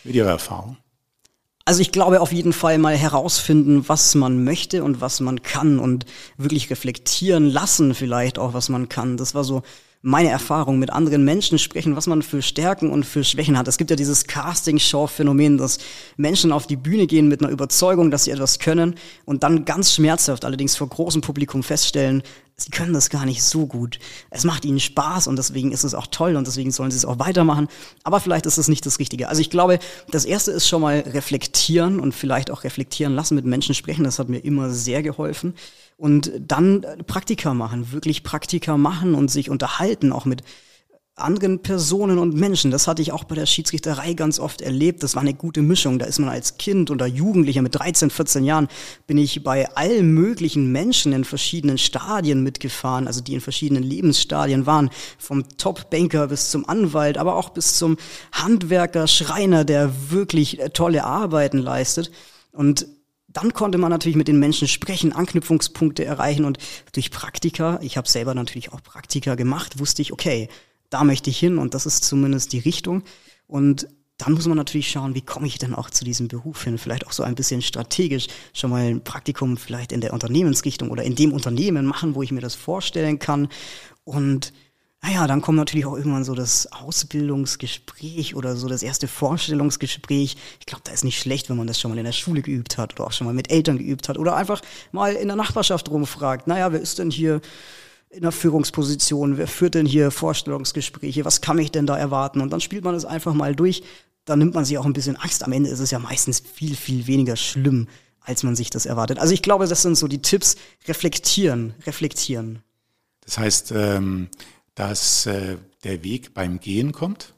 Mit 0.04 0.14
Ihrer 0.14 0.30
Erfahrung? 0.30 0.76
Also 1.64 1.80
ich 1.80 1.90
glaube 1.90 2.20
auf 2.20 2.32
jeden 2.32 2.52
Fall 2.52 2.78
mal 2.78 2.96
herausfinden, 2.96 3.88
was 3.88 4.14
man 4.14 4.44
möchte 4.44 4.84
und 4.84 5.00
was 5.00 5.18
man 5.18 5.42
kann 5.42 5.80
und 5.80 6.06
wirklich 6.36 6.70
reflektieren 6.70 7.50
lassen 7.50 7.92
vielleicht 7.94 8.38
auch, 8.38 8.54
was 8.54 8.68
man 8.68 8.88
kann. 8.88 9.16
Das 9.16 9.34
war 9.34 9.42
so 9.42 9.62
meine 10.06 10.30
Erfahrung 10.30 10.78
mit 10.78 10.90
anderen 10.90 11.24
Menschen 11.24 11.58
sprechen, 11.58 11.96
was 11.96 12.06
man 12.06 12.22
für 12.22 12.40
Stärken 12.40 12.90
und 12.90 13.02
für 13.02 13.24
Schwächen 13.24 13.58
hat. 13.58 13.66
Es 13.66 13.76
gibt 13.76 13.90
ja 13.90 13.96
dieses 13.96 14.28
Casting-Show-Phänomen, 14.28 15.58
dass 15.58 15.78
Menschen 16.16 16.52
auf 16.52 16.68
die 16.68 16.76
Bühne 16.76 17.08
gehen 17.08 17.26
mit 17.26 17.42
einer 17.42 17.50
Überzeugung, 17.50 18.12
dass 18.12 18.22
sie 18.22 18.30
etwas 18.30 18.60
können 18.60 18.94
und 19.24 19.42
dann 19.42 19.64
ganz 19.64 19.92
schmerzhaft 19.92 20.44
allerdings 20.44 20.76
vor 20.76 20.88
großem 20.88 21.22
Publikum 21.22 21.64
feststellen, 21.64 22.22
sie 22.54 22.70
können 22.70 22.92
das 22.92 23.10
gar 23.10 23.26
nicht 23.26 23.42
so 23.42 23.66
gut. 23.66 23.98
Es 24.30 24.44
macht 24.44 24.64
ihnen 24.64 24.78
Spaß 24.78 25.26
und 25.26 25.34
deswegen 25.34 25.72
ist 25.72 25.82
es 25.82 25.92
auch 25.92 26.06
toll 26.06 26.36
und 26.36 26.46
deswegen 26.46 26.70
sollen 26.70 26.92
sie 26.92 26.98
es 26.98 27.04
auch 27.04 27.18
weitermachen. 27.18 27.66
Aber 28.04 28.20
vielleicht 28.20 28.46
ist 28.46 28.58
es 28.58 28.68
nicht 28.68 28.86
das 28.86 29.00
Richtige. 29.00 29.28
Also 29.28 29.40
ich 29.40 29.50
glaube, 29.50 29.80
das 30.12 30.24
erste 30.24 30.52
ist 30.52 30.68
schon 30.68 30.82
mal 30.82 31.00
reflektieren 31.00 31.98
und 31.98 32.14
vielleicht 32.14 32.52
auch 32.52 32.62
reflektieren 32.62 33.16
lassen, 33.16 33.34
mit 33.34 33.44
Menschen 33.44 33.74
sprechen. 33.74 34.04
Das 34.04 34.20
hat 34.20 34.28
mir 34.28 34.38
immer 34.38 34.70
sehr 34.70 35.02
geholfen. 35.02 35.54
Und 35.96 36.30
dann 36.38 36.84
Praktika 37.06 37.54
machen, 37.54 37.92
wirklich 37.92 38.22
Praktika 38.22 38.76
machen 38.76 39.14
und 39.14 39.30
sich 39.30 39.48
unterhalten, 39.48 40.12
auch 40.12 40.26
mit 40.26 40.42
anderen 41.18 41.60
Personen 41.60 42.18
und 42.18 42.34
Menschen. 42.34 42.70
Das 42.70 42.86
hatte 42.86 43.00
ich 43.00 43.10
auch 43.10 43.24
bei 43.24 43.34
der 43.34 43.46
Schiedsrichterei 43.46 44.12
ganz 44.12 44.38
oft 44.38 44.60
erlebt. 44.60 45.02
Das 45.02 45.14
war 45.14 45.22
eine 45.22 45.32
gute 45.32 45.62
Mischung. 45.62 45.98
Da 45.98 46.04
ist 46.04 46.18
man 46.18 46.28
als 46.28 46.58
Kind 46.58 46.90
oder 46.90 47.06
Jugendlicher 47.06 47.62
mit 47.62 47.74
13, 47.74 48.10
14 48.10 48.44
Jahren, 48.44 48.68
bin 49.06 49.16
ich 49.16 49.42
bei 49.42 49.74
allen 49.74 50.12
möglichen 50.12 50.70
Menschen 50.72 51.14
in 51.14 51.24
verschiedenen 51.24 51.78
Stadien 51.78 52.42
mitgefahren, 52.42 53.06
also 53.06 53.22
die 53.22 53.32
in 53.32 53.40
verschiedenen 53.40 53.82
Lebensstadien 53.82 54.66
waren. 54.66 54.90
Vom 55.16 55.44
Top-Banker 55.56 56.28
bis 56.28 56.50
zum 56.50 56.68
Anwalt, 56.68 57.16
aber 57.16 57.36
auch 57.36 57.48
bis 57.48 57.78
zum 57.78 57.96
Handwerker, 58.32 59.06
Schreiner, 59.06 59.64
der 59.64 60.10
wirklich 60.10 60.60
tolle 60.74 61.04
Arbeiten 61.04 61.58
leistet. 61.58 62.10
Und 62.52 62.86
dann 63.36 63.52
konnte 63.52 63.76
man 63.76 63.90
natürlich 63.90 64.16
mit 64.16 64.28
den 64.28 64.38
Menschen 64.38 64.66
sprechen, 64.66 65.12
Anknüpfungspunkte 65.12 66.04
erreichen 66.04 66.46
und 66.46 66.56
durch 66.92 67.10
Praktika, 67.10 67.78
ich 67.82 67.98
habe 67.98 68.08
selber 68.08 68.34
natürlich 68.34 68.72
auch 68.72 68.82
Praktika 68.82 69.34
gemacht, 69.34 69.78
wusste 69.78 70.00
ich, 70.00 70.12
okay, 70.12 70.48
da 70.88 71.04
möchte 71.04 71.28
ich 71.28 71.38
hin 71.38 71.58
und 71.58 71.74
das 71.74 71.84
ist 71.84 72.04
zumindest 72.04 72.54
die 72.54 72.60
Richtung. 72.60 73.02
Und 73.46 73.88
dann 74.16 74.32
muss 74.32 74.46
man 74.46 74.56
natürlich 74.56 74.90
schauen, 74.90 75.14
wie 75.14 75.20
komme 75.20 75.46
ich 75.46 75.58
denn 75.58 75.74
auch 75.74 75.90
zu 75.90 76.02
diesem 76.04 76.28
Beruf 76.28 76.64
hin? 76.64 76.78
Vielleicht 76.78 77.06
auch 77.06 77.12
so 77.12 77.22
ein 77.22 77.34
bisschen 77.34 77.60
strategisch 77.60 78.28
schon 78.54 78.70
mal 78.70 78.84
ein 78.84 79.04
Praktikum 79.04 79.58
vielleicht 79.58 79.92
in 79.92 80.00
der 80.00 80.14
Unternehmensrichtung 80.14 80.90
oder 80.90 81.02
in 81.02 81.14
dem 81.14 81.34
Unternehmen 81.34 81.84
machen, 81.84 82.14
wo 82.14 82.22
ich 82.22 82.32
mir 82.32 82.40
das 82.40 82.54
vorstellen 82.54 83.18
kann. 83.18 83.48
Und 84.04 84.54
naja, 85.02 85.26
dann 85.26 85.40
kommt 85.40 85.58
natürlich 85.58 85.86
auch 85.86 85.96
irgendwann 85.96 86.24
so 86.24 86.34
das 86.34 86.72
Ausbildungsgespräch 86.72 88.34
oder 88.34 88.56
so 88.56 88.68
das 88.68 88.82
erste 88.82 89.06
Vorstellungsgespräch. 89.06 90.36
Ich 90.58 90.66
glaube, 90.66 90.82
da 90.84 90.92
ist 90.92 91.04
nicht 91.04 91.20
schlecht, 91.20 91.48
wenn 91.48 91.56
man 91.56 91.66
das 91.66 91.78
schon 91.78 91.90
mal 91.90 91.98
in 91.98 92.04
der 92.04 92.12
Schule 92.12 92.42
geübt 92.42 92.76
hat 92.76 92.94
oder 92.94 93.06
auch 93.06 93.12
schon 93.12 93.26
mal 93.26 93.34
mit 93.34 93.50
Eltern 93.50 93.78
geübt 93.78 94.08
hat 94.08 94.18
oder 94.18 94.34
einfach 94.36 94.62
mal 94.92 95.14
in 95.14 95.28
der 95.28 95.36
Nachbarschaft 95.36 95.90
rumfragt. 95.90 96.46
Naja, 96.46 96.72
wer 96.72 96.80
ist 96.80 96.98
denn 96.98 97.10
hier 97.10 97.40
in 98.10 98.22
der 98.22 98.32
Führungsposition? 98.32 99.36
Wer 99.36 99.46
führt 99.46 99.74
denn 99.74 99.86
hier 99.86 100.10
Vorstellungsgespräche? 100.10 101.24
Was 101.24 101.40
kann 101.40 101.58
ich 101.58 101.70
denn 101.70 101.86
da 101.86 101.96
erwarten? 101.96 102.40
Und 102.40 102.50
dann 102.50 102.60
spielt 102.60 102.84
man 102.84 102.94
es 102.94 103.04
einfach 103.04 103.34
mal 103.34 103.54
durch. 103.54 103.82
Dann 104.24 104.40
nimmt 104.40 104.54
man 104.54 104.64
sich 104.64 104.76
auch 104.78 104.86
ein 104.86 104.92
bisschen 104.92 105.16
Angst. 105.16 105.44
Am 105.44 105.52
Ende 105.52 105.70
ist 105.70 105.80
es 105.80 105.92
ja 105.92 105.98
meistens 105.98 106.40
viel, 106.40 106.74
viel 106.74 107.06
weniger 107.06 107.36
schlimm, 107.36 107.86
als 108.20 108.42
man 108.42 108.56
sich 108.56 108.70
das 108.70 108.86
erwartet. 108.86 109.20
Also 109.20 109.34
ich 109.34 109.42
glaube, 109.42 109.68
das 109.68 109.82
sind 109.82 109.96
so 109.96 110.08
die 110.08 110.22
Tipps. 110.22 110.56
Reflektieren, 110.88 111.74
reflektieren. 111.86 112.62
Das 113.24 113.38
heißt, 113.38 113.72
ähm, 113.72 114.28
dass 114.76 115.26
äh, 115.26 115.56
der 115.82 116.04
Weg 116.04 116.32
beim 116.34 116.60
Gehen 116.60 116.92
kommt? 116.92 117.34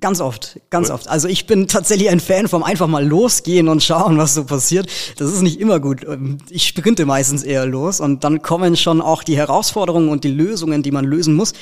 Ganz 0.00 0.20
oft, 0.20 0.60
ganz 0.70 0.90
oft. 0.90 1.06
Also 1.06 1.28
ich 1.28 1.46
bin 1.46 1.68
tatsächlich 1.68 2.10
ein 2.10 2.18
Fan 2.18 2.48
vom 2.48 2.64
einfach 2.64 2.88
mal 2.88 3.06
losgehen 3.06 3.68
und 3.68 3.80
schauen, 3.80 4.18
was 4.18 4.34
so 4.34 4.44
passiert. 4.44 4.90
Das 5.18 5.32
ist 5.32 5.42
nicht 5.42 5.60
immer 5.60 5.78
gut. 5.78 6.04
Ähm, 6.04 6.38
ich 6.50 6.66
sprinte 6.66 7.06
meistens 7.06 7.44
eher 7.44 7.64
los 7.64 8.00
und 8.00 8.24
dann 8.24 8.42
kommen 8.42 8.76
schon 8.76 9.00
auch 9.00 9.22
die 9.22 9.36
Herausforderungen 9.36 10.08
und 10.08 10.24
die 10.24 10.32
Lösungen, 10.32 10.82
die 10.82 10.90
man 10.90 11.04
lösen 11.04 11.34
muss. 11.34 11.52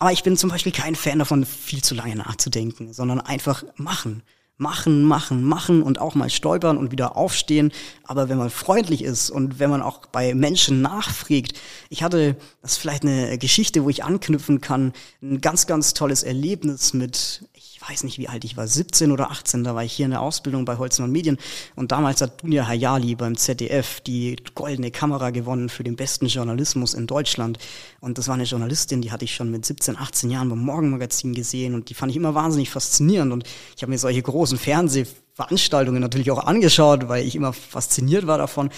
Aber 0.00 0.12
ich 0.12 0.22
bin 0.22 0.36
zum 0.36 0.50
Beispiel 0.50 0.72
kein 0.72 0.96
Fan 0.96 1.20
davon, 1.20 1.44
viel 1.44 1.82
zu 1.82 1.94
lange 1.94 2.16
nachzudenken, 2.16 2.92
sondern 2.92 3.20
einfach 3.20 3.64
machen 3.76 4.22
machen, 4.58 5.04
machen, 5.04 5.44
machen 5.44 5.82
und 5.82 6.00
auch 6.00 6.16
mal 6.16 6.28
stolpern 6.28 6.76
und 6.76 6.90
wieder 6.90 7.16
aufstehen. 7.16 7.72
Aber 8.02 8.28
wenn 8.28 8.38
man 8.38 8.50
freundlich 8.50 9.02
ist 9.02 9.30
und 9.30 9.60
wenn 9.60 9.70
man 9.70 9.82
auch 9.82 10.06
bei 10.06 10.34
Menschen 10.34 10.82
nachfragt, 10.82 11.52
ich 11.88 12.02
hatte, 12.02 12.36
das 12.60 12.72
ist 12.72 12.78
vielleicht 12.78 13.04
eine 13.04 13.38
Geschichte, 13.38 13.84
wo 13.84 13.88
ich 13.88 14.04
anknüpfen 14.04 14.60
kann, 14.60 14.92
ein 15.22 15.40
ganz, 15.40 15.66
ganz 15.68 15.94
tolles 15.94 16.24
Erlebnis 16.24 16.92
mit, 16.92 17.44
weiß 17.88 18.04
nicht, 18.04 18.18
wie 18.18 18.28
alt 18.28 18.44
ich 18.44 18.56
war, 18.56 18.66
17 18.66 19.12
oder 19.12 19.30
18, 19.30 19.64
da 19.64 19.74
war 19.74 19.84
ich 19.84 19.92
hier 19.92 20.04
in 20.04 20.10
der 20.10 20.20
Ausbildung 20.20 20.64
bei 20.64 20.76
Holzmann 20.76 21.10
Medien. 21.10 21.38
Und 21.74 21.92
damals 21.92 22.20
hat 22.20 22.42
Dunja 22.42 22.66
Hayali 22.66 23.14
beim 23.14 23.36
ZDF 23.36 24.00
die 24.00 24.36
goldene 24.54 24.90
Kamera 24.90 25.30
gewonnen 25.30 25.68
für 25.68 25.84
den 25.84 25.96
besten 25.96 26.26
Journalismus 26.26 26.94
in 26.94 27.06
Deutschland. 27.06 27.58
Und 28.00 28.18
das 28.18 28.28
war 28.28 28.34
eine 28.34 28.44
Journalistin, 28.44 29.00
die 29.00 29.10
hatte 29.10 29.24
ich 29.24 29.34
schon 29.34 29.50
mit 29.50 29.64
17, 29.64 29.96
18 29.96 30.30
Jahren 30.30 30.48
beim 30.48 30.58
Morgenmagazin 30.58 31.34
gesehen 31.34 31.74
und 31.74 31.88
die 31.88 31.94
fand 31.94 32.10
ich 32.10 32.16
immer 32.16 32.34
wahnsinnig 32.34 32.70
faszinierend. 32.70 33.32
Und 33.32 33.44
ich 33.76 33.82
habe 33.82 33.90
mir 33.90 33.98
solche 33.98 34.22
großen 34.22 34.58
Fernsehveranstaltungen 34.58 36.00
natürlich 36.00 36.30
auch 36.30 36.44
angeschaut, 36.44 37.08
weil 37.08 37.26
ich 37.26 37.36
immer 37.36 37.52
fasziniert 37.52 38.26
war 38.26 38.38
davon. 38.38 38.70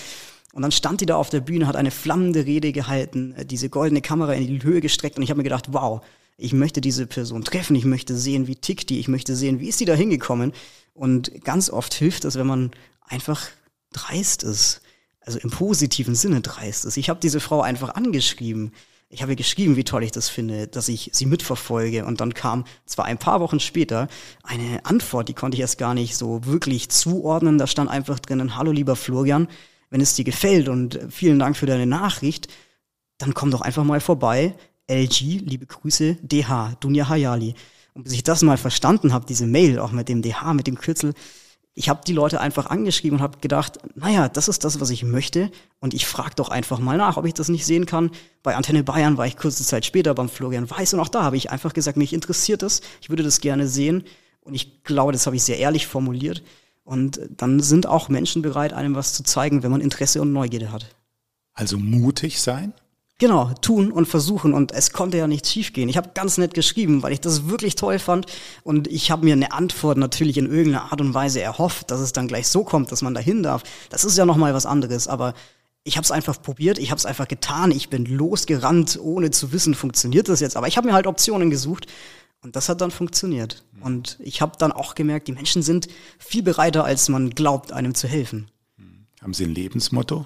Und 0.53 0.63
dann 0.63 0.73
stand 0.73 1.01
die 1.01 1.07
da 1.07 1.17
auf 1.17 1.31
der 1.31 1.41
Bühne, 1.41 1.67
hat 1.67 1.77
eine 1.77 1.93
flammende 1.93 2.45
Rede 2.45 2.73
gehalten, 2.73 3.35
diese 3.45 3.69
goldene 3.69 4.03
Kamera 4.03 4.35
in 4.35 4.47
die 4.47 4.63
Höhe 4.63 4.81
gestreckt 4.81 5.17
und 5.17 5.23
ich 5.23 5.31
habe 5.31 5.39
mir 5.39 5.45
gedacht, 5.45 5.73
wow, 5.73 6.01
ich 6.41 6.53
möchte 6.53 6.81
diese 6.81 7.07
Person 7.07 7.45
treffen, 7.45 7.77
ich 7.77 7.85
möchte 7.85 8.17
sehen, 8.17 8.47
wie 8.47 8.57
tickt 8.57 8.91
die, 8.91 8.99
ich 8.99 9.09
möchte 9.09 9.37
sehen, 9.37 9.61
wie 9.61 9.69
ist 9.69 9.81
die 9.81 9.85
da 9.85 9.95
hingekommen. 9.95 10.53
Und 10.95 11.45
ganz 11.45 11.71
oft 11.71 11.95
hilft 11.95 12.25
es, 12.25 12.37
wenn 12.37 12.47
man 12.47 12.71
einfach 13.03 13.49
dreist 13.93 14.43
ist. 14.43 14.81
Also 15.21 15.39
im 15.39 15.51
positiven 15.51 16.15
Sinne 16.15 16.41
dreist 16.41 16.85
ist. 16.87 16.97
Ich 16.97 17.11
habe 17.11 17.21
diese 17.21 17.41
Frau 17.41 17.61
einfach 17.61 17.95
angeschrieben. 17.95 18.73
Ich 19.11 19.23
habe 19.23 19.37
geschrieben, 19.37 19.77
wie 19.77 19.85
toll 19.85 20.03
ich 20.03 20.13
das 20.13 20.29
finde, 20.29 20.67
dass 20.67 20.89
ich 20.89 21.11
sie 21.13 21.27
mitverfolge. 21.27 22.07
Und 22.07 22.21
dann 22.21 22.33
kam 22.33 22.65
zwar 22.87 23.05
ein 23.05 23.19
paar 23.19 23.41
Wochen 23.41 23.61
später 23.61 24.09
eine 24.43 24.85
Antwort, 24.85 25.29
die 25.29 25.35
konnte 25.35 25.57
ich 25.57 25.61
erst 25.61 25.79
gar 25.79 25.95
nicht 25.95 26.17
so 26.17 26.47
wirklich 26.47 26.89
zuordnen. 26.89 27.59
Da 27.59 27.67
stand 27.67 27.91
einfach 27.91 28.19
drinnen, 28.19 28.57
hallo 28.57 28.73
lieber 28.73 28.97
Florian, 28.97 29.49
wenn 29.91 30.01
es 30.01 30.15
dir 30.15 30.25
gefällt 30.25 30.69
und 30.69 30.99
vielen 31.11 31.39
Dank 31.39 31.57
für 31.57 31.67
deine 31.67 31.87
Nachricht, 31.87 32.49
dann 33.19 33.35
komm 33.35 33.51
doch 33.51 33.61
einfach 33.61 33.85
mal 33.85 34.01
vorbei. 34.01 34.55
LG, 34.91 35.41
liebe 35.45 35.67
Grüße, 35.67 36.17
DH, 36.23 36.77
Dunja 36.81 37.09
Hayali. 37.09 37.55
Und 37.95 38.05
bis 38.05 38.13
ich 38.13 38.25
das 38.25 38.43
mal 38.43 38.59
verstanden 38.59 39.13
habe, 39.13 39.27
diese 39.27 39.47
Mail 39.47 39.79
auch 39.79 39.93
mit 39.93 40.09
dem 40.09 40.23
DH, 40.23 40.55
mit 40.55 40.67
dem 40.67 40.79
Kürzel, 40.79 41.15
ich 41.75 41.89
habe 41.89 42.01
die 42.07 42.13
Leute 42.13 42.41
einfach 42.41 42.67
angeschrieben 42.67 43.19
und 43.19 43.23
habe 43.23 43.39
gedacht, 43.39 43.79
naja, 43.95 44.29
das 44.29 44.49
ist 44.49 44.65
das, 44.65 44.81
was 44.81 44.91
ich 44.91 45.05
möchte. 45.05 45.51
Und 45.79 45.95
ich 45.95 46.05
frage 46.07 46.35
doch 46.35 46.49
einfach 46.49 46.81
mal 46.81 46.99
nach, 46.99 47.17
ob 47.17 47.25
ich 47.25 47.35
das 47.35 47.49
nicht 47.49 47.65
sehen 47.65 47.87
kann. 47.87 48.11
Bei 48.43 48.57
Antenne 48.57 48.83
Bayern 48.83 49.17
war 49.17 49.27
ich 49.27 49.37
kurze 49.37 49.65
Zeit 49.65 49.87
später 49.87 50.15
beim 50.15 50.29
Florian 50.29 50.69
Weiß 50.69 50.93
und 50.95 51.01
auch 51.01 51.09
da 51.09 51.23
habe 51.23 51.37
ich 51.37 51.51
einfach 51.51 51.73
gesagt, 51.73 51.97
mich 51.97 52.13
interessiert 52.13 52.63
das, 52.63 52.81
ich 53.01 53.09
würde 53.09 53.23
das 53.23 53.41
gerne 53.41 53.69
sehen. 53.69 54.05
Und 54.41 54.55
ich 54.55 54.83
glaube, 54.83 55.13
das 55.13 55.27
habe 55.27 55.37
ich 55.37 55.43
sehr 55.43 55.59
ehrlich 55.59 55.87
formuliert. 55.87 56.43
Und 56.83 57.21
dann 57.31 57.61
sind 57.61 57.87
auch 57.87 58.09
Menschen 58.09 58.43
bereit, 58.43 58.73
einem 58.73 58.95
was 58.97 59.13
zu 59.13 59.23
zeigen, 59.23 59.63
wenn 59.63 59.71
man 59.71 59.81
Interesse 59.81 60.21
und 60.21 60.33
Neugierde 60.33 60.73
hat. 60.73 60.95
Also 61.55 61.79
mutig 61.79 62.41
sein? 62.41 62.73
Genau, 63.21 63.53
tun 63.61 63.93
und 63.93 64.07
versuchen 64.07 64.55
und 64.55 64.73
es 64.73 64.95
konnte 64.95 65.19
ja 65.19 65.27
nichts 65.27 65.53
schiefgehen. 65.53 65.91
Ich 65.91 65.99
habe 65.99 66.13
ganz 66.15 66.39
nett 66.39 66.55
geschrieben, 66.55 67.03
weil 67.03 67.13
ich 67.13 67.21
das 67.21 67.49
wirklich 67.49 67.75
toll 67.75 67.99
fand 67.99 68.25
und 68.65 68.89
ich 68.89 69.11
habe 69.11 69.27
mir 69.27 69.35
eine 69.35 69.53
Antwort 69.53 69.99
natürlich 69.99 70.39
in 70.39 70.47
irgendeiner 70.47 70.91
Art 70.91 71.03
und 71.03 71.13
Weise 71.13 71.43
erhofft, 71.43 71.91
dass 71.91 72.01
es 72.01 72.15
dann 72.15 72.29
gleich 72.29 72.49
so 72.49 72.65
kommt, 72.65 72.91
dass 72.91 73.03
man 73.03 73.13
dahin 73.13 73.43
darf. 73.43 73.63
Das 73.91 74.07
ist 74.07 74.17
ja 74.17 74.25
noch 74.25 74.39
mal 74.39 74.55
was 74.55 74.65
anderes, 74.65 75.07
aber 75.07 75.35
ich 75.85 75.99
habe 75.99 76.05
es 76.07 76.11
einfach 76.11 76.41
probiert, 76.41 76.79
ich 76.79 76.91
habe 76.91 76.99
es 76.99 77.05
einfach 77.05 77.29
getan, 77.29 77.73
ich 77.73 77.91
bin 77.91 78.07
losgerannt, 78.07 78.99
ohne 78.99 79.31
zu 79.31 79.53
wissen, 79.53 79.75
funktioniert 79.75 80.31
das 80.31 80.41
jetzt, 80.41 80.57
aber 80.57 80.67
ich 80.67 80.79
habe 80.79 80.89
mir 80.89 80.95
halt 80.95 81.07
Optionen 81.07 81.51
gesucht 81.51 81.87
und 82.43 82.57
das 82.57 82.71
hat 82.71 82.81
dann 82.81 82.91
funktioniert. 82.91 83.65
Und 83.83 84.17
ich 84.21 84.41
habe 84.41 84.53
dann 84.59 84.73
auch 84.73 84.95
gemerkt, 84.95 85.29
die 85.29 85.33
Menschen 85.33 85.61
sind 85.61 85.89
viel 86.19 86.43
bereiter, 86.43 86.85
als 86.85 87.11
man 87.11 87.29
glaubt, 87.29 87.71
einem 87.71 87.95
zu 87.95 88.09
helfen. 88.09 88.51
Haben 89.21 89.35
Sie 89.35 89.45
ein 89.45 89.55
Lebensmotto? 89.55 90.25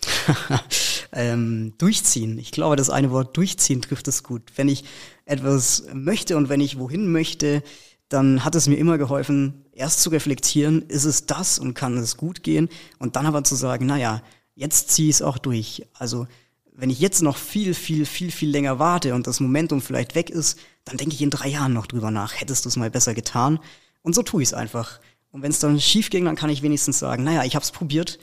ähm, 1.12 1.74
durchziehen. 1.78 2.38
Ich 2.38 2.52
glaube, 2.52 2.76
das 2.76 2.90
eine 2.90 3.10
Wort 3.10 3.36
durchziehen 3.36 3.82
trifft 3.82 4.08
es 4.08 4.22
gut. 4.22 4.42
Wenn 4.56 4.68
ich 4.68 4.84
etwas 5.24 5.84
möchte 5.92 6.36
und 6.36 6.48
wenn 6.48 6.60
ich 6.60 6.78
wohin 6.78 7.10
möchte, 7.10 7.62
dann 8.08 8.44
hat 8.44 8.54
es 8.54 8.66
mir 8.66 8.76
immer 8.76 8.98
geholfen, 8.98 9.64
erst 9.72 10.02
zu 10.02 10.10
reflektieren, 10.10 10.82
ist 10.88 11.04
es 11.04 11.26
das 11.26 11.58
und 11.58 11.74
kann 11.74 11.96
es 11.96 12.16
gut 12.16 12.42
gehen 12.42 12.68
und 12.98 13.16
dann 13.16 13.26
aber 13.26 13.44
zu 13.44 13.54
sagen, 13.54 13.86
naja, 13.86 14.22
jetzt 14.54 14.90
ziehe 14.90 15.08
ich 15.08 15.16
es 15.16 15.22
auch 15.22 15.38
durch. 15.38 15.86
Also 15.94 16.26
wenn 16.72 16.90
ich 16.90 16.98
jetzt 16.98 17.22
noch 17.22 17.36
viel, 17.36 17.74
viel, 17.74 18.06
viel, 18.06 18.30
viel 18.30 18.50
länger 18.50 18.78
warte 18.78 19.14
und 19.14 19.26
das 19.26 19.40
Momentum 19.40 19.80
vielleicht 19.80 20.14
weg 20.14 20.30
ist, 20.30 20.58
dann 20.84 20.96
denke 20.96 21.14
ich 21.14 21.22
in 21.22 21.30
drei 21.30 21.48
Jahren 21.48 21.72
noch 21.72 21.86
drüber 21.86 22.10
nach, 22.10 22.40
hättest 22.40 22.64
du 22.64 22.68
es 22.68 22.76
mal 22.76 22.90
besser 22.90 23.14
getan. 23.14 23.60
Und 24.02 24.14
so 24.14 24.22
tue 24.22 24.42
ich 24.42 24.48
es 24.48 24.54
einfach. 24.54 25.00
Und 25.30 25.42
wenn 25.42 25.50
es 25.50 25.60
dann 25.60 25.78
schief 25.80 26.10
ging, 26.10 26.24
dann 26.24 26.36
kann 26.36 26.50
ich 26.50 26.62
wenigstens 26.62 26.98
sagen, 26.98 27.22
naja, 27.22 27.44
ich 27.44 27.54
habe 27.54 27.62
es 27.62 27.70
probiert, 27.70 28.18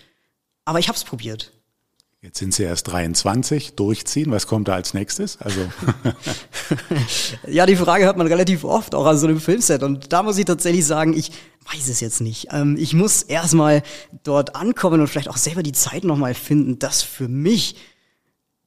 aber 0.65 0.79
ich 0.79 0.89
habe 0.89 0.97
es 0.97 1.03
probiert. 1.03 1.53
Jetzt 2.27 2.39
sind 2.39 2.53
Sie 2.53 2.63
erst 2.63 2.89
23, 2.89 3.75
durchziehen. 3.75 4.31
Was 4.31 4.47
kommt 4.47 4.67
da 4.67 4.73
als 4.73 4.93
nächstes? 4.93 5.37
Also 5.39 5.61
ja, 7.47 7.65
die 7.65 7.77
Frage 7.77 8.03
hört 8.03 8.17
man 8.17 8.27
relativ 8.27 8.65
oft 8.65 8.93
auch 8.95 9.05
an 9.05 9.17
so 9.17 9.27
einem 9.27 9.39
Filmset. 9.39 9.81
Und 9.81 10.11
da 10.11 10.23
muss 10.23 10.37
ich 10.37 10.43
tatsächlich 10.43 10.85
sagen, 10.85 11.13
ich 11.13 11.31
weiß 11.71 11.87
es 11.87 12.01
jetzt 12.01 12.19
nicht. 12.19 12.49
Ähm, 12.51 12.75
ich 12.77 12.93
muss 12.93 13.23
erstmal 13.23 13.81
dort 14.23 14.57
ankommen 14.57 14.99
und 14.99 15.07
vielleicht 15.07 15.29
auch 15.29 15.37
selber 15.37 15.63
die 15.63 15.71
Zeit 15.71 16.03
nochmal 16.03 16.33
finden, 16.33 16.79
das 16.79 17.01
für 17.01 17.29
mich 17.29 17.77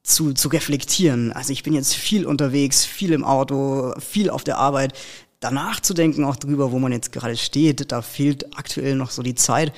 zu, 0.02 0.32
zu 0.32 0.48
reflektieren. 0.48 1.30
Also 1.30 1.52
ich 1.52 1.62
bin 1.62 1.74
jetzt 1.74 1.94
viel 1.94 2.24
unterwegs, 2.24 2.86
viel 2.86 3.12
im 3.12 3.24
Auto, 3.24 3.92
viel 3.98 4.30
auf 4.30 4.42
der 4.42 4.56
Arbeit. 4.56 4.94
Danach 5.40 5.80
zu 5.80 5.92
denken 5.92 6.24
auch 6.24 6.36
drüber, 6.36 6.72
wo 6.72 6.78
man 6.78 6.92
jetzt 6.92 7.12
gerade 7.12 7.36
steht, 7.36 7.92
da 7.92 8.00
fehlt 8.00 8.56
aktuell 8.56 8.94
noch 8.94 9.10
so 9.10 9.22
die 9.22 9.34
Zeit. 9.34 9.74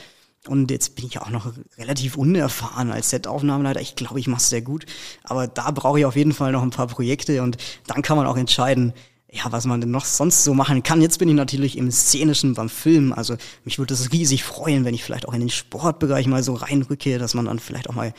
Und 0.49 0.70
jetzt 0.72 0.97
bin 0.97 1.07
ich 1.07 1.20
auch 1.20 1.30
noch 1.30 1.53
relativ 1.78 2.16
unerfahren 2.16 2.90
als 2.90 3.11
Set-Aufnahmeleiter. 3.11 3.80
Ich 3.80 3.95
glaube, 3.95 4.18
ich 4.18 4.26
mache 4.26 4.40
es 4.40 4.49
sehr 4.49 4.62
gut. 4.62 4.86
Aber 5.22 5.47
da 5.47 5.70
brauche 5.70 6.01
ich 6.01 6.05
auf 6.05 6.16
jeden 6.16 6.32
Fall 6.32 6.51
noch 6.51 6.62
ein 6.62 6.70
paar 6.70 6.88
Projekte 6.88 7.43
und 7.43 7.59
dann 7.86 8.03
kann 8.03 8.16
man 8.16 8.26
auch 8.26 8.36
entscheiden, 8.36 8.93
ja, 9.30 9.45
was 9.51 9.64
man 9.64 9.80
denn 9.80 9.90
noch 9.90 10.05
sonst 10.05 10.45
so 10.45 10.53
machen 10.53 10.82
kann. 10.82 11.01
Jetzt 11.01 11.18
bin 11.18 11.28
ich 11.28 11.34
natürlich 11.34 11.78
im 11.78 11.90
Szenischen 11.90 12.55
beim 12.55 12.68
Film. 12.68 13.12
Also 13.12 13.36
mich 13.64 13.78
würde 13.78 13.95
es 13.95 14.12
riesig 14.12 14.45
freuen, 14.45 14.84
wenn 14.84 14.95
ich 14.95 15.05
vielleicht 15.05 15.26
auch 15.26 15.32
in 15.32 15.40
den 15.40 15.49
Sportbereich 15.49 16.26
mal 16.26 16.43
so 16.43 16.55
reinrücke, 16.55 17.18
dass 17.18 17.32
man 17.32 17.47
dann 17.47 17.59
vielleicht 17.59 17.88
auch 17.88 17.95
mal 17.95 18.12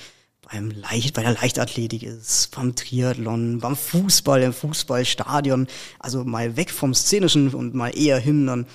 beim 0.51 0.71
Leicht, 0.71 1.13
bei 1.13 1.21
der 1.21 1.33
Leichtathletik 1.33 2.03
ist, 2.03 2.49
beim 2.55 2.75
Triathlon, 2.75 3.59
beim 3.59 3.75
Fußball, 3.75 4.41
im 4.41 4.53
Fußballstadion. 4.53 5.67
Also 5.99 6.23
mal 6.23 6.55
weg 6.55 6.71
vom 6.71 6.95
Szenischen 6.95 7.53
und 7.53 7.75
mal 7.75 7.95
eher 7.95 8.17
hin 8.17 8.47
dann 8.47 8.65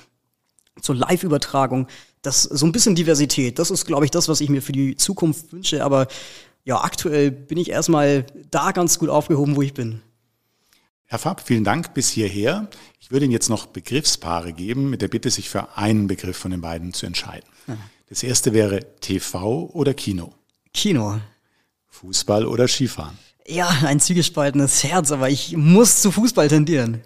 zur 0.80 0.94
Live-Übertragung 0.94 1.88
das 2.22 2.42
so 2.42 2.66
ein 2.66 2.72
bisschen 2.72 2.94
Diversität, 2.94 3.58
das 3.58 3.70
ist, 3.70 3.86
glaube 3.86 4.04
ich, 4.04 4.10
das, 4.10 4.28
was 4.28 4.40
ich 4.40 4.48
mir 4.48 4.62
für 4.62 4.72
die 4.72 4.96
Zukunft 4.96 5.52
wünsche. 5.52 5.84
Aber 5.84 6.08
ja, 6.64 6.82
aktuell 6.82 7.30
bin 7.30 7.58
ich 7.58 7.70
erstmal 7.70 8.26
da 8.50 8.72
ganz 8.72 8.98
gut 8.98 9.08
aufgehoben, 9.08 9.56
wo 9.56 9.62
ich 9.62 9.74
bin. 9.74 10.00
Herr 11.04 11.18
Fab, 11.18 11.40
vielen 11.40 11.64
Dank 11.64 11.94
bis 11.94 12.10
hierher. 12.10 12.68
Ich 13.00 13.10
würde 13.10 13.24
Ihnen 13.24 13.32
jetzt 13.32 13.48
noch 13.48 13.66
Begriffspaare 13.66 14.52
geben, 14.52 14.90
mit 14.90 15.00
der 15.00 15.08
Bitte, 15.08 15.30
sich 15.30 15.48
für 15.48 15.76
einen 15.78 16.06
Begriff 16.06 16.36
von 16.36 16.50
den 16.50 16.60
beiden 16.60 16.92
zu 16.92 17.06
entscheiden. 17.06 17.48
Das 18.10 18.22
erste 18.22 18.52
wäre 18.52 18.80
TV 19.00 19.70
oder 19.72 19.94
Kino? 19.94 20.34
Kino. 20.74 21.18
Fußball 21.86 22.46
oder 22.46 22.68
Skifahren? 22.68 23.18
Ja, 23.46 23.68
ein 23.84 24.00
zügespaltenes 24.00 24.84
Herz, 24.84 25.10
aber 25.10 25.30
ich 25.30 25.56
muss 25.56 26.02
zu 26.02 26.10
Fußball 26.10 26.48
tendieren. 26.48 27.00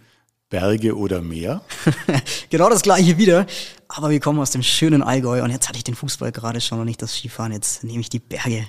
Berge 0.52 0.94
oder 0.94 1.22
Meer? 1.22 1.62
genau 2.50 2.68
das 2.68 2.82
gleiche 2.82 3.16
wieder. 3.16 3.46
Aber 3.88 4.10
wir 4.10 4.20
kommen 4.20 4.38
aus 4.38 4.50
dem 4.50 4.62
schönen 4.62 5.02
Allgäu 5.02 5.42
und 5.42 5.50
jetzt 5.50 5.66
hatte 5.66 5.78
ich 5.78 5.84
den 5.84 5.94
Fußball 5.94 6.30
gerade 6.30 6.60
schon 6.60 6.78
und 6.78 6.84
nicht 6.84 7.00
das 7.00 7.16
Skifahren. 7.16 7.52
Jetzt 7.52 7.82
nehme 7.84 8.00
ich 8.00 8.10
die 8.10 8.18
Berge. 8.18 8.66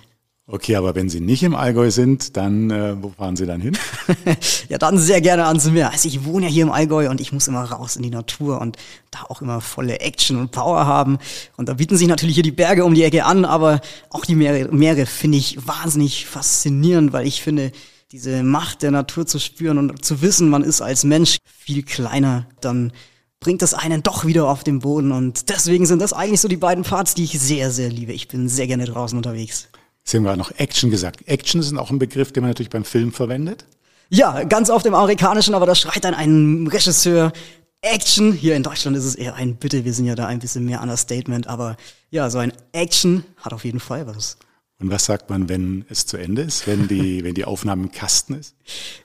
Okay, 0.47 0.77
aber 0.77 0.95
wenn 0.95 1.09
Sie 1.09 1.19
nicht 1.19 1.43
im 1.43 1.55
Allgäu 1.55 1.91
sind, 1.91 2.37
dann 2.37 2.71
äh, 2.71 2.95
wo 3.01 3.09
fahren 3.09 3.35
Sie 3.35 3.45
dann 3.45 3.59
hin? 3.59 3.77
ja, 4.69 4.77
dann 4.77 4.97
sehr 4.97 5.19
gerne 5.19 5.45
ans 5.45 5.69
Meer. 5.69 5.91
Also 5.91 6.07
ich 6.07 6.23
wohne 6.23 6.45
ja 6.45 6.51
hier 6.53 6.63
im 6.63 6.71
Allgäu 6.71 7.09
und 7.09 7.19
ich 7.19 7.33
muss 7.33 7.49
immer 7.49 7.63
raus 7.63 7.97
in 7.97 8.03
die 8.03 8.09
Natur 8.09 8.61
und 8.61 8.77
da 9.11 9.23
auch 9.27 9.41
immer 9.41 9.59
volle 9.59 9.99
Action 9.99 10.37
und 10.37 10.51
Power 10.51 10.85
haben. 10.85 11.17
Und 11.57 11.67
da 11.67 11.73
bieten 11.73 11.97
sich 11.97 12.07
natürlich 12.07 12.35
hier 12.35 12.43
die 12.43 12.51
Berge 12.51 12.85
um 12.85 12.93
die 12.93 13.03
Ecke 13.03 13.25
an, 13.25 13.43
aber 13.43 13.81
auch 14.09 14.23
die 14.23 14.35
Meere, 14.35 14.73
Meere 14.73 15.05
finde 15.05 15.37
ich 15.37 15.67
wahnsinnig 15.67 16.27
faszinierend, 16.27 17.11
weil 17.11 17.27
ich 17.27 17.41
finde, 17.41 17.73
diese 18.13 18.43
Macht 18.43 18.83
der 18.83 18.91
Natur 18.91 19.25
zu 19.25 19.39
spüren 19.39 19.79
und 19.79 20.05
zu 20.05 20.21
wissen, 20.21 20.47
man 20.47 20.63
ist 20.63 20.81
als 20.81 21.03
Mensch 21.03 21.37
viel 21.45 21.81
kleiner, 21.81 22.47
dann 22.61 22.93
bringt 23.39 23.63
das 23.63 23.73
einen 23.73 24.03
doch 24.03 24.23
wieder 24.23 24.47
auf 24.47 24.63
den 24.63 24.79
Boden. 24.79 25.11
Und 25.11 25.49
deswegen 25.49 25.87
sind 25.87 25.99
das 25.99 26.13
eigentlich 26.13 26.39
so 26.39 26.47
die 26.47 26.57
beiden 26.57 26.83
Parts, 26.83 27.15
die 27.15 27.23
ich 27.23 27.39
sehr, 27.39 27.71
sehr 27.71 27.89
liebe. 27.89 28.13
Ich 28.13 28.27
bin 28.27 28.47
sehr 28.49 28.67
gerne 28.67 28.85
draußen 28.85 29.17
unterwegs. 29.17 29.67
Sie 30.03 30.17
haben 30.17 30.25
gerade 30.25 30.37
noch 30.37 30.51
Action 30.59 30.91
gesagt. 30.91 31.27
Action 31.27 31.59
ist 31.59 31.75
auch 31.75 31.89
ein 31.89 31.97
Begriff, 31.97 32.31
den 32.31 32.43
man 32.43 32.51
natürlich 32.51 32.69
beim 32.69 32.85
Film 32.85 33.11
verwendet. 33.11 33.65
Ja, 34.09 34.43
ganz 34.43 34.69
oft 34.69 34.85
im 34.85 34.93
Amerikanischen, 34.93 35.55
aber 35.55 35.65
da 35.65 35.73
schreit 35.73 36.03
dann 36.03 36.13
ein 36.13 36.67
Regisseur 36.67 37.33
Action. 37.81 38.31
Hier 38.31 38.55
in 38.55 38.61
Deutschland 38.61 38.95
ist 38.95 39.05
es 39.05 39.15
eher 39.15 39.33
ein 39.33 39.55
Bitte, 39.55 39.85
wir 39.85 39.93
sind 39.93 40.05
ja 40.05 40.13
da 40.13 40.27
ein 40.27 40.37
bisschen 40.37 40.65
mehr 40.65 40.83
Understatement, 40.83 41.47
aber 41.47 41.77
ja, 42.11 42.29
so 42.29 42.37
ein 42.37 42.53
Action 42.73 43.23
hat 43.37 43.53
auf 43.53 43.65
jeden 43.65 43.79
Fall 43.79 44.05
was. 44.05 44.37
Und 44.83 44.91
was 44.91 45.05
sagt 45.05 45.29
man, 45.29 45.47
wenn 45.47 45.85
es 45.89 46.05
zu 46.05 46.17
Ende 46.17 46.41
ist, 46.41 46.67
wenn 46.67 46.89
die, 46.89 47.23
wenn 47.23 47.33
die 47.33 47.45
Aufnahme 47.45 47.83
im 47.83 47.91
Kasten 47.93 48.33
ist? 48.33 48.53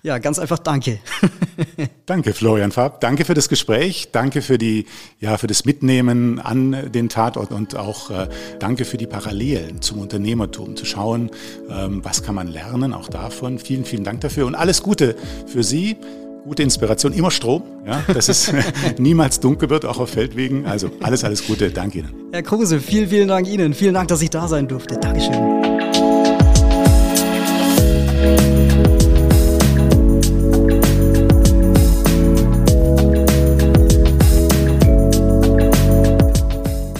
Ja, 0.03 0.19
ganz 0.19 0.41
einfach 0.41 0.59
danke. 0.59 0.99
danke, 2.07 2.35
Florian 2.35 2.73
Farb. 2.73 3.01
Danke 3.01 3.25
für 3.25 3.35
das 3.35 3.49
Gespräch. 3.49 4.09
Danke 4.11 4.43
für 4.43 4.59
die, 4.59 4.87
ja, 5.21 5.39
für 5.39 5.47
das 5.47 5.65
Mitnehmen 5.65 6.41
an 6.41 6.91
den 6.93 7.09
Tatort 7.09 7.53
und 7.53 7.77
auch 7.77 8.11
äh, 8.11 8.29
danke 8.59 8.85
für 8.85 8.97
die 8.97 9.07
Parallelen 9.07 9.81
zum 9.81 10.01
Unternehmertum, 10.01 10.75
zu 10.75 10.85
schauen, 10.85 11.31
ähm, 11.71 12.05
was 12.05 12.25
kann 12.25 12.35
man 12.35 12.49
lernen, 12.49 12.93
auch 12.93 13.09
davon. 13.09 13.61
Vielen, 13.61 13.85
vielen 13.85 14.03
Dank 14.03 14.21
dafür 14.23 14.47
und 14.47 14.57
alles 14.57 14.83
Gute 14.83 15.15
für 15.47 15.63
Sie 15.63 15.97
gute 16.49 16.63
Inspiration, 16.63 17.13
immer 17.13 17.31
Strom, 17.31 17.63
ja, 17.87 18.03
dass 18.13 18.29
es 18.29 18.53
niemals 18.99 19.39
dunkel 19.41 19.71
wird, 19.71 19.85
auch 19.85 19.99
auf 19.99 20.11
Feldwegen. 20.11 20.67
Also 20.67 20.91
alles, 21.03 21.23
alles 21.23 21.47
Gute. 21.47 21.71
Danke 21.71 22.01
Ihnen. 22.01 22.15
Herr 22.33 22.43
Kruse, 22.43 22.81
vielen, 22.81 23.09
vielen 23.09 23.29
Dank 23.29 23.47
Ihnen. 23.47 23.75
Vielen 23.75 23.95
Dank, 23.95 24.09
dass 24.09 24.23
ich 24.23 24.31
da 24.31 24.49
sein 24.49 24.67
durfte. 24.67 24.97
Dankeschön. 24.97 25.58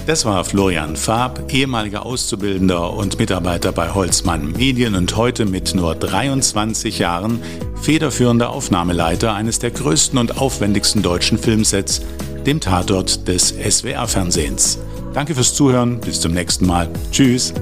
Das 0.09 0.25
war 0.25 0.43
Florian 0.43 0.97
Farb, 0.97 1.53
ehemaliger 1.53 2.07
Auszubildender 2.07 2.95
und 2.95 3.19
Mitarbeiter 3.19 3.73
bei 3.73 3.93
Holzmann 3.93 4.53
Medien 4.53 4.95
und 4.95 5.15
heute 5.17 5.45
mit 5.45 5.75
nur 5.75 5.95
23 5.95 6.99
Jahren 6.99 7.43
federführender 7.83 8.49
Aufnahmeleiter 8.49 9.35
eines 9.35 9.59
der 9.59 9.71
größten 9.71 10.19
und 10.19 10.39
aufwendigsten 10.39 11.03
deutschen 11.03 11.37
Filmsets, 11.37 12.01
dem 12.47 12.59
Tatort 12.59 13.29
des 13.29 13.51
SWR-Fernsehens. 13.51 14.79
Danke 15.13 15.35
fürs 15.35 15.55
Zuhören, 15.55 16.01
bis 16.01 16.21
zum 16.21 16.33
nächsten 16.33 16.67
Mal. 16.67 16.89
Tschüss. 17.13 17.53